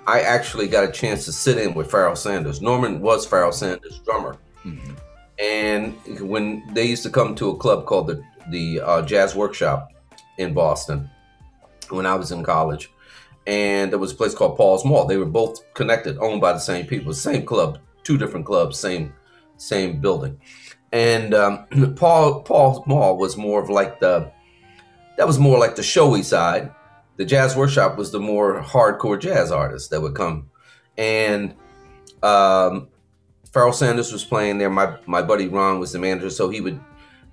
I 0.05 0.19
actually 0.21 0.67
got 0.67 0.83
a 0.83 0.91
chance 0.91 1.23
to 1.25 1.31
sit 1.31 1.57
in 1.57 1.73
with 1.73 1.89
Pharoah 1.89 2.15
Sanders. 2.17 2.61
Norman 2.61 2.99
was 3.01 3.25
Pharoah 3.25 3.53
Sanders' 3.53 3.99
drummer. 4.05 4.35
Mhm. 4.65 4.97
And 5.39 5.95
when 6.29 6.63
they 6.73 6.85
used 6.85 7.03
to 7.03 7.09
come 7.09 7.35
to 7.35 7.49
a 7.51 7.57
club 7.57 7.85
called 7.85 8.07
the, 8.07 8.21
the 8.51 8.81
uh, 8.81 9.01
Jazz 9.03 9.35
Workshop 9.35 9.89
in 10.37 10.53
Boston 10.53 11.09
when 11.89 12.05
I 12.05 12.15
was 12.15 12.31
in 12.31 12.43
college, 12.43 12.89
and 13.47 13.91
there 13.91 13.97
was 13.97 14.11
a 14.11 14.15
place 14.15 14.35
called 14.35 14.57
Paul's 14.57 14.85
Mall. 14.85 15.05
They 15.05 15.17
were 15.17 15.25
both 15.25 15.73
connected, 15.73 16.17
owned 16.19 16.41
by 16.41 16.53
the 16.53 16.59
same 16.59 16.85
people, 16.85 17.13
same 17.13 17.45
club, 17.45 17.79
two 18.03 18.17
different 18.17 18.45
clubs, 18.45 18.79
same 18.79 19.13
same 19.57 19.99
building. 19.99 20.39
And 20.91 21.33
um, 21.33 21.65
Paul 21.95 22.43
Paul's 22.43 22.85
Mall 22.85 23.17
was 23.17 23.35
more 23.37 23.63
of 23.63 23.69
like 23.69 23.99
the 23.99 24.31
that 25.17 25.25
was 25.25 25.39
more 25.39 25.57
like 25.57 25.75
the 25.75 25.83
showy 25.83 26.21
side. 26.21 26.71
The 27.15 27.25
Jazz 27.25 27.55
Workshop 27.55 27.97
was 27.97 28.11
the 28.11 28.19
more 28.19 28.61
hardcore 28.61 29.19
jazz 29.19 29.51
artists 29.51 29.89
that 29.89 30.01
would 30.01 30.13
come 30.13 30.51
and 30.97 31.53
um, 32.23 32.87
Pharoah 33.53 33.73
Sanders 33.73 34.11
was 34.11 34.23
playing 34.23 34.57
there. 34.57 34.69
My 34.69 34.97
my 35.05 35.21
buddy 35.21 35.47
Ron 35.47 35.79
was 35.79 35.91
the 35.91 35.99
manager, 35.99 36.29
so 36.29 36.49
he 36.49 36.61
would 36.61 36.79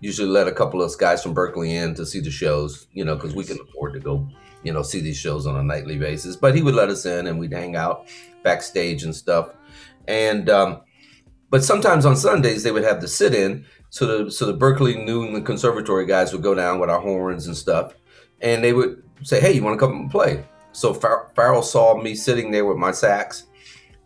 usually 0.00 0.28
let 0.28 0.46
a 0.46 0.52
couple 0.52 0.82
of 0.82 0.86
us 0.86 0.96
guys 0.96 1.22
from 1.22 1.34
Berklee 1.34 1.70
in 1.70 1.94
to 1.94 2.04
see 2.04 2.20
the 2.20 2.30
shows, 2.30 2.86
you 2.92 3.04
know, 3.04 3.14
because 3.14 3.34
we 3.34 3.44
can 3.44 3.58
afford 3.60 3.94
to 3.94 4.00
go, 4.00 4.28
you 4.64 4.72
know, 4.72 4.82
see 4.82 5.00
these 5.00 5.16
shows 5.16 5.46
on 5.46 5.56
a 5.56 5.62
nightly 5.62 5.98
basis. 5.98 6.36
But 6.36 6.54
he 6.54 6.62
would 6.62 6.74
let 6.74 6.88
us 6.88 7.06
in, 7.06 7.26
and 7.26 7.38
we'd 7.38 7.52
hang 7.52 7.76
out 7.76 8.06
backstage 8.42 9.04
and 9.04 9.14
stuff. 9.14 9.54
And 10.08 10.50
um, 10.50 10.80
but 11.50 11.62
sometimes 11.62 12.04
on 12.04 12.16
Sundays 12.16 12.62
they 12.62 12.72
would 12.72 12.84
have 12.84 13.00
the 13.00 13.08
sit 13.08 13.34
in, 13.34 13.64
so 13.90 14.24
the 14.24 14.30
so 14.30 14.46
the 14.46 14.56
Berklee 14.56 15.04
New 15.04 15.24
England 15.24 15.46
Conservatory 15.46 16.06
guys 16.06 16.32
would 16.32 16.42
go 16.42 16.54
down 16.54 16.80
with 16.80 16.90
our 16.90 17.00
horns 17.00 17.46
and 17.46 17.56
stuff, 17.56 17.94
and 18.40 18.64
they 18.64 18.72
would 18.72 19.02
say, 19.22 19.40
"Hey, 19.40 19.52
you 19.52 19.62
want 19.62 19.78
to 19.78 19.86
come 19.86 19.94
and 19.94 20.10
play?" 20.10 20.44
So 20.72 20.92
Phar- 20.92 21.30
Pharoah 21.36 21.62
saw 21.62 21.96
me 22.00 22.14
sitting 22.14 22.50
there 22.50 22.64
with 22.64 22.76
my 22.76 22.90
sax, 22.90 23.46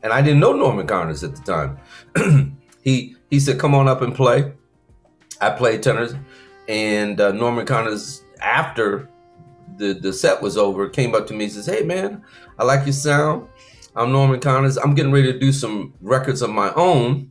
and 0.03 0.13
I 0.13 0.21
didn't 0.21 0.41
know 0.41 0.53
Norman 0.53 0.87
Connors 0.87 1.25
at 1.25 1.35
the 1.35 1.43
time. 1.43 2.59
he 2.83 3.17
he 3.31 3.41
said, 3.41 3.59
"Come 3.59 3.75
on 3.75 3.89
up 3.89 4.03
and 4.03 4.15
play." 4.15 4.53
I 5.41 5.51
played 5.51 5.83
tenors, 5.83 6.15
and 6.69 7.21
uh, 7.21 7.33
Norman 7.33 7.65
Connors 7.65 8.23
after 8.41 9.09
the 9.79 9.95
the 9.95 10.13
set 10.13 10.43
was 10.43 10.57
over 10.57 10.89
came 10.89 11.15
up 11.15 11.27
to 11.29 11.35
me 11.35 11.45
and 11.45 11.53
says, 11.53 11.67
"Hey 11.67 11.85
man, 11.85 12.23
I 12.59 12.65
like 12.65 12.85
your 12.85 12.93
sound. 12.93 13.49
I'm 13.97 14.13
Norman 14.13 14.41
Connors. 14.41 14.77
I'm 14.77 14.95
getting 14.95 15.13
ready 15.13 15.33
to 15.33 15.39
do 15.39 15.53
some 15.53 15.95
records 16.01 16.43
of 16.43 16.51
my 16.51 16.73
own." 16.75 17.31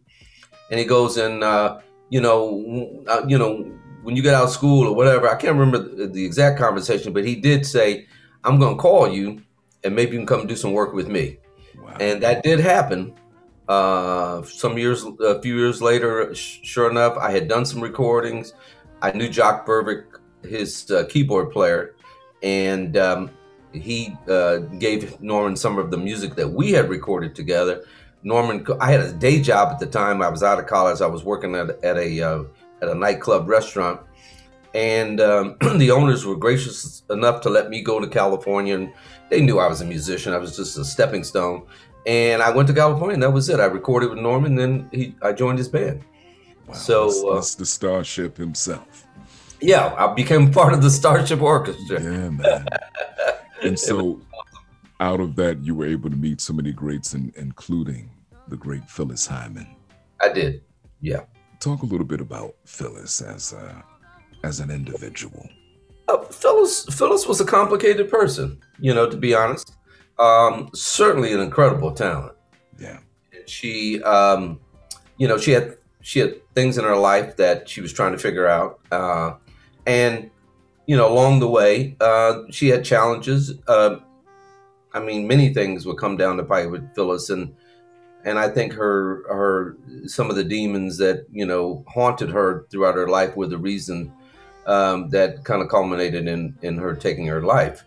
And 0.69 0.79
he 0.79 0.85
goes 0.85 1.17
and 1.17 1.43
uh, 1.43 1.79
you 2.09 2.21
know, 2.21 3.03
uh, 3.07 3.25
you 3.27 3.37
know, 3.37 3.71
when 4.03 4.15
you 4.15 4.21
get 4.21 4.33
out 4.33 4.45
of 4.45 4.49
school 4.49 4.87
or 4.87 4.95
whatever, 4.95 5.29
I 5.29 5.35
can't 5.35 5.57
remember 5.57 5.79
the, 5.79 6.07
the 6.07 6.25
exact 6.25 6.57
conversation, 6.57 7.13
but 7.13 7.25
he 7.25 7.35
did 7.35 7.65
say, 7.65 8.07
"I'm 8.43 8.59
going 8.59 8.75
to 8.75 8.81
call 8.81 9.07
you, 9.11 9.41
and 9.83 9.95
maybe 9.95 10.13
you 10.13 10.19
can 10.19 10.27
come 10.27 10.47
do 10.47 10.55
some 10.55 10.73
work 10.73 10.93
with 10.93 11.07
me." 11.07 11.37
Wow. 11.77 11.97
And 11.99 12.23
that 12.23 12.43
did 12.43 12.59
happen. 12.59 13.13
Uh, 13.67 14.43
some 14.43 14.77
years, 14.77 15.03
a 15.19 15.41
few 15.41 15.57
years 15.57 15.81
later, 15.81 16.33
sh- 16.33 16.59
sure 16.63 16.89
enough, 16.89 17.17
I 17.17 17.31
had 17.31 17.49
done 17.49 17.65
some 17.65 17.81
recordings. 17.81 18.53
I 19.01 19.11
knew 19.11 19.27
Jock 19.27 19.65
Bervick, 19.65 20.05
his 20.43 20.89
uh, 20.89 21.05
keyboard 21.09 21.51
player, 21.51 21.95
and 22.43 22.97
um, 22.97 23.31
he 23.73 24.15
uh, 24.27 24.57
gave 24.57 25.19
Norman 25.21 25.55
some 25.55 25.77
of 25.77 25.91
the 25.91 25.97
music 25.97 26.35
that 26.35 26.47
we 26.47 26.71
had 26.71 26.89
recorded 26.89 27.35
together. 27.35 27.83
Norman, 28.23 28.65
I 28.79 28.91
had 28.91 29.01
a 29.01 29.11
day 29.11 29.41
job 29.41 29.71
at 29.71 29.79
the 29.79 29.85
time. 29.85 30.21
I 30.21 30.29
was 30.29 30.43
out 30.43 30.59
of 30.59 30.67
college. 30.67 31.01
I 31.01 31.07
was 31.07 31.23
working 31.23 31.55
at, 31.55 31.69
at 31.83 31.97
a 31.97 32.21
uh, 32.21 32.43
at 32.81 32.89
a 32.89 32.95
nightclub 32.95 33.47
restaurant, 33.47 34.01
and 34.73 35.21
um, 35.21 35.57
the 35.77 35.91
owners 35.91 36.25
were 36.25 36.35
gracious 36.35 37.03
enough 37.09 37.41
to 37.41 37.49
let 37.49 37.69
me 37.69 37.81
go 37.81 37.99
to 37.99 38.07
California. 38.07 38.75
And 38.75 38.93
they 39.29 39.41
knew 39.41 39.59
I 39.59 39.67
was 39.67 39.81
a 39.81 39.85
musician. 39.85 40.33
I 40.33 40.37
was 40.37 40.55
just 40.55 40.77
a 40.77 40.85
stepping 40.85 41.23
stone. 41.23 41.65
And 42.05 42.41
I 42.41 42.51
went 42.51 42.67
to 42.69 42.73
California, 42.73 43.15
and 43.15 43.23
that 43.23 43.31
was 43.31 43.49
it. 43.49 43.59
I 43.59 43.65
recorded 43.65 44.09
with 44.09 44.19
Norman, 44.19 44.55
then 44.55 44.89
he 44.93 45.15
I 45.21 45.33
joined 45.33 45.57
his 45.57 45.67
band. 45.67 46.03
Wow, 46.67 46.73
so 46.73 47.05
that's, 47.05 47.23
uh, 47.23 47.33
that's 47.35 47.55
the 47.55 47.65
Starship 47.65 48.37
himself. 48.37 49.06
Yeah, 49.61 49.93
I 49.97 50.13
became 50.13 50.51
part 50.51 50.73
of 50.73 50.81
the 50.81 50.89
Starship 50.89 51.41
Orchestra. 51.41 52.01
Yeah, 52.01 52.29
man. 52.29 52.65
and 53.63 53.79
so, 53.79 54.21
out 54.99 55.19
of 55.19 55.35
that, 55.35 55.63
you 55.63 55.75
were 55.75 55.85
able 55.85 56.09
to 56.09 56.15
meet 56.15 56.41
so 56.41 56.53
many 56.53 56.71
greats, 56.71 57.13
in, 57.13 57.33
including 57.35 58.09
the 58.47 58.57
great 58.57 58.87
Phyllis 58.89 59.25
Hyman. 59.25 59.67
I 60.21 60.29
did. 60.29 60.61
Yeah. 61.01 61.21
Talk 61.59 61.81
a 61.81 61.85
little 61.85 62.05
bit 62.05 62.21
about 62.21 62.55
Phyllis 62.65 63.21
as 63.21 63.53
a, 63.53 63.83
as 64.43 64.59
an 64.59 64.69
individual. 64.69 65.47
Uh, 66.07 66.21
Phyllis 66.23 66.85
Phyllis 66.85 67.27
was 67.27 67.41
a 67.41 67.45
complicated 67.45 68.09
person, 68.09 68.59
you 68.79 68.93
know, 68.93 69.09
to 69.09 69.17
be 69.17 69.33
honest. 69.35 69.75
Um, 70.19 70.69
certainly 70.73 71.33
an 71.33 71.39
incredible 71.39 71.91
talent. 71.91 72.33
Yeah. 72.79 72.99
She, 73.45 74.01
um, 74.03 74.59
you 75.17 75.27
know, 75.27 75.37
she 75.37 75.51
had 75.51 75.77
she 76.01 76.19
had 76.19 76.35
things 76.55 76.77
in 76.77 76.85
her 76.85 76.95
life 76.95 77.35
that 77.37 77.67
she 77.67 77.81
was 77.81 77.91
trying 77.91 78.13
to 78.13 78.17
figure 78.17 78.47
out, 78.47 78.79
uh, 78.91 79.33
and 79.87 80.29
you 80.85 80.95
know, 80.95 81.11
along 81.11 81.39
the 81.39 81.47
way, 81.49 81.97
uh, 81.99 82.43
she 82.49 82.69
had 82.69 82.85
challenges. 82.85 83.53
Uh, 83.67 83.97
I 84.93 84.99
mean, 84.99 85.27
many 85.27 85.53
things 85.53 85.85
would 85.85 85.97
come 85.97 86.15
down 86.15 86.37
the 86.37 86.43
pipe 86.43 86.69
with 86.69 86.93
Phyllis, 86.93 87.29
and 87.29 87.53
and 88.23 88.37
I 88.37 88.49
think 88.49 88.73
her 88.73 89.23
her 89.27 89.77
some 90.05 90.29
of 90.29 90.35
the 90.35 90.43
demons 90.43 90.97
that 90.97 91.25
you 91.31 91.45
know 91.45 91.83
haunted 91.87 92.29
her 92.29 92.65
throughout 92.69 92.95
her 92.95 93.07
life 93.07 93.35
were 93.35 93.47
the 93.47 93.57
reason 93.57 94.13
um, 94.65 95.09
that 95.09 95.43
kind 95.43 95.61
of 95.61 95.69
culminated 95.69 96.27
in 96.27 96.57
in 96.61 96.77
her 96.77 96.95
taking 96.95 97.25
her 97.27 97.41
life. 97.41 97.83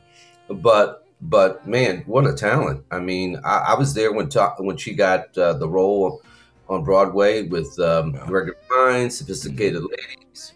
But 0.48 1.06
but 1.22 1.66
man, 1.66 2.02
what 2.06 2.26
a 2.26 2.34
talent! 2.34 2.84
I 2.90 3.00
mean, 3.00 3.40
I, 3.44 3.72
I 3.72 3.78
was 3.78 3.94
there 3.94 4.12
when 4.12 4.28
ta- 4.28 4.56
when 4.58 4.76
she 4.76 4.94
got 4.94 5.36
uh, 5.38 5.54
the 5.54 5.68
role 5.68 6.22
on 6.68 6.84
Broadway 6.84 7.48
with 7.48 7.78
um, 7.80 8.12
Gregory 8.12 8.54
Hines, 8.70 9.16
Sophisticated 9.16 9.82
Ladies. 9.82 10.52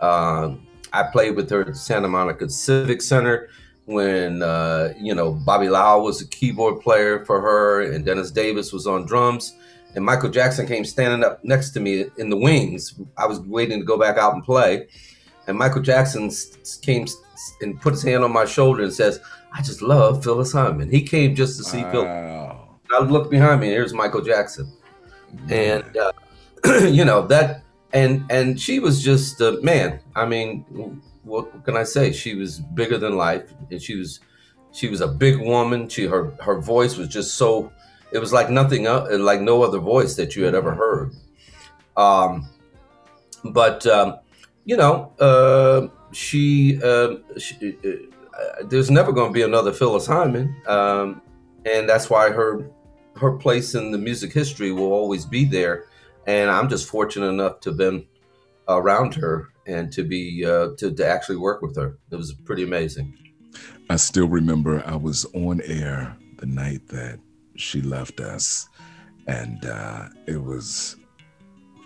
Um, 0.00 0.66
I 0.92 1.04
played 1.04 1.36
with 1.36 1.48
her 1.50 1.62
at 1.62 1.76
Santa 1.76 2.08
Monica 2.08 2.48
Civic 2.48 3.02
Center 3.02 3.48
when 3.86 4.42
uh, 4.42 4.92
you 4.98 5.14
know 5.14 5.32
Bobby 5.32 5.68
Lowell 5.68 6.04
was 6.04 6.20
a 6.20 6.28
keyboard 6.28 6.80
player 6.80 7.24
for 7.24 7.40
her, 7.40 7.82
and 7.92 8.04
Dennis 8.04 8.30
Davis 8.30 8.72
was 8.72 8.86
on 8.86 9.06
drums, 9.06 9.54
and 9.94 10.04
Michael 10.04 10.30
Jackson 10.30 10.66
came 10.66 10.84
standing 10.84 11.24
up 11.24 11.44
next 11.44 11.70
to 11.70 11.80
me 11.80 12.06
in 12.18 12.30
the 12.30 12.36
wings. 12.36 12.94
I 13.16 13.26
was 13.26 13.40
waiting 13.40 13.80
to 13.80 13.84
go 13.84 13.98
back 13.98 14.16
out 14.16 14.34
and 14.34 14.44
play, 14.44 14.88
and 15.46 15.58
Michael 15.58 15.82
Jackson 15.82 16.30
came 16.82 17.06
and 17.60 17.80
put 17.80 17.92
his 17.92 18.02
hand 18.02 18.24
on 18.24 18.32
my 18.32 18.44
shoulder 18.44 18.82
and 18.82 18.92
says, 18.92 19.20
I 19.52 19.62
just 19.62 19.82
love 19.82 20.22
Phyllis 20.22 20.52
Hyman. 20.52 20.90
He 20.90 21.02
came 21.02 21.34
just 21.34 21.58
to 21.58 21.64
see 21.64 21.82
wow. 21.82 21.90
Phil. 21.90 22.98
I 22.98 23.04
looked 23.04 23.30
behind 23.30 23.60
me, 23.60 23.68
and 23.68 23.74
here's 23.74 23.94
Michael 23.94 24.20
Jackson, 24.20 24.70
and 25.48 25.96
uh, 25.96 26.12
you 26.86 27.04
know 27.04 27.26
that, 27.26 27.62
and 27.92 28.24
and 28.30 28.60
she 28.60 28.78
was 28.78 29.02
just 29.02 29.40
a 29.40 29.60
man. 29.62 30.00
I 30.14 30.26
mean, 30.26 31.02
what 31.22 31.64
can 31.64 31.76
I 31.76 31.84
say? 31.84 32.12
She 32.12 32.34
was 32.34 32.58
bigger 32.58 32.98
than 32.98 33.16
life, 33.16 33.52
and 33.70 33.80
she 33.80 33.96
was 33.96 34.20
she 34.72 34.88
was 34.88 35.00
a 35.00 35.08
big 35.08 35.38
woman. 35.38 35.88
She 35.88 36.06
her 36.06 36.32
her 36.40 36.60
voice 36.60 36.96
was 36.96 37.08
just 37.08 37.34
so. 37.34 37.72
It 38.12 38.18
was 38.18 38.32
like 38.32 38.50
nothing, 38.50 38.84
like 38.84 39.40
no 39.40 39.62
other 39.62 39.78
voice 39.78 40.16
that 40.16 40.36
you 40.36 40.44
had 40.44 40.54
ever 40.54 40.74
heard. 40.74 41.12
Um, 41.96 42.46
but 43.44 43.86
um, 43.86 44.18
you 44.64 44.76
know, 44.76 45.12
uh, 45.18 45.88
she, 46.12 46.78
uh, 46.82 47.16
she 47.38 47.76
uh, 47.84 47.88
uh, 47.88 48.64
there's 48.64 48.90
never 48.90 49.12
going 49.12 49.30
to 49.30 49.32
be 49.32 49.42
another 49.42 49.72
Phyllis 49.72 50.06
Hyman, 50.06 50.54
um, 50.66 51.22
and 51.64 51.88
that's 51.88 52.10
why 52.10 52.30
her 52.30 52.70
her 53.16 53.32
place 53.32 53.74
in 53.74 53.90
the 53.90 53.98
music 53.98 54.32
history 54.32 54.72
will 54.72 54.92
always 54.92 55.24
be 55.24 55.44
there. 55.44 55.86
And 56.26 56.50
I'm 56.50 56.68
just 56.68 56.88
fortunate 56.88 57.28
enough 57.28 57.60
to 57.60 57.70
have 57.70 57.78
been 57.78 58.06
around 58.68 59.14
her 59.14 59.48
and 59.66 59.92
to 59.92 60.04
be 60.04 60.44
uh, 60.44 60.68
to, 60.78 60.92
to 60.92 61.06
actually 61.06 61.36
work 61.36 61.62
with 61.62 61.76
her. 61.76 61.98
It 62.10 62.16
was 62.16 62.32
pretty 62.32 62.62
amazing. 62.62 63.16
I 63.90 63.96
still 63.96 64.28
remember 64.28 64.82
I 64.86 64.96
was 64.96 65.24
on 65.34 65.60
air 65.62 66.16
the 66.38 66.46
night 66.46 66.88
that 66.88 67.18
she 67.56 67.82
left 67.82 68.20
us, 68.20 68.68
and 69.26 69.64
uh, 69.64 70.08
it 70.26 70.42
was 70.42 70.96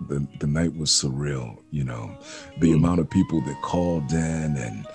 the 0.08 0.26
the 0.40 0.46
night 0.46 0.76
was 0.76 0.90
surreal. 0.90 1.62
You 1.70 1.84
know, 1.84 2.18
the 2.60 2.72
mm. 2.72 2.76
amount 2.76 3.00
of 3.00 3.10
people 3.10 3.40
that 3.42 3.60
called 3.62 4.12
in 4.12 4.56
and 4.56 4.86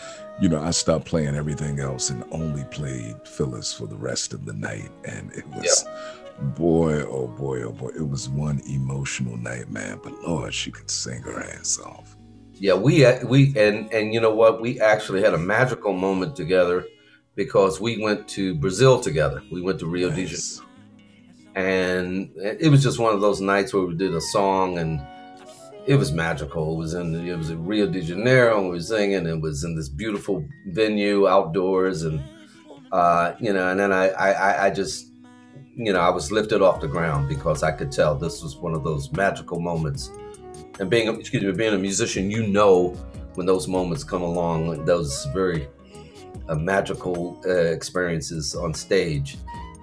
you 0.41 0.49
know, 0.49 0.59
I 0.59 0.71
stopped 0.71 1.05
playing 1.05 1.35
everything 1.35 1.79
else 1.79 2.09
and 2.09 2.23
only 2.31 2.63
played 2.65 3.15
Phyllis 3.27 3.71
for 3.71 3.85
the 3.85 3.95
rest 3.95 4.33
of 4.33 4.43
the 4.45 4.53
night. 4.53 4.89
And 5.05 5.31
it 5.33 5.47
was, 5.49 5.85
yeah. 5.85 6.20
Boy, 6.41 7.01
oh 7.03 7.27
boy, 7.27 7.63
oh 7.63 7.71
boy, 7.71 7.89
it 7.89 8.07
was 8.07 8.29
one 8.29 8.61
emotional 8.67 9.37
night, 9.37 9.69
man. 9.69 9.99
But 10.03 10.13
Lord, 10.23 10.53
she 10.53 10.71
could 10.71 10.89
sing 10.89 11.21
her 11.23 11.41
ass 11.41 11.79
off. 11.79 12.17
Yeah, 12.53 12.73
we 12.73 13.05
we 13.25 13.57
and 13.57 13.91
and 13.91 14.13
you 14.13 14.21
know 14.21 14.33
what? 14.33 14.61
We 14.61 14.79
actually 14.79 15.21
had 15.21 15.33
a 15.33 15.37
magical 15.37 15.93
moment 15.93 16.35
together 16.35 16.85
because 17.35 17.81
we 17.81 18.01
went 18.01 18.27
to 18.29 18.55
Brazil 18.55 18.99
together. 18.99 19.41
We 19.51 19.61
went 19.61 19.79
to 19.79 19.87
Rio 19.87 20.09
nice. 20.09 20.17
de 20.17 20.37
Janeiro, 20.37 20.67
and 21.55 22.31
it 22.37 22.69
was 22.69 22.83
just 22.83 22.99
one 22.99 23.13
of 23.13 23.21
those 23.21 23.41
nights 23.41 23.73
where 23.73 23.83
we 23.83 23.95
did 23.95 24.13
a 24.13 24.21
song 24.21 24.77
and 24.77 25.01
it 25.85 25.95
was 25.95 26.11
magical. 26.11 26.73
It 26.73 26.77
was 26.77 26.93
in 26.93 27.15
it 27.27 27.35
was 27.35 27.49
in 27.49 27.65
Rio 27.65 27.87
de 27.87 28.01
Janeiro, 28.01 28.57
and 28.57 28.67
we 28.67 28.73
were 28.73 28.79
singing. 28.79 29.25
It 29.25 29.41
was 29.41 29.63
in 29.63 29.75
this 29.75 29.89
beautiful 29.89 30.45
venue 30.67 31.27
outdoors, 31.27 32.03
and 32.03 32.21
uh, 32.91 33.33
you 33.39 33.53
know, 33.53 33.69
and 33.69 33.79
then 33.79 33.91
I, 33.91 34.09
I 34.09 34.65
I 34.67 34.69
just 34.69 35.10
you 35.85 35.93
know 35.93 35.99
I 35.99 36.09
was 36.09 36.31
lifted 36.31 36.61
off 36.61 36.81
the 36.81 36.87
ground 36.87 37.29
because 37.29 37.63
I 37.63 37.71
could 37.71 37.91
tell 37.91 38.15
this 38.15 38.41
was 38.41 38.55
one 38.55 38.73
of 38.73 38.83
those 38.83 39.11
magical 39.11 39.59
moments. 39.59 40.11
And 40.79 40.89
being 40.89 41.07
excuse 41.07 41.43
me, 41.43 41.51
being 41.51 41.73
a 41.73 41.77
musician, 41.77 42.31
you 42.31 42.47
know 42.47 42.89
when 43.35 43.45
those 43.45 43.67
moments 43.67 44.03
come 44.03 44.21
along, 44.21 44.85
those 44.85 45.25
very 45.33 45.67
uh, 46.49 46.55
magical 46.55 47.39
uh, 47.45 47.49
experiences 47.49 48.55
on 48.55 48.73
stage, 48.73 49.37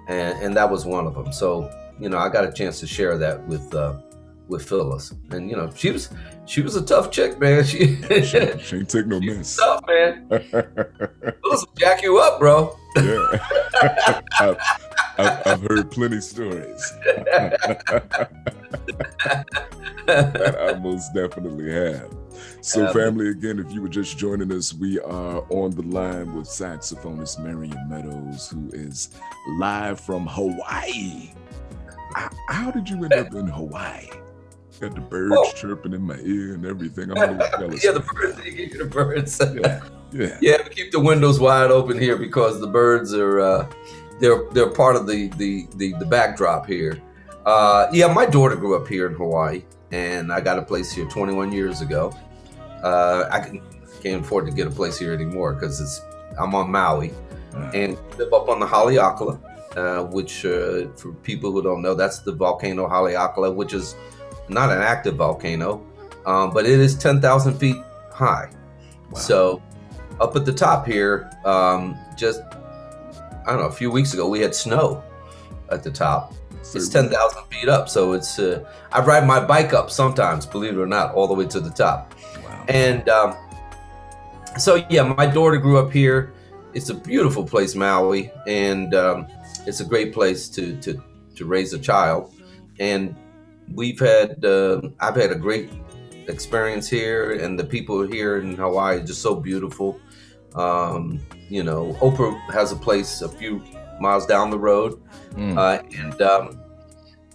and, 0.08 0.38
and 0.42 0.56
that 0.56 0.70
was 0.70 0.84
one 0.84 1.06
of 1.06 1.14
them. 1.14 1.32
So 1.32 1.70
you 1.98 2.08
know, 2.08 2.18
I 2.18 2.28
got 2.28 2.44
a 2.44 2.52
chance 2.52 2.80
to 2.80 2.86
share 2.86 3.18
that 3.18 3.46
with. 3.46 3.74
Uh, 3.74 4.00
with 4.48 4.66
Phyllis, 4.66 5.12
and 5.30 5.50
you 5.50 5.56
know 5.56 5.70
she 5.74 5.90
was 5.90 6.08
she 6.46 6.62
was 6.62 6.74
a 6.74 6.82
tough 6.84 7.10
chick, 7.10 7.38
man. 7.38 7.64
She 7.64 8.00
she, 8.02 8.58
she 8.58 8.76
ain't 8.76 8.88
take 8.88 9.06
no 9.06 9.20
miss. 9.20 9.56
Tough, 9.56 9.84
man. 9.86 10.26
Phyllis 10.30 11.42
will 11.42 11.74
jack 11.76 12.02
you 12.02 12.18
up, 12.18 12.38
bro. 12.38 12.74
Yeah. 13.04 13.38
I, 14.40 14.56
I've, 15.18 15.46
I've 15.46 15.62
heard 15.62 15.90
plenty 15.90 16.20
stories. 16.20 16.92
that 20.06 20.56
I 20.58 20.78
most 20.78 21.12
definitely 21.12 21.70
have. 21.72 22.14
So, 22.60 22.86
um, 22.86 22.92
family, 22.92 23.28
again, 23.30 23.58
if 23.58 23.72
you 23.72 23.82
were 23.82 23.88
just 23.88 24.18
joining 24.18 24.52
us, 24.52 24.74
we 24.74 24.98
are 25.00 25.44
on 25.50 25.70
the 25.72 25.82
line 25.82 26.34
with 26.34 26.46
saxophonist 26.46 27.38
Marion 27.40 27.88
Meadows, 27.88 28.50
who 28.50 28.68
is 28.72 29.10
live 29.58 30.00
from 30.00 30.26
Hawaii. 30.26 31.32
How, 32.48 32.70
did 32.70 32.88
you 32.88 33.04
end 33.04 33.12
up 33.12 33.34
in 33.34 33.46
Hawaii? 33.46 34.08
Got 34.80 34.94
the 34.94 35.00
birds 35.00 35.34
oh. 35.36 35.52
chirping 35.54 35.92
in 35.92 36.02
my 36.02 36.16
ear 36.18 36.54
and 36.54 36.64
everything. 36.64 37.10
I'm 37.10 37.16
a 37.16 37.32
little 37.32 37.58
jealous. 37.58 37.84
yeah, 37.84 37.92
the 37.92 38.00
birds. 38.00 38.44
You 38.44 38.78
the 38.78 38.84
birds. 38.84 39.40
yeah, 39.54 39.80
yeah. 40.12 40.38
Yeah, 40.40 40.56
we 40.62 40.74
keep 40.74 40.92
the 40.92 41.00
windows 41.00 41.40
wide 41.40 41.70
open 41.70 41.98
here 41.98 42.16
because 42.16 42.60
the 42.60 42.66
birds 42.66 43.14
are 43.14 43.40
uh, 43.40 43.68
they're 44.20 44.44
they're 44.52 44.70
part 44.70 44.96
of 44.96 45.06
the 45.06 45.28
the 45.36 45.66
the, 45.76 45.92
the 45.94 46.06
backdrop 46.06 46.66
here. 46.66 47.00
Uh, 47.46 47.88
yeah, 47.92 48.12
my 48.12 48.26
daughter 48.26 48.56
grew 48.56 48.76
up 48.76 48.86
here 48.86 49.06
in 49.06 49.14
Hawaii, 49.14 49.62
and 49.90 50.32
I 50.32 50.40
got 50.40 50.58
a 50.58 50.62
place 50.62 50.92
here 50.92 51.06
21 51.06 51.50
years 51.52 51.80
ago. 51.80 52.14
Uh, 52.82 53.26
I 53.30 53.40
can, 53.40 53.62
can't 54.02 54.24
afford 54.24 54.46
to 54.46 54.52
get 54.52 54.66
a 54.66 54.70
place 54.70 54.98
here 54.98 55.14
anymore 55.14 55.54
because 55.54 55.80
it's 55.80 56.02
I'm 56.38 56.54
on 56.54 56.70
Maui, 56.70 57.12
and 57.74 57.96
live 58.18 58.32
up 58.32 58.48
on 58.48 58.60
the 58.60 58.66
Haleakala, 58.66 59.40
uh, 59.76 60.04
which 60.04 60.44
uh, 60.44 60.88
for 60.96 61.12
people 61.22 61.52
who 61.52 61.62
don't 61.62 61.82
know, 61.82 61.94
that's 61.94 62.20
the 62.20 62.32
volcano 62.32 62.88
Haleakala, 62.88 63.54
which 63.54 63.72
is 63.72 63.96
not 64.48 64.70
an 64.70 64.78
active 64.78 65.16
volcano, 65.16 65.84
um, 66.26 66.50
but 66.52 66.64
it 66.64 66.80
is 66.80 66.96
10,000 66.96 67.54
feet 67.54 67.76
high. 68.12 68.50
Wow. 69.10 69.18
So 69.18 69.62
up 70.20 70.36
at 70.36 70.44
the 70.44 70.52
top 70.52 70.86
here, 70.86 71.30
um, 71.44 71.96
just 72.16 72.42
I 73.48 73.52
don't 73.52 73.60
know, 73.60 73.68
a 73.68 73.72
few 73.72 73.90
weeks 73.90 74.12
ago, 74.12 74.28
we 74.28 74.40
had 74.40 74.54
snow 74.54 75.02
at 75.70 75.82
the 75.82 75.90
top. 75.90 76.34
It's 76.60 76.88
10,000 76.88 77.44
feet 77.46 77.68
up. 77.68 77.88
So 77.88 78.12
it's, 78.12 78.38
uh, 78.38 78.68
I 78.92 79.02
ride 79.02 79.26
my 79.26 79.40
bike 79.40 79.72
up 79.72 79.90
sometimes, 79.90 80.44
believe 80.44 80.74
it 80.74 80.80
or 80.80 80.86
not, 80.86 81.14
all 81.14 81.26
the 81.26 81.34
way 81.34 81.46
to 81.46 81.60
the 81.60 81.70
top. 81.70 82.14
Wow. 82.44 82.64
And 82.68 83.08
um, 83.08 83.36
so, 84.58 84.84
yeah, 84.90 85.02
my 85.02 85.26
daughter 85.26 85.56
grew 85.56 85.78
up 85.78 85.90
here. 85.90 86.34
It's 86.74 86.90
a 86.90 86.94
beautiful 86.94 87.42
place, 87.42 87.74
Maui, 87.74 88.30
and 88.46 88.94
um, 88.94 89.26
it's 89.66 89.80
a 89.80 89.84
great 89.84 90.12
place 90.12 90.48
to, 90.50 90.76
to, 90.82 91.02
to 91.36 91.44
raise 91.46 91.72
a 91.72 91.78
child. 91.78 92.34
And 92.78 93.16
we've 93.72 93.98
had, 93.98 94.44
uh, 94.44 94.82
I've 95.00 95.16
had 95.16 95.32
a 95.32 95.36
great 95.36 95.70
experience 96.26 96.86
here, 96.88 97.32
and 97.32 97.58
the 97.58 97.64
people 97.64 98.02
here 98.06 98.38
in 98.38 98.56
Hawaii 98.56 98.98
are 98.98 99.04
just 99.04 99.22
so 99.22 99.34
beautiful. 99.34 99.98
Um, 100.54 101.20
you 101.48 101.62
know, 101.62 101.96
Oprah 102.00 102.38
has 102.52 102.72
a 102.72 102.76
place 102.76 103.22
a 103.22 103.28
few 103.28 103.62
miles 104.00 104.26
down 104.26 104.50
the 104.50 104.58
road, 104.58 105.00
mm. 105.32 105.56
uh, 105.56 105.82
and 105.98 106.20
um, 106.22 106.60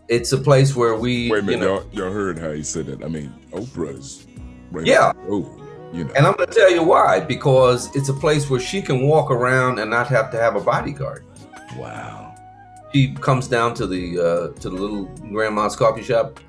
it's 0.07 0.32
a 0.32 0.38
place 0.38 0.76
where 0.76 0.95
we. 0.95 1.32
Wait 1.32 1.39
a 1.39 1.43
minute, 1.43 1.61
you 1.61 1.68
know, 1.68 1.76
y'all, 1.76 1.86
y'all, 1.91 2.11
heard 2.11 2.38
how 2.38 2.51
he 2.51 2.64
said 2.64 2.86
that. 2.88 3.03
I 3.03 3.07
mean, 3.07 3.34
Oprah's. 3.51 4.28
Right 4.72 4.88
yeah. 4.88 5.14
you 5.30 6.03
know. 6.03 6.11
And 6.16 6.26
I'm 6.26 6.34
going 6.36 6.49
to 6.49 6.55
tell 6.55 6.72
you 6.72 6.84
why. 6.84 7.20
Because 7.20 7.95
it's 7.95 8.09
a 8.09 8.14
place 8.14 8.49
where 8.49 8.59
she 8.59 8.82
can 8.82 9.03
walk 9.03 9.30
around 9.30 9.78
and 9.80 9.91
not 9.91 10.07
have 10.07 10.32
to 10.32 10.38
have 10.38 10.55
a 10.55 10.61
bodyguard. 10.61 11.26
Wow. 11.78 12.36
She 12.91 13.14
comes 13.14 13.47
down 13.47 13.76
to 13.76 13.88
the 13.88 14.20
uh, 14.20 14.59
to 14.59 14.70
the 14.70 14.76
little 14.76 15.05
grandma's 15.32 15.76
coffee 15.76 16.03
shop, 16.03 16.39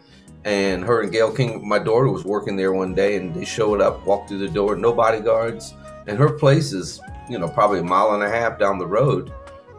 and 0.44 0.84
her 0.84 1.02
and 1.02 1.12
Gayle 1.12 1.32
King, 1.32 1.66
my 1.66 1.78
daughter, 1.78 2.08
was 2.08 2.24
working 2.24 2.56
there 2.56 2.72
one 2.72 2.94
day, 2.94 3.16
and 3.16 3.34
they 3.34 3.44
showed 3.44 3.80
up, 3.80 4.06
walked 4.06 4.28
through 4.28 4.38
the 4.38 4.48
door, 4.48 4.76
no 4.76 4.92
bodyguards, 4.92 5.74
and 6.06 6.18
her 6.18 6.30
place 6.30 6.72
is 6.72 7.00
you 7.28 7.38
know 7.38 7.48
probably 7.48 7.80
a 7.80 7.84
mile 7.84 8.14
and 8.14 8.22
a 8.22 8.28
half 8.28 8.58
down 8.58 8.78
the 8.78 8.86
road 8.86 9.32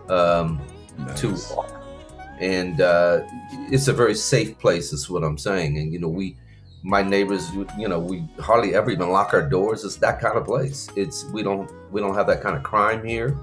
um, 0.09 0.61
nice. 0.97 1.19
to 1.21 1.55
walk, 1.55 1.81
and 2.39 2.81
uh, 2.81 3.21
it's 3.71 3.87
a 3.87 3.93
very 3.93 4.15
safe 4.15 4.57
place. 4.59 4.93
Is 4.93 5.09
what 5.09 5.23
I'm 5.23 5.37
saying. 5.37 5.77
And 5.77 5.91
you 5.93 5.99
know, 5.99 6.09
we, 6.09 6.37
my 6.83 7.01
neighbors, 7.01 7.51
you 7.77 7.87
know, 7.87 7.99
we 7.99 8.27
hardly 8.39 8.75
ever 8.75 8.91
even 8.91 9.09
lock 9.09 9.33
our 9.33 9.47
doors. 9.47 9.83
It's 9.83 9.97
that 9.97 10.19
kind 10.19 10.37
of 10.37 10.45
place. 10.45 10.89
It's 10.95 11.25
we 11.25 11.43
don't 11.43 11.71
we 11.91 12.01
don't 12.01 12.15
have 12.15 12.27
that 12.27 12.41
kind 12.41 12.55
of 12.55 12.63
crime 12.63 13.05
here. 13.05 13.37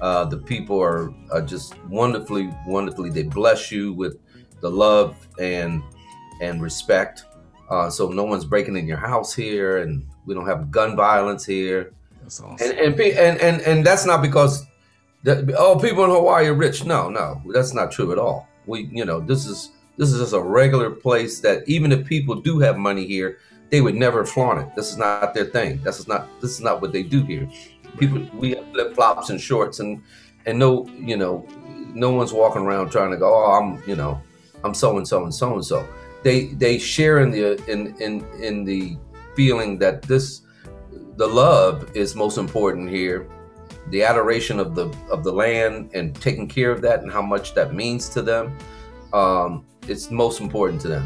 Uh, 0.00 0.24
the 0.24 0.36
people 0.36 0.80
are, 0.80 1.12
are 1.32 1.42
just 1.42 1.76
wonderfully, 1.86 2.54
wonderfully. 2.66 3.10
They 3.10 3.24
bless 3.24 3.72
you 3.72 3.92
with 3.92 4.18
the 4.60 4.70
love 4.70 5.16
and 5.38 5.82
and 6.40 6.62
respect. 6.62 7.24
Uh, 7.68 7.90
so 7.90 8.08
no 8.08 8.24
one's 8.24 8.44
breaking 8.44 8.76
in 8.76 8.86
your 8.86 8.96
house 8.96 9.34
here, 9.34 9.78
and 9.78 10.06
we 10.24 10.34
don't 10.34 10.46
have 10.46 10.70
gun 10.70 10.96
violence 10.96 11.44
here. 11.44 11.92
Awesome. 12.28 12.56
And 12.60 12.72
and 12.72 13.00
and 13.00 13.40
and, 13.40 13.60
and 13.62 13.86
that's 13.86 14.04
not 14.04 14.20
because 14.20 14.66
that, 15.22 15.50
oh 15.56 15.78
people 15.78 16.04
in 16.04 16.10
Hawaii 16.10 16.48
are 16.48 16.54
rich. 16.54 16.84
No, 16.84 17.08
no, 17.08 17.40
that's 17.54 17.72
not 17.72 17.90
true 17.90 18.12
at 18.12 18.18
all. 18.18 18.46
We 18.66 18.84
you 18.92 19.06
know 19.06 19.18
this 19.18 19.46
is 19.46 19.70
this 19.96 20.12
is 20.12 20.20
just 20.20 20.34
a 20.34 20.40
regular 20.40 20.90
place 20.90 21.40
that 21.40 21.66
even 21.66 21.90
if 21.90 22.06
people 22.06 22.34
do 22.34 22.58
have 22.58 22.76
money 22.76 23.06
here, 23.06 23.38
they 23.70 23.80
would 23.80 23.94
never 23.94 24.26
flaunt 24.26 24.60
it. 24.60 24.76
This 24.76 24.90
is 24.90 24.98
not 24.98 25.32
their 25.32 25.46
thing. 25.46 25.80
This 25.82 25.98
is 25.98 26.06
not 26.06 26.28
this 26.42 26.50
is 26.50 26.60
not 26.60 26.82
what 26.82 26.92
they 26.92 27.02
do 27.02 27.22
here. 27.22 27.48
People 27.96 28.28
we 28.34 28.50
have 28.50 28.70
flip 28.72 28.94
flops 28.94 29.30
and 29.30 29.40
shorts 29.40 29.80
and 29.80 30.02
and 30.44 30.58
no 30.58 30.86
you 30.98 31.16
know 31.16 31.48
no 31.94 32.10
one's 32.12 32.34
walking 32.34 32.60
around 32.60 32.90
trying 32.90 33.10
to 33.10 33.16
go 33.16 33.34
oh 33.34 33.52
I'm 33.52 33.82
you 33.88 33.96
know 33.96 34.20
I'm 34.64 34.74
so 34.74 34.98
and 34.98 35.08
so 35.08 35.24
and 35.24 35.34
so 35.34 35.54
and 35.54 35.64
so. 35.64 35.88
They 36.24 36.48
they 36.48 36.78
share 36.78 37.20
in 37.20 37.30
the 37.30 37.56
in 37.72 37.96
in 38.02 38.26
in 38.38 38.64
the 38.64 38.98
feeling 39.34 39.78
that 39.78 40.02
this 40.02 40.42
the 41.18 41.26
love 41.26 41.90
is 41.96 42.14
most 42.14 42.38
important 42.38 42.88
here. 42.88 43.28
The 43.90 44.04
adoration 44.04 44.60
of 44.60 44.74
the 44.74 44.94
of 45.10 45.24
the 45.24 45.32
land 45.32 45.90
and 45.92 46.14
taking 46.14 46.46
care 46.46 46.70
of 46.70 46.80
that 46.82 47.02
and 47.02 47.10
how 47.10 47.22
much 47.22 47.54
that 47.54 47.74
means 47.74 48.08
to 48.10 48.22
them 48.22 48.56
um, 49.12 49.64
it's 49.88 50.10
most 50.10 50.40
important 50.40 50.80
to 50.82 50.88
them. 50.88 51.04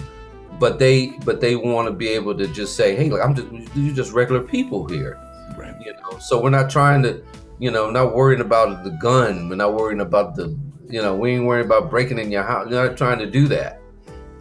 But 0.61 0.79
they 0.79 1.19
but 1.25 1.41
they 1.41 1.57
want 1.57 1.89
to 1.89 1.93
be 1.93 2.09
able 2.09 2.37
to 2.37 2.47
just 2.47 2.77
say 2.77 2.95
hey 2.95 3.09
look 3.09 3.21
i'm 3.25 3.35
just 3.35 3.49
you're 3.75 3.95
just 3.95 4.13
regular 4.13 4.43
people 4.43 4.87
here. 4.87 5.19
Right. 5.57 5.75
You 5.85 5.95
know 5.95 6.19
so 6.19 6.41
we're 6.41 6.51
not 6.51 6.69
trying 6.69 7.03
to 7.05 7.25
you 7.59 7.71
know 7.71 7.91
not 7.91 8.15
worrying 8.15 8.43
about 8.43 8.85
the 8.85 8.91
gun 8.91 9.49
we're 9.49 9.57
not 9.57 9.75
worrying 9.75 10.01
about 10.01 10.37
the 10.37 10.57
you 10.89 11.01
know 11.01 11.17
we 11.17 11.33
ain't 11.33 11.47
worrying 11.47 11.67
about 11.67 11.89
breaking 11.89 12.19
in 12.19 12.31
your 12.31 12.43
house 12.43 12.69
we're 12.69 12.89
not 12.89 12.99
trying 12.99 13.19
to 13.19 13.27
do 13.27 13.49
that. 13.49 13.81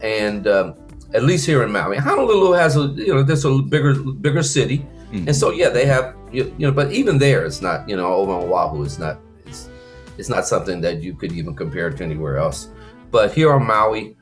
And 0.01 0.47
um, 0.47 0.75
at 1.13 1.23
least 1.23 1.45
here 1.45 1.63
in 1.63 1.71
maui 1.71 1.97
honolulu 1.97 2.51
has 2.51 2.75
a 2.75 2.87
you 2.95 3.13
know 3.13 3.23
there's 3.23 3.45
a 3.45 3.57
bigger 3.61 3.93
bigger 3.95 4.43
city 4.43 4.85
Mm-hmm. 5.11 5.27
And 5.27 5.35
so 5.35 5.51
yeah, 5.51 5.69
they 5.69 5.85
have 5.85 6.15
you, 6.31 6.53
you 6.57 6.67
know, 6.67 6.71
but 6.71 6.91
even 6.91 7.17
there, 7.17 7.45
it's 7.45 7.61
not 7.61 7.87
you 7.87 7.97
know 7.97 8.13
over 8.13 8.31
on 8.31 8.43
Oahu, 8.43 8.83
it's 8.83 8.97
not 8.97 9.19
it's 9.45 9.69
it's 10.17 10.29
not 10.29 10.47
something 10.47 10.79
that 10.81 11.03
you 11.03 11.13
could 11.13 11.33
even 11.33 11.53
compare 11.53 11.89
to 11.89 12.03
anywhere 12.03 12.37
else. 12.37 12.69
But 13.11 13.33
here 13.33 13.51
on 13.51 13.67
Maui, 13.67 14.15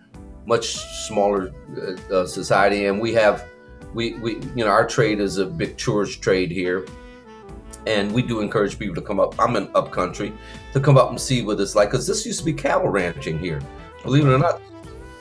much 0.48 0.78
smaller 1.08 1.52
uh, 1.78 2.14
uh, 2.14 2.26
society, 2.26 2.88
and 2.88 3.00
we 3.00 3.14
have 3.14 3.46
we 3.94 4.16
we 4.16 4.36
you 4.56 4.66
know 4.66 4.68
our 4.68 4.88
trade 4.88 5.20
is 5.20 5.38
a 5.38 5.46
big 5.46 5.78
tourist 5.78 6.24
trade 6.24 6.50
here, 6.50 6.88
and 7.86 8.12
we 8.12 8.24
do 8.24 8.40
encourage 8.40 8.80
people 8.80 8.96
to 8.96 9.02
come 9.02 9.20
up. 9.20 9.40
I'm 9.40 9.56
in 9.56 9.70
upcountry 9.76 10.34
to 10.74 10.80
come 10.80 10.98
up 10.98 11.10
and 11.12 11.22
see 11.22 11.44
what 11.44 11.60
it's 11.60 11.76
like 11.76 11.92
because 11.92 12.08
this 12.08 12.26
used 12.26 12.40
to 12.40 12.46
be 12.46 12.54
cattle 12.54 12.90
ranching 12.90 13.38
here. 13.38 13.62
Believe 14.02 14.26
it 14.26 14.32
or 14.32 14.40
not, 14.40 14.60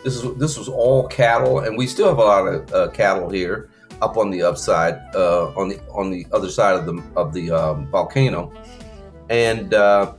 this 0.02 0.16
is 0.16 0.34
this 0.36 0.56
was 0.56 0.70
all 0.70 1.06
cattle, 1.08 1.60
and 1.60 1.76
we 1.76 1.86
still 1.86 2.08
have 2.08 2.18
a 2.18 2.22
lot 2.22 2.46
of 2.46 2.72
uh, 2.72 2.88
cattle 2.88 3.28
here 3.28 3.68
up 4.00 4.16
on 4.16 4.30
the 4.30 4.42
upside, 4.42 4.94
uh, 5.14 5.52
on 5.56 5.68
the 5.68 5.80
on 5.90 6.10
the 6.10 6.26
other 6.32 6.50
side 6.50 6.76
of 6.76 6.86
the 6.86 7.02
of 7.16 7.32
the 7.32 7.50
um, 7.50 7.86
volcano, 7.90 8.52
and 9.28 9.74
uh, 9.74 10.14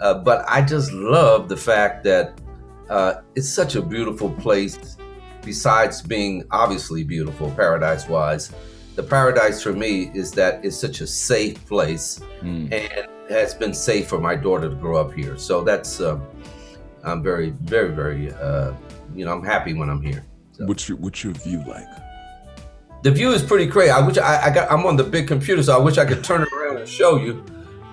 uh, 0.00 0.14
but 0.14 0.44
I 0.48 0.62
just 0.62 0.92
love 0.92 1.48
the 1.48 1.56
fact 1.56 2.04
that 2.04 2.40
uh, 2.88 3.14
it's 3.34 3.48
such 3.48 3.74
a 3.74 3.82
beautiful 3.82 4.30
place. 4.30 4.96
Besides 5.42 6.02
being 6.02 6.44
obviously 6.50 7.04
beautiful, 7.04 7.52
paradise 7.52 8.08
wise, 8.08 8.52
the 8.96 9.02
paradise 9.02 9.62
for 9.62 9.72
me 9.72 10.10
is 10.12 10.32
that 10.32 10.64
it's 10.64 10.76
such 10.76 11.00
a 11.00 11.06
safe 11.06 11.64
place, 11.66 12.20
mm. 12.40 12.72
and 12.72 13.08
has 13.30 13.54
been 13.54 13.74
safe 13.74 14.08
for 14.08 14.20
my 14.20 14.34
daughter 14.34 14.68
to 14.68 14.74
grow 14.74 14.96
up 14.96 15.12
here. 15.12 15.36
So 15.38 15.62
that's 15.62 16.00
uh, 16.00 16.18
I'm 17.04 17.22
very 17.22 17.50
very 17.50 17.92
very 17.92 18.32
uh, 18.32 18.72
you 19.14 19.24
know 19.24 19.32
I'm 19.32 19.44
happy 19.44 19.74
when 19.74 19.88
I'm 19.88 20.02
here. 20.02 20.24
So. 20.52 20.64
What's 20.66 20.88
your 20.88 20.98
what's 20.98 21.22
your 21.22 21.34
view 21.34 21.62
like? 21.66 21.86
The 23.06 23.12
view 23.12 23.30
is 23.30 23.40
pretty 23.40 23.68
crazy. 23.68 23.92
I 23.92 24.04
wish 24.04 24.18
I, 24.18 24.46
I, 24.46 24.50
got 24.50 24.68
I'm 24.68 24.84
on 24.84 24.96
the 24.96 25.04
big 25.04 25.28
computer, 25.28 25.62
so 25.62 25.78
I 25.78 25.80
wish 25.80 25.96
I 25.96 26.04
could 26.04 26.24
turn 26.24 26.42
it 26.42 26.48
around 26.52 26.78
and 26.78 26.88
show 26.88 27.18
you. 27.18 27.44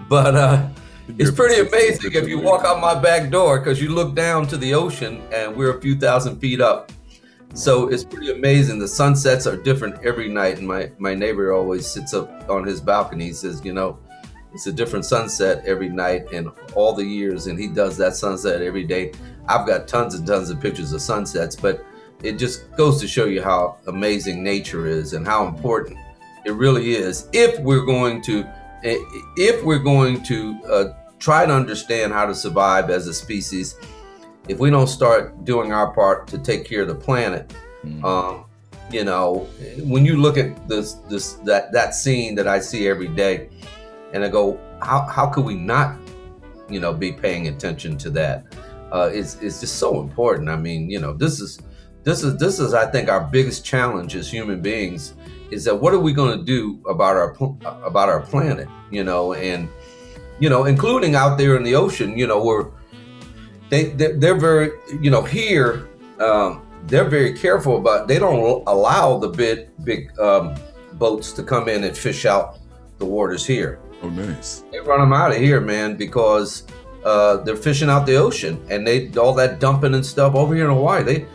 But 0.10 0.34
uh, 0.34 0.70
it's 1.20 1.30
pretty 1.30 1.62
amazing 1.62 2.14
if 2.14 2.28
you 2.28 2.40
walk 2.40 2.66
out 2.66 2.82
my 2.82 3.00
back 3.00 3.30
door 3.30 3.60
because 3.60 3.80
you 3.80 3.90
look 3.90 4.16
down 4.16 4.48
to 4.48 4.58
the 4.58 4.74
ocean 4.74 5.22
and 5.32 5.56
we're 5.56 5.78
a 5.78 5.80
few 5.80 5.96
thousand 5.96 6.40
feet 6.40 6.62
up. 6.62 6.92
So 7.54 7.90
it's 7.90 8.04
pretty 8.04 8.32
amazing. 8.32 8.80
The 8.80 8.88
sunsets 8.88 9.46
are 9.46 9.56
different 9.56 10.04
every 10.04 10.30
night, 10.30 10.58
and 10.58 10.68
my 10.68 10.92
my 10.98 11.14
neighbor 11.14 11.54
always 11.54 11.86
sits 11.86 12.16
up 12.16 12.50
on 12.50 12.66
his 12.66 12.82
balcony. 12.82 13.26
He 13.26 13.34
says, 13.34 13.64
you 13.64 13.74
know, 13.74 14.00
it's 14.52 14.66
a 14.66 14.74
different 14.74 15.06
sunset 15.06 15.64
every 15.64 15.90
night 15.90 16.32
in 16.32 16.48
all 16.74 16.92
the 16.92 17.06
years, 17.06 17.46
and 17.46 17.60
he 17.60 17.68
does 17.68 17.98
that 17.98 18.16
sunset 18.16 18.64
every 18.64 18.84
day. 18.84 19.12
I've 19.48 19.68
got 19.68 19.88
tons 19.88 20.16
and 20.16 20.26
tons 20.26 20.50
of 20.50 20.60
pictures 20.60 20.92
of 20.92 21.04
sunsets, 21.04 21.56
but 21.56 21.86
it 22.24 22.38
just 22.38 22.72
goes 22.78 23.00
to 23.02 23.08
show 23.08 23.26
you 23.26 23.42
how 23.42 23.78
amazing 23.88 24.44
nature 24.44 24.88
is 24.88 25.14
and 25.14 25.28
how 25.28 25.46
important 25.46 25.98
it 26.46 26.54
really 26.54 26.96
is 26.96 27.28
if 27.34 27.60
we're 27.60 27.86
going 27.86 28.22
to 28.22 28.46
if 28.84 29.64
we're 29.64 29.80
going 29.80 30.22
to 30.24 30.60
uh, 30.70 30.94
try 31.20 31.46
to 31.46 31.54
understand 31.54 32.12
how 32.12 32.26
to 32.26 32.36
survive 32.36 32.90
as 32.90 33.08
a 33.08 33.14
species, 33.14 33.76
if 34.50 34.60
we 34.60 34.70
don't 34.70 34.88
start 34.88 35.46
doing 35.46 35.72
our 35.72 35.94
part 35.94 36.28
to 36.28 36.38
take 36.38 36.66
care 36.66 36.82
of 36.82 36.90
the 36.90 36.96
planet, 36.96 37.54
mm. 37.86 38.04
um, 38.04 38.46
you 38.92 39.06
know, 39.06 39.48
when 39.84 40.06
you 40.06 40.18
look 40.18 40.38
at 40.38 40.68
this 40.68 40.94
this 41.10 41.34
that 41.46 41.72
that 41.72 41.96
scene 41.96 42.36
that 42.36 42.48
I 42.48 42.60
see 42.60 42.88
every 42.88 43.08
day, 43.08 43.50
and 44.12 44.24
I 44.24 44.28
go, 44.28 44.60
how 44.82 45.04
how 45.04 45.28
could 45.28 45.46
we 45.46 45.56
not, 45.56 45.98
you 46.70 46.80
know, 46.80 46.94
be 46.94 47.14
paying 47.14 47.48
attention 47.48 47.98
to 48.00 48.10
that? 48.12 48.44
Uh, 48.92 49.10
it's 49.12 49.36
it's 49.42 49.62
just 49.62 49.78
so 49.78 50.02
important. 50.02 50.50
I 50.50 50.58
mean, 50.58 50.90
you 50.90 51.00
know, 51.00 51.14
this 51.14 51.40
is 51.40 51.60
this 52.04 52.24
is 52.24 52.38
this 52.38 52.60
is 52.60 52.74
I 52.74 52.86
think 52.90 53.10
our 53.10 53.22
biggest 53.22 53.64
challenge 53.66 54.16
as 54.16 54.30
human 54.30 54.62
beings 54.62 55.14
is 55.52 55.64
that 55.66 55.76
what 55.76 55.94
are 55.94 56.00
we 56.00 56.14
going 56.14 56.38
to 56.38 56.44
do 56.44 56.80
about 56.90 57.16
our 57.16 57.36
about 57.62 58.10
our 58.10 58.22
planet? 58.22 58.68
You 58.92 59.04
know, 59.04 59.34
and 59.34 59.70
you 60.40 60.50
know, 60.50 60.66
including 60.66 61.16
out 61.16 61.38
there 61.38 61.56
in 61.56 61.64
the 61.64 61.76
ocean. 61.76 62.18
You 62.18 62.28
know, 62.28 62.44
where 62.44 62.72
they 63.70 63.86
they're, 63.92 64.18
they're 64.18 64.40
very 64.40 64.72
you 65.02 65.12
know 65.12 65.22
here. 65.22 65.88
Um, 66.20 66.62
they're 66.88 67.10
very 67.10 67.34
careful 67.34 67.78
about 67.78 68.08
they 68.08 68.20
don't 68.20 68.64
allow 68.68 69.18
the 69.18 69.30
big 69.30 69.70
big 69.84 70.18
um, 70.20 70.56
boats 70.94 71.32
to 71.34 71.44
come 71.44 71.70
in 71.70 71.84
and 71.84 71.98
fish 71.98 72.26
out 72.26 72.60
the 72.98 73.06
waters 73.06 73.46
here. 73.46 73.80
Oh, 74.02 74.10
nice. 74.10 74.66
They 74.72 74.82
run 74.82 75.00
them 75.00 75.14
out 75.14 75.32
of 75.32 75.38
here, 75.38 75.62
man, 75.62 75.96
because 75.96 76.64
uh, 77.06 77.38
they're 77.38 77.56
fishing 77.56 77.90
out 77.90 78.06
the 78.06 78.16
ocean 78.16 78.62
and 78.70 78.86
they 78.86 79.10
all 79.14 79.34
that 79.34 79.60
dumping 79.60 79.94
and 79.94 80.06
stuff 80.06 80.36
over 80.36 80.54
here 80.54 80.66
in 80.66 80.72
Hawaii. 80.72 81.04
They, 81.04 81.26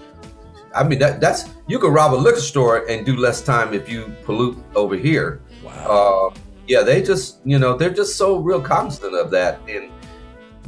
I 0.79 0.85
mean, 0.85 0.99
that 1.01 1.21
that's 1.21 1.51
you 1.67 1.79
could 1.79 1.93
rob 1.93 2.15
a 2.15 2.17
liquor 2.17 2.41
store 2.41 2.89
and 2.89 3.05
do 3.05 3.17
less 3.17 3.43
time 3.43 3.75
if 3.75 3.89
you 3.89 4.15
pollute 4.25 4.57
over 4.75 4.97
here. 4.97 5.43
Wow. 5.65 6.31
Uh, 6.35 6.39
yeah, 6.67 6.83
they 6.83 7.03
just 7.03 7.41
you 7.45 7.59
know 7.59 7.77
they're 7.77 7.99
just 8.03 8.17
so 8.17 8.39
real 8.39 8.61
cognizant 8.61 9.15
of 9.15 9.31
that, 9.33 9.61
and 9.69 9.91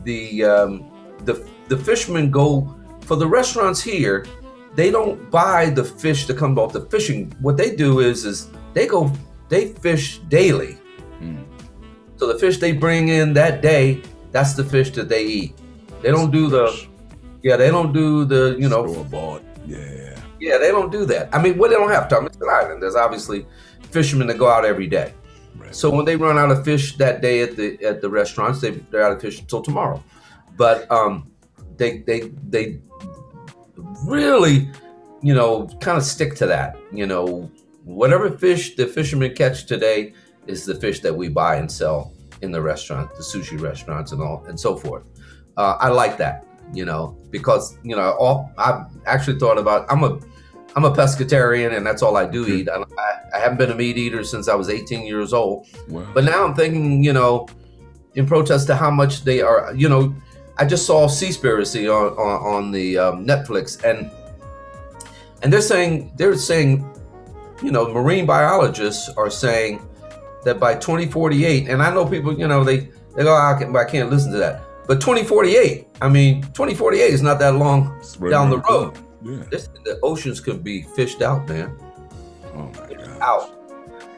the 0.04 0.44
um, 0.44 0.90
the 1.24 1.46
the 1.68 1.76
fishermen 1.76 2.30
go 2.30 2.74
for 3.02 3.16
the 3.16 3.26
restaurants 3.26 3.80
here 3.82 4.26
they 4.74 4.90
don't 4.90 5.30
buy 5.30 5.70
the 5.70 5.84
fish 5.84 6.26
that 6.26 6.36
comes 6.36 6.58
off 6.58 6.72
the 6.72 6.82
fishing. 6.86 7.32
What 7.40 7.56
they 7.56 7.74
do 7.74 8.00
is 8.00 8.24
is 8.24 8.48
they 8.72 8.86
go 8.86 9.12
they 9.48 9.68
fish 9.68 10.18
daily. 10.28 10.78
Mm. 11.20 11.44
So 12.16 12.32
the 12.32 12.38
fish 12.38 12.58
they 12.58 12.72
bring 12.72 13.08
in 13.08 13.32
that 13.34 13.62
day, 13.62 14.02
that's 14.30 14.54
the 14.54 14.64
fish 14.64 14.90
that 14.92 15.08
they 15.08 15.24
eat. 15.24 15.58
They 16.02 16.11
don't 16.11 16.30
do 16.30 16.48
the 16.48 16.86
yeah, 17.42 17.56
they 17.56 17.70
don't 17.70 17.92
do 17.92 18.24
the 18.24 18.56
you 18.58 18.68
know 18.68 18.86
store 18.86 19.04
bought. 19.04 19.42
Yeah. 19.71 20.21
Yeah, 20.41 20.59
they 20.59 20.68
don't 20.68 20.91
do 20.91 21.05
that. 21.07 21.29
I 21.35 21.41
mean, 21.41 21.59
well, 21.59 21.71
they 21.71 21.77
don't 21.77 21.91
have 21.91 22.09
to. 22.09 22.16
I 22.16 22.21
mean, 22.21 22.29
it's 22.29 22.37
an 22.41 22.49
island. 22.51 22.83
There's 22.83 22.97
obviously 22.97 23.47
fishermen 23.91 24.27
that 24.29 24.39
go 24.39 24.49
out 24.49 24.64
every 24.64 24.87
day. 24.87 25.12
Right. 25.57 25.75
So 25.75 25.91
when 25.91 26.05
they 26.05 26.16
run 26.16 26.39
out 26.39 26.51
of 26.51 26.64
fish 26.64 26.97
that 26.97 27.21
day 27.21 27.43
at 27.43 27.57
the 27.57 27.83
at 27.85 28.01
the 28.01 28.09
restaurants, 28.09 28.61
they 28.61 28.71
they're 28.71 29.03
out 29.03 29.12
of 29.12 29.21
fish 29.21 29.41
until 29.41 29.62
tomorrow. 29.62 30.03
But 30.57 30.91
um, 30.91 31.31
they 31.77 31.99
they 31.99 32.33
they 32.49 32.81
really, 34.07 34.71
you 35.23 35.35
know, 35.35 35.66
kind 35.81 35.99
of 35.99 36.05
stick 36.05 36.35
to 36.37 36.47
that. 36.47 36.77
You 36.93 37.07
know, 37.07 37.51
whatever 37.85 38.31
fish 38.31 38.77
the 38.77 38.87
fishermen 38.87 39.35
catch 39.35 39.66
today 39.66 40.14
is 40.47 40.64
the 40.64 40.75
fish 40.75 41.01
that 41.01 41.14
we 41.14 41.29
buy 41.29 41.57
and 41.57 41.71
sell 41.71 42.12
in 42.43 42.51
the 42.51 42.61
restaurant, 42.62 43.11
the 43.16 43.23
sushi 43.23 43.61
restaurants, 43.61 44.12
and 44.12 44.23
all 44.23 44.45
and 44.47 44.59
so 44.59 44.77
forth. 44.77 45.05
Uh, 45.57 45.77
I 45.79 45.89
like 45.89 46.16
that, 46.16 46.47
you 46.73 46.85
know, 46.85 47.16
because 47.31 47.77
you 47.83 47.97
know, 47.97 48.12
all 48.18 48.53
I've 48.59 48.87
actually 49.07 49.39
thought 49.39 49.59
about. 49.59 49.87
I'm 49.91 50.05
a 50.05 50.18
I'm 50.77 50.85
a 50.85 50.93
pescatarian, 50.93 51.77
and 51.77 51.85
that's 51.85 52.03
all 52.03 52.16
I 52.16 52.27
do 52.27 52.47
eat. 52.47 52.68
I, 52.68 52.83
I, 53.35 53.39
haven't 53.41 53.59
been 53.59 53.73
a 53.73 53.75
meat 53.75 53.99
eater 53.99 54.23
since 54.23 54.47
I 54.49 54.55
was 54.55 54.68
18 54.68 55.05
years 55.05 55.33
old. 55.33 55.66
Wow. 55.89 56.07
But 56.14 56.25
now 56.25 56.45
I'm 56.45 56.55
thinking, 56.55 57.03
you 57.03 57.12
know, 57.12 57.49
in 58.14 58.25
protest 58.25 58.68
to 58.68 58.77
how 58.77 58.91
much 58.91 59.25
they 59.25 59.41
are, 59.41 59.75
you 59.75 59.89
know, 59.89 60.14
I 60.59 60.66
just 60.66 60.87
saw 60.87 61.09
Seaspiracy 61.09 61.89
on 61.89 62.12
on, 62.12 62.55
on 62.55 62.71
the 62.71 62.99
um, 62.99 63.27
Netflix, 63.27 63.83
and 63.85 64.11
and 65.43 65.53
they're 65.53 65.61
saying 65.61 66.12
they're 66.16 66.37
saying, 66.37 66.89
you 67.62 67.73
know, 67.73 67.93
marine 67.93 68.27
biologists 68.27 69.09
are 69.16 69.31
saying 69.31 69.87
that 70.45 70.61
by 70.61 70.75
2048, 70.75 71.68
and 71.68 71.83
I 71.83 71.93
know 71.93 72.07
people, 72.07 72.39
you 72.39 72.47
know, 72.47 72.62
they 72.62 72.91
they 73.16 73.25
go, 73.25 73.35
I 73.35 73.57
can't, 73.59 73.75
I 73.77 73.85
can't 73.85 74.11
listen 74.11 74.33
to 74.33 74.39
that, 74.39 74.62
but 74.91 75.01
2048, 75.01 75.86
I 76.03 76.09
mean, 76.09 76.43
2048 76.43 77.14
is 77.14 77.22
not 77.22 77.38
that 77.38 77.55
long 77.55 78.03
down 78.28 78.51
the 78.51 78.59
road. 78.59 78.99
Yeah. 79.22 79.45
This, 79.49 79.68
the 79.84 80.01
oceans 80.03 80.41
could 80.41 80.64
be 80.64 80.82
fished 80.82 81.22
out, 81.22 81.49
man. 81.49 81.78
Oh 82.57 82.72
my 82.74 82.95
god. 82.95 83.18
Out 83.22 83.61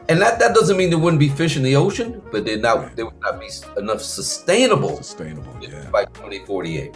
and 0.09 0.19
that, 0.19 0.39
that 0.39 0.55
doesn't 0.55 0.75
mean 0.75 0.89
there 0.89 0.97
wouldn't 0.97 1.19
be 1.19 1.29
fish 1.29 1.57
in 1.57 1.61
the 1.61 1.75
ocean, 1.75 2.23
but 2.31 2.43
there 2.43 2.57
not 2.57 2.77
right. 2.79 2.95
there 2.95 3.05
would 3.05 3.19
not 3.19 3.39
be 3.39 3.49
enough 3.77 4.01
sustainable 4.01 4.97
sustainable 4.97 5.55
yeah. 5.61 5.87
by 5.91 6.05
2048. 6.05 6.95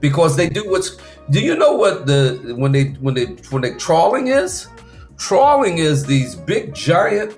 Because 0.00 0.34
they 0.34 0.48
do 0.48 0.70
what's 0.70 0.96
do 1.28 1.40
you 1.40 1.56
know 1.56 1.74
what 1.74 2.06
the 2.06 2.54
when 2.56 2.72
they 2.72 2.84
when 3.04 3.12
they 3.12 3.26
when 3.50 3.60
they 3.60 3.74
trawling 3.74 4.28
is? 4.28 4.68
Trawling 5.16 5.76
is 5.76 6.06
these 6.06 6.36
big 6.36 6.74
giant 6.74 7.36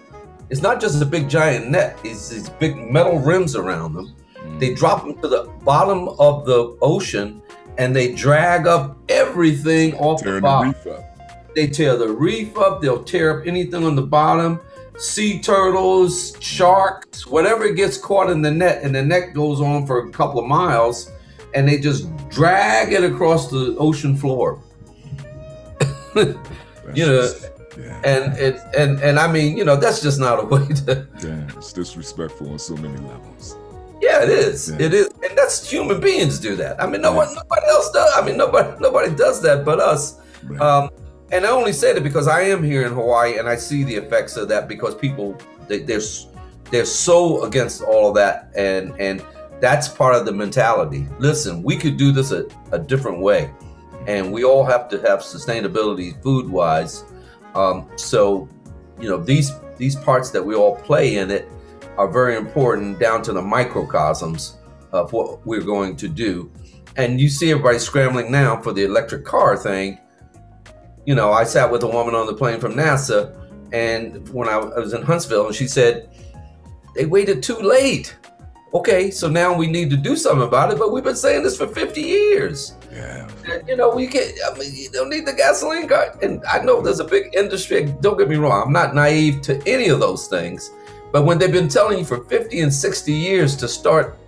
it's 0.48 0.62
not 0.62 0.80
just 0.80 1.02
a 1.02 1.06
big 1.06 1.28
giant 1.28 1.70
net, 1.70 1.98
it's 2.04 2.28
these 2.28 2.50
big 2.50 2.76
metal 2.76 3.18
rims 3.18 3.56
around 3.56 3.94
them. 3.94 4.14
They 4.58 4.74
drop 4.74 5.04
them 5.04 5.20
to 5.22 5.28
the 5.28 5.44
bottom 5.64 6.08
of 6.18 6.46
the 6.46 6.76
ocean 6.80 7.42
and 7.78 7.94
they 7.94 8.14
drag 8.14 8.66
up 8.66 8.96
everything 9.08 9.94
off 9.94 10.22
the 10.22 10.40
bottom. 10.40 10.74
The 10.82 11.04
they 11.54 11.66
tear 11.66 11.96
the 11.96 12.08
reef 12.08 12.56
up, 12.58 12.82
they'll 12.82 13.04
tear 13.04 13.40
up 13.40 13.46
anything 13.46 13.84
on 13.84 13.96
the 13.96 14.02
bottom 14.02 14.60
sea 14.98 15.40
turtles, 15.40 16.36
sharks, 16.40 17.26
whatever 17.26 17.72
gets 17.72 17.98
caught 17.98 18.30
in 18.30 18.42
the 18.42 18.50
net, 18.50 18.82
and 18.82 18.94
the 18.94 19.02
net 19.02 19.34
goes 19.34 19.60
on 19.60 19.86
for 19.86 20.06
a 20.06 20.10
couple 20.10 20.40
of 20.40 20.46
miles, 20.46 21.10
and 21.54 21.68
they 21.68 21.78
just 21.78 22.08
drag 22.28 22.92
it 22.92 23.04
across 23.04 23.50
the 23.50 23.76
ocean 23.78 24.16
floor. 24.16 24.60
you 26.16 26.34
know, 26.96 27.30
yeah. 27.78 28.00
and, 28.04 28.38
and 28.38 28.60
and 28.76 29.00
and 29.00 29.18
I 29.18 29.30
mean, 29.30 29.56
you 29.56 29.64
know, 29.64 29.76
that's 29.76 30.00
just 30.00 30.18
not 30.18 30.42
a 30.42 30.46
way 30.46 30.66
to. 30.66 31.06
Yeah, 31.22 31.46
it's 31.56 31.72
disrespectful 31.72 32.50
on 32.50 32.58
so 32.58 32.74
many 32.76 32.96
levels. 33.06 33.56
Yeah, 34.06 34.22
it 34.22 34.28
is. 34.28 34.70
Yeah. 34.70 34.86
It 34.86 34.94
is, 34.94 35.08
and 35.24 35.36
that's 35.36 35.68
human 35.68 36.00
beings 36.00 36.38
do 36.38 36.54
that. 36.56 36.80
I 36.80 36.86
mean, 36.86 37.00
no 37.00 37.12
one, 37.12 37.34
nobody 37.34 37.66
else 37.66 37.90
does. 37.90 38.12
I 38.14 38.24
mean, 38.24 38.36
nobody, 38.36 38.70
nobody 38.80 39.12
does 39.14 39.42
that 39.42 39.64
but 39.64 39.80
us. 39.80 40.20
Right. 40.44 40.60
Um, 40.60 40.90
and 41.32 41.44
I 41.44 41.50
only 41.50 41.72
say 41.72 41.92
that 41.92 42.04
because 42.04 42.28
I 42.28 42.42
am 42.42 42.62
here 42.62 42.86
in 42.86 42.92
Hawaii 42.92 43.38
and 43.38 43.48
I 43.48 43.56
see 43.56 43.82
the 43.82 43.96
effects 43.96 44.36
of 44.36 44.48
that 44.48 44.68
because 44.68 44.94
people 44.94 45.36
they, 45.66 45.80
they're 45.80 46.00
they're 46.70 46.84
so 46.84 47.42
against 47.42 47.82
all 47.82 48.08
of 48.08 48.14
that 48.14 48.52
and 48.54 48.94
and 49.00 49.24
that's 49.60 49.88
part 49.88 50.14
of 50.14 50.24
the 50.24 50.32
mentality. 50.32 51.08
Listen, 51.18 51.64
we 51.64 51.76
could 51.76 51.96
do 51.96 52.12
this 52.12 52.30
a, 52.30 52.46
a 52.70 52.78
different 52.78 53.20
way, 53.20 53.50
and 54.06 54.32
we 54.32 54.44
all 54.44 54.64
have 54.64 54.88
to 54.90 55.00
have 55.00 55.20
sustainability 55.20 56.22
food 56.22 56.48
wise. 56.48 57.04
Um, 57.56 57.88
so, 57.96 58.48
you 59.00 59.08
know 59.08 59.16
these 59.16 59.50
these 59.78 59.96
parts 59.96 60.30
that 60.30 60.44
we 60.44 60.54
all 60.54 60.76
play 60.76 61.16
in 61.16 61.30
it 61.30 61.48
are 61.98 62.08
very 62.08 62.36
important 62.36 62.98
down 62.98 63.22
to 63.22 63.32
the 63.32 63.42
microcosms 63.42 64.56
of 64.92 65.12
what 65.12 65.44
we're 65.46 65.62
going 65.62 65.96
to 65.96 66.08
do. 66.08 66.50
And 66.96 67.20
you 67.20 67.28
see 67.28 67.50
everybody 67.50 67.78
scrambling 67.78 68.30
now 68.30 68.60
for 68.60 68.72
the 68.72 68.84
electric 68.84 69.24
car 69.24 69.56
thing 69.56 69.98
you 71.06 71.14
know, 71.14 71.32
I 71.32 71.44
sat 71.44 71.70
with 71.70 71.84
a 71.84 71.88
woman 71.88 72.14
on 72.14 72.26
the 72.26 72.34
plane 72.34 72.60
from 72.60 72.74
NASA, 72.74 73.32
and 73.72 74.28
when 74.30 74.48
I 74.48 74.58
was 74.58 74.92
in 74.92 75.02
Huntsville, 75.02 75.46
and 75.46 75.54
she 75.54 75.68
said, 75.68 76.10
they 76.94 77.06
waited 77.06 77.42
too 77.42 77.56
late. 77.56 78.16
Okay, 78.74 79.10
so 79.10 79.28
now 79.28 79.56
we 79.56 79.68
need 79.68 79.88
to 79.90 79.96
do 79.96 80.16
something 80.16 80.46
about 80.46 80.72
it, 80.72 80.78
but 80.78 80.92
we've 80.92 81.04
been 81.04 81.16
saying 81.16 81.44
this 81.44 81.56
for 81.56 81.68
50 81.68 82.00
years. 82.00 82.74
Yeah. 82.92 83.28
You 83.66 83.76
know, 83.76 83.94
we 83.94 84.08
can't, 84.08 84.32
I 84.50 84.58
mean, 84.58 84.74
you 84.74 84.90
don't 84.90 85.08
need 85.08 85.26
the 85.26 85.32
gasoline 85.32 85.88
car. 85.88 86.18
And 86.20 86.44
I 86.44 86.62
know 86.62 86.82
there's 86.82 87.00
a 87.00 87.04
big 87.04 87.34
industry, 87.34 87.84
don't 88.00 88.18
get 88.18 88.28
me 88.28 88.36
wrong, 88.36 88.66
I'm 88.66 88.72
not 88.72 88.94
naive 88.94 89.40
to 89.42 89.62
any 89.66 89.88
of 89.88 90.00
those 90.00 90.26
things. 90.26 90.72
But 91.16 91.24
when 91.24 91.38
they've 91.38 91.50
been 91.50 91.66
telling 91.66 91.98
you 91.98 92.04
for 92.04 92.24
50 92.24 92.60
and 92.60 92.70
60 92.70 93.10
years 93.10 93.56
to 93.56 93.68
start, 93.68 94.18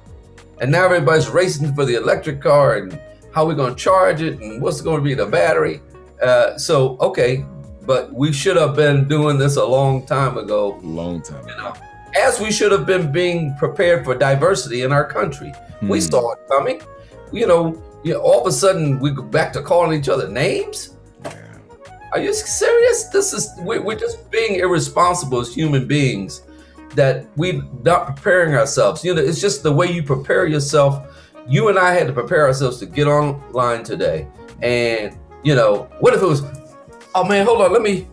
and 0.62 0.72
now 0.72 0.86
everybody's 0.86 1.28
racing 1.28 1.74
for 1.74 1.84
the 1.84 1.96
electric 1.96 2.40
car 2.40 2.78
and 2.78 2.98
how 3.30 3.46
we're 3.46 3.56
going 3.56 3.74
to 3.74 3.78
charge 3.78 4.22
it 4.22 4.40
and 4.40 4.62
what's 4.62 4.80
going 4.80 4.96
to 4.96 5.04
be 5.04 5.12
the 5.12 5.26
battery. 5.26 5.82
Uh, 6.22 6.56
so 6.56 6.96
okay, 7.00 7.44
but 7.82 8.10
we 8.14 8.32
should 8.32 8.56
have 8.56 8.74
been 8.74 9.06
doing 9.06 9.36
this 9.36 9.56
a 9.56 9.62
long 9.66 10.06
time 10.06 10.38
ago. 10.38 10.80
Long 10.82 11.20
time 11.20 11.44
ago. 11.44 11.50
You 11.50 11.56
know, 11.58 11.74
as 12.16 12.40
we 12.40 12.50
should 12.50 12.72
have 12.72 12.86
been 12.86 13.12
being 13.12 13.54
prepared 13.58 14.02
for 14.02 14.14
diversity 14.14 14.80
in 14.80 14.90
our 14.90 15.04
country. 15.04 15.52
Hmm. 15.80 15.88
We 15.88 16.00
saw 16.00 16.32
it 16.32 16.38
coming. 16.48 16.80
You 17.32 17.48
know, 17.48 17.82
you 18.02 18.14
know, 18.14 18.20
all 18.20 18.40
of 18.40 18.46
a 18.46 18.52
sudden 18.52 18.98
we 18.98 19.10
go 19.10 19.24
back 19.24 19.52
to 19.52 19.62
calling 19.62 20.00
each 20.00 20.08
other 20.08 20.26
names. 20.26 20.96
Are 22.12 22.18
you 22.18 22.32
serious? 22.32 23.08
This 23.08 23.34
is 23.34 23.50
we're, 23.58 23.82
we're 23.82 23.98
just 23.98 24.30
being 24.30 24.54
irresponsible 24.60 25.40
as 25.40 25.54
human 25.54 25.86
beings 25.86 26.44
that 26.94 27.26
we're 27.36 27.62
not 27.82 28.06
preparing 28.06 28.54
ourselves. 28.54 29.04
You 29.04 29.14
know, 29.14 29.22
it's 29.22 29.40
just 29.40 29.62
the 29.62 29.72
way 29.72 29.90
you 29.90 30.02
prepare 30.02 30.46
yourself. 30.46 31.16
You 31.46 31.68
and 31.68 31.78
I 31.78 31.92
had 31.92 32.06
to 32.06 32.12
prepare 32.12 32.46
ourselves 32.46 32.78
to 32.78 32.86
get 32.86 33.06
online 33.06 33.84
today, 33.84 34.28
and 34.62 35.18
you 35.42 35.54
know, 35.54 35.88
what 36.00 36.14
if 36.14 36.22
it 36.22 36.26
was, 36.26 36.42
oh 37.14 37.24
man, 37.24 37.46
hold 37.46 37.62
on, 37.62 37.72
let 37.72 37.82
me, 37.82 38.06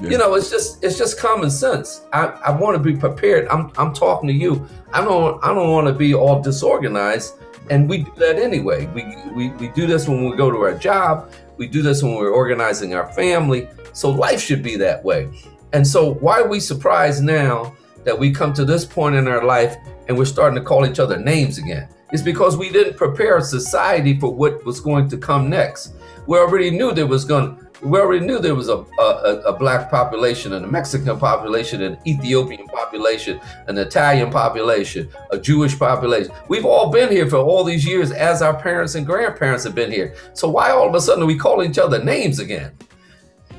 Yeah. 0.00 0.10
You 0.10 0.18
know, 0.18 0.34
it's 0.34 0.50
just 0.50 0.82
it's 0.82 0.96
just 0.96 1.18
common 1.18 1.50
sense. 1.50 2.06
I, 2.12 2.28
I 2.46 2.50
want 2.52 2.74
to 2.74 2.82
be 2.82 2.96
prepared. 2.96 3.46
I'm 3.48 3.70
I'm 3.76 3.92
talking 3.92 4.28
to 4.28 4.34
you. 4.34 4.66
I 4.94 5.04
don't 5.04 5.42
I 5.44 5.52
don't 5.52 5.70
want 5.70 5.88
to 5.88 5.92
be 5.92 6.14
all 6.14 6.40
disorganized. 6.40 7.34
And 7.68 7.88
we 7.88 7.98
do 7.98 8.12
that 8.16 8.36
anyway. 8.36 8.86
We, 8.86 9.04
we 9.34 9.50
we 9.50 9.68
do 9.68 9.86
this 9.86 10.08
when 10.08 10.24
we 10.24 10.36
go 10.36 10.50
to 10.50 10.56
our 10.58 10.74
job. 10.74 11.30
We 11.58 11.66
do 11.66 11.82
this 11.82 12.02
when 12.02 12.14
we're 12.14 12.32
organizing 12.32 12.94
our 12.94 13.12
family. 13.12 13.68
So 13.92 14.10
life 14.10 14.40
should 14.40 14.62
be 14.62 14.76
that 14.76 15.04
way. 15.04 15.28
And 15.72 15.86
so 15.86 16.14
why 16.14 16.40
are 16.40 16.48
we 16.48 16.60
surprised 16.60 17.22
now 17.22 17.76
that 18.04 18.18
we 18.18 18.32
come 18.32 18.52
to 18.54 18.64
this 18.64 18.84
point 18.84 19.14
in 19.14 19.28
our 19.28 19.44
life 19.44 19.76
and 20.08 20.16
we're 20.16 20.24
starting 20.24 20.58
to 20.58 20.64
call 20.64 20.86
each 20.86 20.98
other 20.98 21.18
names 21.18 21.58
again? 21.58 21.88
It's 22.12 22.22
because 22.22 22.56
we 22.56 22.70
didn't 22.70 22.96
prepare 22.96 23.40
society 23.40 24.18
for 24.18 24.34
what 24.34 24.64
was 24.64 24.80
going 24.80 25.08
to 25.10 25.16
come 25.16 25.48
next. 25.48 25.94
We 26.26 26.38
already 26.38 26.70
knew 26.70 26.92
there 26.92 27.06
was 27.06 27.24
going 27.24 27.58
we 27.82 27.98
already 27.98 28.26
knew 28.26 28.38
there 28.38 28.54
was 28.54 28.68
a, 28.68 28.84
a, 28.98 29.42
a, 29.46 29.52
black 29.56 29.90
population 29.90 30.52
and 30.52 30.66
a 30.66 30.68
Mexican 30.68 31.18
population, 31.18 31.82
an 31.82 31.96
Ethiopian 32.06 32.66
population, 32.66 33.40
an 33.68 33.78
Italian 33.78 34.30
population, 34.30 35.08
a 35.30 35.38
Jewish 35.38 35.78
population. 35.78 36.30
We've 36.48 36.66
all 36.66 36.90
been 36.90 37.10
here 37.10 37.28
for 37.28 37.36
all 37.36 37.64
these 37.64 37.86
years 37.86 38.12
as 38.12 38.42
our 38.42 38.54
parents 38.54 38.96
and 38.96 39.06
grandparents 39.06 39.64
have 39.64 39.74
been 39.74 39.90
here. 39.90 40.14
So 40.34 40.48
why 40.48 40.70
all 40.70 40.88
of 40.88 40.94
a 40.94 41.00
sudden 41.00 41.22
are 41.22 41.26
we 41.26 41.38
calling 41.38 41.70
each 41.70 41.78
other 41.78 42.02
names 42.04 42.38
again? 42.38 42.72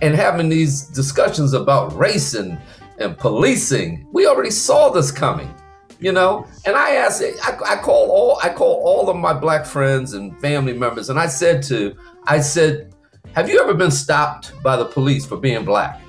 And 0.01 0.15
having 0.15 0.49
these 0.49 0.83
discussions 0.83 1.53
about 1.53 1.95
race 1.95 2.33
and, 2.33 2.59
and 2.97 3.17
policing. 3.17 4.07
We 4.11 4.25
already 4.27 4.51
saw 4.51 4.89
this 4.89 5.11
coming. 5.11 5.53
You 5.99 6.11
know, 6.11 6.47
and 6.65 6.75
I 6.75 6.95
asked, 6.95 7.21
I, 7.21 7.57
I 7.63 7.75
call 7.75 8.09
all, 8.09 8.39
I 8.41 8.49
call 8.49 8.81
all 8.83 9.07
of 9.07 9.15
my 9.15 9.33
black 9.33 9.67
friends 9.67 10.13
and 10.13 10.35
family 10.41 10.73
members, 10.73 11.11
and 11.11 11.19
I 11.19 11.27
said 11.27 11.61
to, 11.65 11.95
I 12.25 12.39
said, 12.39 12.91
have 13.33 13.47
you 13.47 13.61
ever 13.61 13.75
been 13.75 13.91
stopped 13.91 14.51
by 14.63 14.75
the 14.75 14.85
police 14.85 15.27
for 15.27 15.37
being 15.37 15.63
black? 15.63 16.01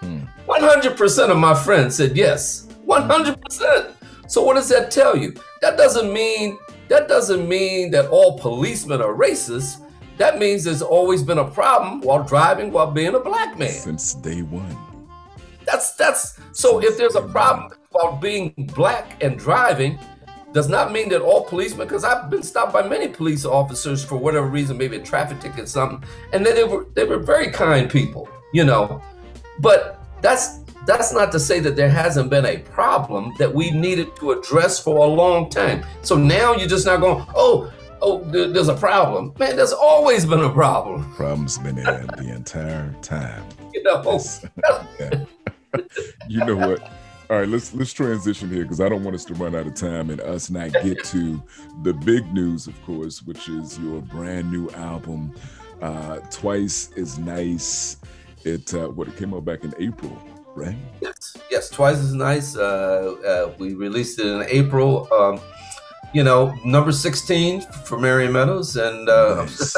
Hmm. 0.00 0.24
100% 0.48 1.30
of 1.30 1.36
my 1.36 1.54
friends 1.54 1.94
said 1.94 2.16
yes. 2.16 2.66
100%. 2.86 3.94
So 4.28 4.42
what 4.42 4.54
does 4.54 4.68
that 4.68 4.90
tell 4.90 5.16
you? 5.16 5.34
That 5.60 5.76
doesn't 5.76 6.12
mean 6.12 6.58
that 6.88 7.08
doesn't 7.08 7.48
mean 7.48 7.90
that 7.90 8.08
all 8.10 8.38
policemen 8.38 9.02
are 9.02 9.14
racist. 9.14 9.82
That 10.18 10.38
means 10.38 10.64
there's 10.64 10.82
always 10.82 11.22
been 11.22 11.38
a 11.38 11.44
problem 11.44 12.00
while 12.00 12.24
driving 12.24 12.72
while 12.72 12.90
being 12.90 13.14
a 13.14 13.20
black 13.20 13.58
man. 13.58 13.70
Since 13.70 14.14
day 14.14 14.42
one. 14.42 14.76
That's 15.66 15.94
that's 15.94 16.38
so 16.52 16.80
Since 16.80 16.82
if 16.82 16.96
there's 16.96 17.16
a 17.16 17.22
problem 17.22 17.72
while 17.90 18.16
being 18.16 18.54
black 18.74 19.22
and 19.22 19.38
driving, 19.38 19.98
does 20.52 20.68
not 20.68 20.90
mean 20.90 21.08
that 21.10 21.20
all 21.20 21.44
policemen, 21.44 21.86
because 21.86 22.04
I've 22.04 22.30
been 22.30 22.42
stopped 22.42 22.72
by 22.72 22.88
many 22.88 23.08
police 23.08 23.44
officers 23.44 24.02
for 24.02 24.16
whatever 24.16 24.46
reason, 24.46 24.78
maybe 24.78 24.96
a 24.96 25.02
traffic 25.02 25.40
ticket, 25.40 25.68
something, 25.68 26.02
and 26.32 26.46
they 26.46 26.64
were 26.64 26.86
they 26.94 27.04
were 27.04 27.18
very 27.18 27.50
kind 27.50 27.90
people, 27.90 28.28
you 28.54 28.64
know. 28.64 29.02
But 29.58 30.00
that's 30.22 30.60
that's 30.86 31.12
not 31.12 31.32
to 31.32 31.40
say 31.40 31.60
that 31.60 31.76
there 31.76 31.90
hasn't 31.90 32.30
been 32.30 32.46
a 32.46 32.58
problem 32.58 33.34
that 33.38 33.52
we 33.52 33.70
needed 33.70 34.14
to 34.16 34.30
address 34.30 34.78
for 34.78 35.04
a 35.04 35.08
long 35.08 35.50
time. 35.50 35.84
So 36.02 36.16
now 36.16 36.54
you're 36.54 36.68
just 36.68 36.86
not 36.86 37.00
going, 37.00 37.26
oh, 37.34 37.72
oh, 38.02 38.22
there's 38.24 38.68
a 38.68 38.74
problem. 38.74 39.32
Man, 39.38 39.56
there's 39.56 39.72
always 39.72 40.24
been 40.26 40.40
a 40.40 40.50
problem. 40.50 41.12
Problem's 41.14 41.58
been 41.58 41.76
there 41.76 42.06
the 42.16 42.32
entire 42.34 42.94
time. 43.02 43.44
You 43.76 43.82
know. 43.82 45.26
you 46.28 46.44
know 46.44 46.56
what? 46.56 46.80
All 47.28 47.38
right, 47.38 47.48
let's 47.48 47.74
let's 47.74 47.92
transition 47.92 48.48
here 48.48 48.62
because 48.62 48.80
I 48.80 48.88
don't 48.88 49.02
want 49.02 49.14
us 49.14 49.24
to 49.26 49.34
run 49.34 49.54
out 49.54 49.66
of 49.66 49.74
time 49.74 50.10
and 50.10 50.20
us 50.20 50.48
not 50.48 50.72
get 50.72 51.02
to 51.06 51.42
the 51.82 51.92
big 51.92 52.32
news, 52.32 52.68
of 52.68 52.82
course, 52.84 53.22
which 53.22 53.48
is 53.48 53.78
your 53.78 54.00
brand 54.00 54.50
new 54.50 54.70
album, 54.70 55.34
uh, 55.82 56.18
"Twice 56.30 56.90
is 56.92 57.18
Nice." 57.18 57.96
It 58.44 58.72
uh, 58.74 58.88
what 58.88 59.08
it 59.08 59.16
came 59.16 59.34
out 59.34 59.44
back 59.44 59.64
in 59.64 59.74
April, 59.78 60.16
right? 60.54 60.76
Yes, 61.00 61.36
yes, 61.50 61.68
"Twice 61.68 61.98
is 61.98 62.14
Nice." 62.14 62.56
Uh, 62.56 63.16
uh, 63.26 63.54
we 63.58 63.74
released 63.74 64.20
it 64.20 64.26
in 64.26 64.44
April. 64.48 65.08
Um, 65.12 65.40
you 66.12 66.24
know, 66.24 66.54
number 66.64 66.92
sixteen 66.92 67.60
for 67.60 67.98
Marion 67.98 68.32
Meadows, 68.32 68.76
and 68.76 69.08
uh, 69.08 69.44
nice. 69.44 69.76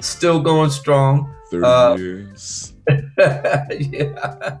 still 0.00 0.40
going 0.40 0.70
strong. 0.70 1.34
Thirty 1.50 1.64
uh, 1.64 1.96
years. 1.96 2.74
yeah 3.18 4.58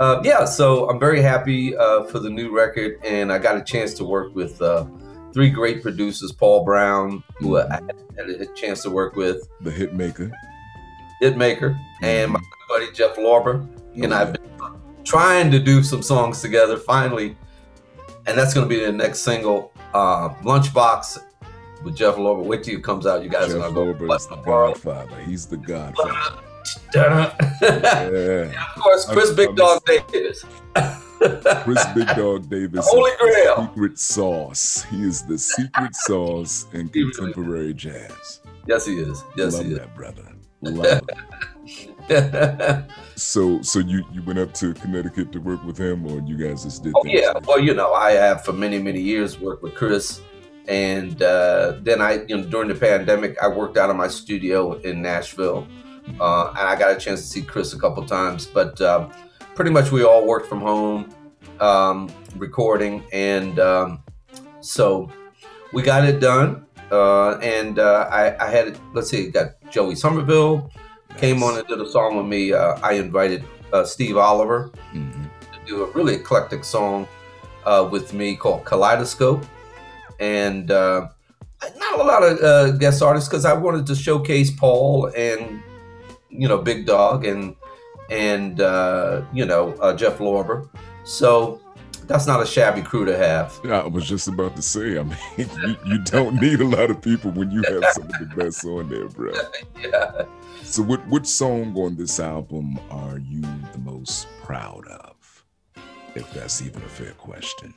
uh, 0.00 0.20
yeah, 0.24 0.44
so 0.44 0.88
I'm 0.88 1.00
very 1.00 1.22
happy 1.22 1.76
uh, 1.76 2.04
for 2.04 2.18
the 2.18 2.28
new 2.28 2.54
record, 2.54 2.98
and 3.04 3.32
I 3.32 3.38
got 3.38 3.56
a 3.56 3.62
chance 3.62 3.94
to 3.94 4.04
work 4.04 4.34
with 4.34 4.60
uh, 4.60 4.86
three 5.32 5.50
great 5.50 5.82
producers: 5.82 6.32
Paul 6.32 6.64
Brown, 6.64 7.22
who 7.38 7.52
mm-hmm. 7.52 7.72
I 7.72 7.80
had 8.16 8.28
a 8.28 8.46
chance 8.54 8.82
to 8.82 8.90
work 8.90 9.16
with, 9.16 9.48
the 9.62 9.70
Hitmaker, 9.70 10.30
Hitmaker, 11.22 11.78
and 12.02 12.32
my 12.32 12.40
buddy 12.68 12.92
Jeff 12.92 13.16
Lorber, 13.16 13.66
and 13.94 14.12
I've 14.12 14.34
been 14.34 14.42
trying 15.04 15.50
to 15.50 15.58
do 15.58 15.82
some 15.82 16.02
songs 16.02 16.42
together. 16.42 16.76
Finally, 16.76 17.36
and 18.26 18.36
that's 18.36 18.54
going 18.54 18.68
to 18.68 18.74
be 18.74 18.84
the 18.84 18.92
next 18.92 19.20
single, 19.20 19.72
uh, 19.94 20.30
Lunchbox 20.42 21.22
with 21.84 21.96
Jeff 21.96 22.16
Lorber. 22.16 22.44
Wait 22.44 22.64
till 22.64 22.74
it 22.74 22.84
comes 22.84 23.06
out. 23.06 23.22
You 23.22 23.28
guys 23.28 23.52
Jeff 23.52 23.62
are 23.62 23.70
going 23.70 23.96
to 23.96 24.06
go. 24.06 24.14
Is 24.14 24.26
the 24.26 24.36
Godfather. 24.36 25.20
He's 25.22 25.46
the 25.46 25.56
Godfather 25.56 26.42
yeah. 26.94 28.50
of 28.76 28.82
course, 28.82 29.06
Chris 29.06 29.30
I'm, 29.30 29.36
Big 29.36 29.48
I'm 29.50 29.54
Dog 29.54 29.82
Davis. 29.86 30.44
Chris 31.62 31.86
Big 31.94 32.08
Dog 32.16 32.48
Davis. 32.48 32.86
Holy 32.88 33.10
Grail. 33.20 33.68
Secret 33.68 33.98
sauce. 33.98 34.82
He 34.90 35.02
is 35.02 35.22
the 35.22 35.38
secret 35.38 35.94
sauce 35.94 36.66
in 36.72 36.88
contemporary 36.88 37.74
jazz. 37.74 38.40
Yes, 38.66 38.86
he 38.86 38.94
is. 38.94 39.22
Yes, 39.36 39.54
Love 39.54 39.64
he 39.64 39.72
is. 39.72 39.78
that 39.78 39.94
brother. 39.94 40.32
Love. 40.62 41.02
so, 43.16 43.60
so 43.62 43.78
you 43.78 44.04
you 44.12 44.22
went 44.22 44.38
up 44.38 44.52
to 44.54 44.74
Connecticut 44.74 45.32
to 45.32 45.38
work 45.38 45.62
with 45.64 45.78
him, 45.78 46.06
or 46.06 46.20
you 46.20 46.36
guys 46.36 46.64
just 46.64 46.82
did? 46.82 46.92
Oh 46.96 47.04
yeah. 47.04 47.32
Well, 47.46 47.60
you 47.60 47.74
know, 47.74 47.92
I 47.92 48.12
have 48.12 48.44
for 48.44 48.52
many 48.52 48.78
many 48.78 49.00
years 49.00 49.38
worked 49.38 49.62
with 49.62 49.74
Chris, 49.74 50.20
and 50.68 51.20
uh, 51.22 51.78
then 51.82 52.00
I, 52.00 52.24
you 52.28 52.36
know, 52.36 52.44
during 52.44 52.68
the 52.68 52.74
pandemic, 52.74 53.36
I 53.42 53.48
worked 53.48 53.76
out 53.76 53.90
of 53.90 53.96
my 53.96 54.08
studio 54.08 54.74
in 54.80 55.02
Nashville 55.02 55.66
uh, 56.20 56.48
and 56.50 56.68
I 56.68 56.76
got 56.78 56.92
a 56.92 56.98
chance 56.98 57.20
to 57.22 57.26
see 57.26 57.42
Chris 57.42 57.72
a 57.72 57.78
couple 57.78 58.04
times, 58.06 58.46
but 58.46 58.80
uh, 58.80 59.08
pretty 59.54 59.70
much 59.70 59.90
we 59.90 60.04
all 60.04 60.26
worked 60.26 60.46
from 60.46 60.60
home, 60.60 61.14
um, 61.60 62.10
recording, 62.36 63.04
and 63.12 63.58
um, 63.58 64.02
so 64.60 65.10
we 65.72 65.82
got 65.82 66.04
it 66.04 66.20
done. 66.20 66.64
Uh, 66.90 67.32
and 67.38 67.80
uh, 67.80 68.08
I, 68.12 68.46
I, 68.46 68.48
had, 68.48 68.78
let's 68.94 69.10
see, 69.10 69.28
got 69.28 69.60
Joey 69.70 69.94
Sommerville 69.94 70.70
nice. 71.16 71.20
came 71.20 71.42
on 71.42 71.58
and 71.58 71.66
did 71.66 71.80
a 71.80 71.88
song 71.88 72.16
with 72.16 72.26
me. 72.26 72.52
Uh, 72.52 72.78
I 72.82 72.92
invited 72.92 73.44
uh, 73.72 73.84
Steve 73.84 74.16
Oliver 74.16 74.70
mm-hmm. 74.92 75.24
to 75.52 75.66
do 75.66 75.84
a 75.84 75.90
really 75.92 76.14
eclectic 76.14 76.64
song 76.64 77.08
with 77.90 78.12
me 78.12 78.36
called 78.36 78.64
Kaleidoscope, 78.64 79.44
and 80.20 80.68
not 80.68 81.10
a 81.94 81.96
lot 81.96 82.22
of 82.22 82.78
guest 82.78 83.02
artists 83.02 83.28
because 83.28 83.44
I 83.44 83.54
wanted 83.54 83.86
to 83.86 83.96
showcase 83.96 84.50
Paul 84.50 85.10
and 85.16 85.62
you 86.36 86.48
know, 86.48 86.58
Big 86.58 86.86
Dog 86.86 87.24
and 87.24 87.54
and 88.10 88.60
uh, 88.60 89.22
you 89.32 89.44
know 89.44 89.72
uh, 89.74 89.94
Jeff 89.96 90.18
Lorber. 90.18 90.68
So 91.04 91.60
that's 92.06 92.26
not 92.26 92.42
a 92.42 92.46
shabby 92.46 92.82
crew 92.82 93.04
to 93.04 93.16
have. 93.16 93.58
Yeah, 93.64 93.80
I 93.80 93.86
was 93.86 94.08
just 94.08 94.28
about 94.28 94.56
to 94.56 94.62
say. 94.62 94.98
I 94.98 95.02
mean, 95.02 95.16
you, 95.36 95.76
you 95.86 95.98
don't 95.98 96.40
need 96.40 96.60
a 96.60 96.66
lot 96.66 96.90
of 96.90 97.00
people 97.02 97.30
when 97.32 97.50
you 97.50 97.62
have 97.62 97.84
some 97.92 98.04
of 98.04 98.18
the 98.18 98.32
best 98.36 98.64
on 98.64 98.88
there, 98.88 99.08
bro. 99.08 99.32
yeah. 99.82 100.22
So, 100.68 100.82
what 100.82 101.06
which 101.08 101.26
song 101.26 101.74
on 101.76 101.96
this 101.96 102.18
album 102.18 102.78
are 102.90 103.18
you 103.18 103.40
the 103.72 103.78
most 103.78 104.26
proud 104.42 104.84
of? 104.88 105.44
If 106.16 106.30
that's 106.32 106.60
even 106.60 106.82
a 106.82 106.88
fair 106.88 107.12
question. 107.12 107.72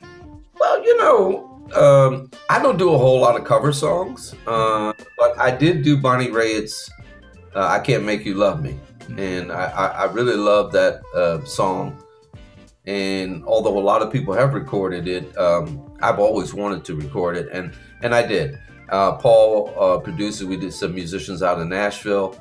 Well, 0.58 0.84
you 0.84 0.98
know, 0.98 1.68
um, 1.76 2.30
I 2.50 2.60
don't 2.60 2.78
do 2.78 2.92
a 2.92 2.98
whole 2.98 3.20
lot 3.20 3.38
of 3.38 3.46
cover 3.46 3.72
songs, 3.72 4.34
uh, 4.46 4.92
but 5.16 5.38
I 5.38 5.56
did 5.56 5.84
do 5.84 5.98
Bonnie 5.98 6.32
Raitt's 6.32 6.90
uh, 7.54 7.68
I 7.68 7.78
Can't 7.78 8.04
Make 8.04 8.24
You 8.24 8.34
Love 8.34 8.60
Me. 8.60 8.78
And 9.16 9.52
I, 9.52 9.64
I, 9.66 9.86
I 9.86 10.04
really 10.12 10.36
love 10.36 10.72
that 10.72 11.00
uh, 11.14 11.44
song. 11.44 11.96
And 12.86 13.44
although 13.44 13.78
a 13.78 13.80
lot 13.80 14.02
of 14.02 14.12
people 14.12 14.34
have 14.34 14.52
recorded 14.52 15.06
it, 15.06 15.36
um, 15.38 15.96
I've 16.02 16.18
always 16.18 16.52
wanted 16.52 16.84
to 16.86 16.96
record 16.96 17.36
it, 17.36 17.48
and 17.52 17.72
and 18.02 18.16
I 18.16 18.26
did. 18.26 18.58
Uh, 18.88 19.12
Paul 19.12 19.72
uh, 19.78 19.98
produced 20.00 20.42
it. 20.42 20.46
We 20.46 20.56
did 20.56 20.74
some 20.74 20.92
musicians 20.92 21.40
out 21.40 21.60
in 21.60 21.68
Nashville, 21.68 22.36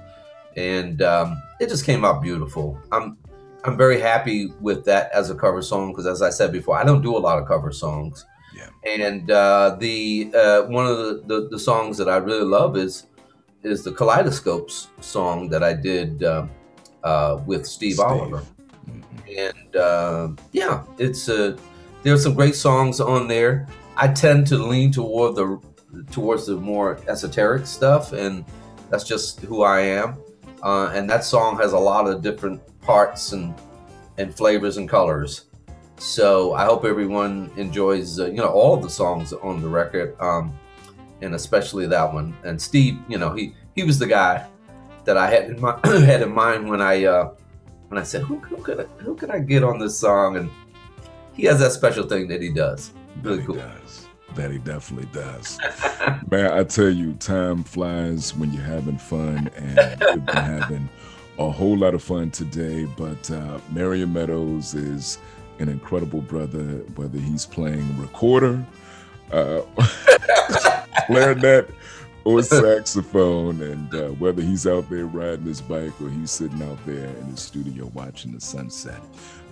and 0.59 1.01
um, 1.01 1.41
it 1.61 1.69
just 1.69 1.85
came 1.85 2.03
out 2.03 2.21
beautiful. 2.21 2.77
I'm 2.91 3.17
I'm 3.63 3.77
very 3.77 3.99
happy 3.99 4.47
with 4.59 4.83
that 4.85 5.09
as 5.13 5.29
a 5.29 5.35
cover 5.35 5.61
song 5.61 5.91
because, 5.91 6.05
as 6.05 6.21
I 6.21 6.29
said 6.29 6.51
before, 6.51 6.77
I 6.77 6.83
don't 6.83 7.01
do 7.01 7.15
a 7.15 7.19
lot 7.19 7.39
of 7.39 7.47
cover 7.47 7.71
songs. 7.71 8.25
Yeah. 8.55 8.69
And 8.85 9.31
uh, 9.31 9.77
the 9.79 10.31
uh, 10.35 10.63
one 10.63 10.85
of 10.85 10.97
the, 10.97 11.23
the, 11.27 11.49
the 11.51 11.59
songs 11.59 11.97
that 11.97 12.09
I 12.09 12.17
really 12.17 12.45
love 12.45 12.75
is 12.75 13.07
is 13.63 13.83
the 13.83 13.91
Kaleidoscopes 13.91 14.89
song 14.99 15.49
that 15.49 15.63
I 15.63 15.73
did 15.73 16.23
uh, 16.23 16.47
uh, 17.03 17.41
with 17.45 17.65
Steve, 17.65 17.95
Steve. 17.95 18.05
Oliver. 18.05 18.43
Mm-hmm. 18.89 19.37
And 19.37 19.75
uh, 19.75 20.29
yeah, 20.51 20.83
it's 20.97 21.29
uh, 21.29 21.57
there's 22.03 22.23
some 22.23 22.33
great 22.33 22.55
songs 22.55 22.99
on 22.99 23.29
there. 23.29 23.67
I 23.95 24.09
tend 24.09 24.47
to 24.47 24.57
lean 24.57 24.91
toward 24.91 25.35
the 25.35 25.59
towards 26.11 26.47
the 26.47 26.55
more 26.55 26.99
esoteric 27.07 27.65
stuff, 27.65 28.11
and 28.11 28.43
that's 28.89 29.05
just 29.05 29.41
who 29.41 29.63
I 29.63 29.81
am. 29.81 30.17
Uh, 30.63 30.91
and 30.93 31.09
that 31.09 31.23
song 31.23 31.57
has 31.57 31.73
a 31.73 31.79
lot 31.79 32.07
of 32.07 32.21
different 32.21 32.61
parts 32.81 33.31
and 33.31 33.53
and 34.17 34.35
flavors 34.35 34.77
and 34.77 34.87
colors. 34.89 35.45
So 35.97 36.53
I 36.53 36.65
hope 36.65 36.85
everyone 36.85 37.51
enjoys, 37.57 38.19
uh, 38.19 38.27
you 38.27 38.37
know, 38.37 38.47
all 38.47 38.77
the 38.77 38.89
songs 38.89 39.33
on 39.33 39.61
the 39.61 39.67
record, 39.67 40.19
um, 40.19 40.57
and 41.21 41.35
especially 41.35 41.87
that 41.87 42.13
one. 42.13 42.35
And 42.43 42.61
Steve, 42.61 42.99
you 43.07 43.17
know, 43.17 43.33
he 43.33 43.53
he 43.75 43.83
was 43.83 43.99
the 43.99 44.07
guy 44.07 44.45
that 45.05 45.17
I 45.17 45.29
had 45.29 45.45
in 45.45 45.61
my 45.61 45.79
had 45.83 46.21
in 46.21 46.31
mind 46.31 46.69
when 46.69 46.81
I 46.81 47.05
uh, 47.05 47.31
when 47.87 47.99
I 47.99 48.03
said 48.03 48.21
who, 48.21 48.39
who 48.39 48.57
could 48.57 48.81
I, 48.81 48.83
who 49.03 49.15
could 49.15 49.29
I 49.29 49.39
get 49.39 49.63
on 49.63 49.79
this 49.79 49.97
song, 49.97 50.37
and 50.37 50.49
he 51.33 51.43
has 51.45 51.59
that 51.59 51.71
special 51.71 52.07
thing 52.07 52.27
that 52.27 52.41
he 52.41 52.49
does. 52.49 52.91
Really 53.21 53.43
cool. 53.43 53.55
Does. 53.55 54.08
That 54.39 54.51
he 54.51 54.57
definitely 54.59 55.09
does. 55.11 55.59
Man, 56.31 56.49
I 56.49 56.63
tell 56.63 56.87
you, 56.87 57.11
time 57.15 57.61
flies 57.61 58.33
when 58.33 58.53
you're 58.53 58.63
having 58.63 58.97
fun, 58.97 59.51
and 59.57 59.99
we've 59.99 60.25
been 60.25 60.35
having 60.37 60.89
a 61.37 61.51
whole 61.51 61.77
lot 61.77 61.93
of 61.93 62.01
fun 62.01 62.31
today. 62.31 62.85
But 62.85 63.29
uh, 63.29 63.59
Marion 63.73 64.13
Meadows 64.13 64.75
is 64.75 65.17
an 65.59 65.67
incredible 65.67 66.21
brother, 66.21 66.61
whether 66.95 67.19
he's 67.19 67.45
playing 67.45 67.99
recorder, 67.99 68.65
uh, 69.33 69.59
clarinet, 71.07 71.69
or 72.23 72.41
saxophone, 72.41 73.61
and 73.61 73.93
uh, 73.93 74.07
whether 74.19 74.41
he's 74.41 74.65
out 74.65 74.89
there 74.89 75.05
riding 75.05 75.47
his 75.47 75.59
bike 75.59 75.91
or 76.01 76.09
he's 76.09 76.31
sitting 76.31 76.63
out 76.63 76.77
there 76.85 77.07
in 77.07 77.25
his 77.25 77.41
studio 77.41 77.91
watching 77.93 78.31
the 78.31 78.39
sunset. 78.39 79.01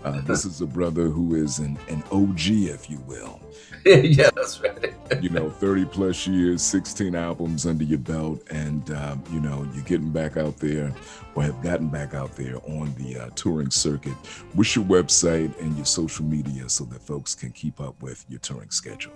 Uh, 0.05 0.21
this 0.21 0.45
is 0.45 0.61
a 0.61 0.65
brother 0.65 1.09
who 1.09 1.35
is 1.35 1.59
an, 1.59 1.77
an 1.89 2.01
OG, 2.09 2.39
if 2.47 2.89
you 2.89 2.99
will. 2.99 3.41
yeah, 3.85 4.29
that's 4.35 4.61
right. 4.61 4.93
you 5.21 5.29
know, 5.29 5.49
30 5.49 5.85
plus 5.85 6.27
years, 6.27 6.61
16 6.61 7.15
albums 7.15 7.65
under 7.65 7.83
your 7.83 7.99
belt, 7.99 8.41
and, 8.49 8.91
um, 8.91 9.23
you 9.31 9.39
know, 9.39 9.67
you're 9.73 9.83
getting 9.85 10.11
back 10.11 10.37
out 10.37 10.57
there 10.57 10.93
or 11.35 11.43
have 11.43 11.61
gotten 11.61 11.87
back 11.87 12.13
out 12.13 12.35
there 12.35 12.57
on 12.69 12.93
the 12.97 13.17
uh, 13.17 13.29
touring 13.35 13.71
circuit. 13.71 14.13
What's 14.53 14.75
your 14.75 14.85
website 14.85 15.57
and 15.61 15.75
your 15.75 15.85
social 15.85 16.25
media 16.25 16.67
so 16.69 16.83
that 16.85 17.01
folks 17.01 17.35
can 17.35 17.51
keep 17.51 17.79
up 17.79 18.01
with 18.01 18.25
your 18.27 18.39
touring 18.39 18.71
schedule? 18.71 19.13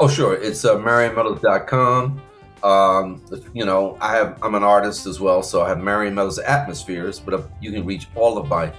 Oh, 0.00 0.08
sure. 0.08 0.34
It's 0.34 0.64
uh, 0.64 0.76
marionmeadows.com. 0.76 2.20
Um, 2.62 3.22
you 3.54 3.64
know, 3.64 3.96
I 4.00 4.14
have 4.16 4.38
I'm 4.42 4.54
an 4.54 4.64
artist 4.64 5.06
as 5.06 5.20
well, 5.20 5.42
so 5.42 5.62
I 5.62 5.68
have 5.68 5.78
Marion 5.78 6.14
Meadows 6.14 6.38
Atmospheres, 6.38 7.20
but 7.20 7.34
uh, 7.34 7.42
you 7.60 7.70
can 7.70 7.84
reach 7.84 8.08
all 8.14 8.36
of 8.36 8.48
my 8.48 8.72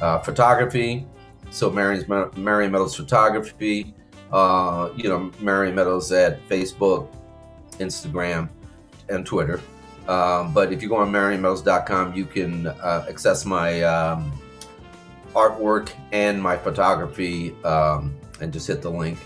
uh, 0.00 0.18
photography. 0.20 1.06
So 1.50 1.70
Marion's 1.70 2.08
Marion 2.36 2.72
Meadows 2.72 2.94
Photography. 2.94 3.94
Uh, 4.32 4.90
you 4.96 5.08
know, 5.08 5.30
Marion 5.40 5.74
Meadows 5.74 6.10
at 6.12 6.46
Facebook, 6.48 7.08
Instagram, 7.78 8.48
and 9.08 9.24
Twitter. 9.24 9.60
Um, 10.08 10.52
but 10.52 10.72
if 10.72 10.82
you 10.82 10.88
go 10.88 10.96
on 10.96 11.10
marionmeadows.com, 11.10 12.14
you 12.14 12.26
can 12.26 12.66
uh, 12.66 13.06
access 13.08 13.44
my 13.44 13.82
um, 13.82 14.32
artwork 15.34 15.90
and 16.12 16.42
my 16.42 16.56
photography 16.56 17.54
um, 17.64 18.14
and 18.40 18.52
just 18.52 18.66
hit 18.66 18.82
the 18.82 18.90
link. 18.90 19.18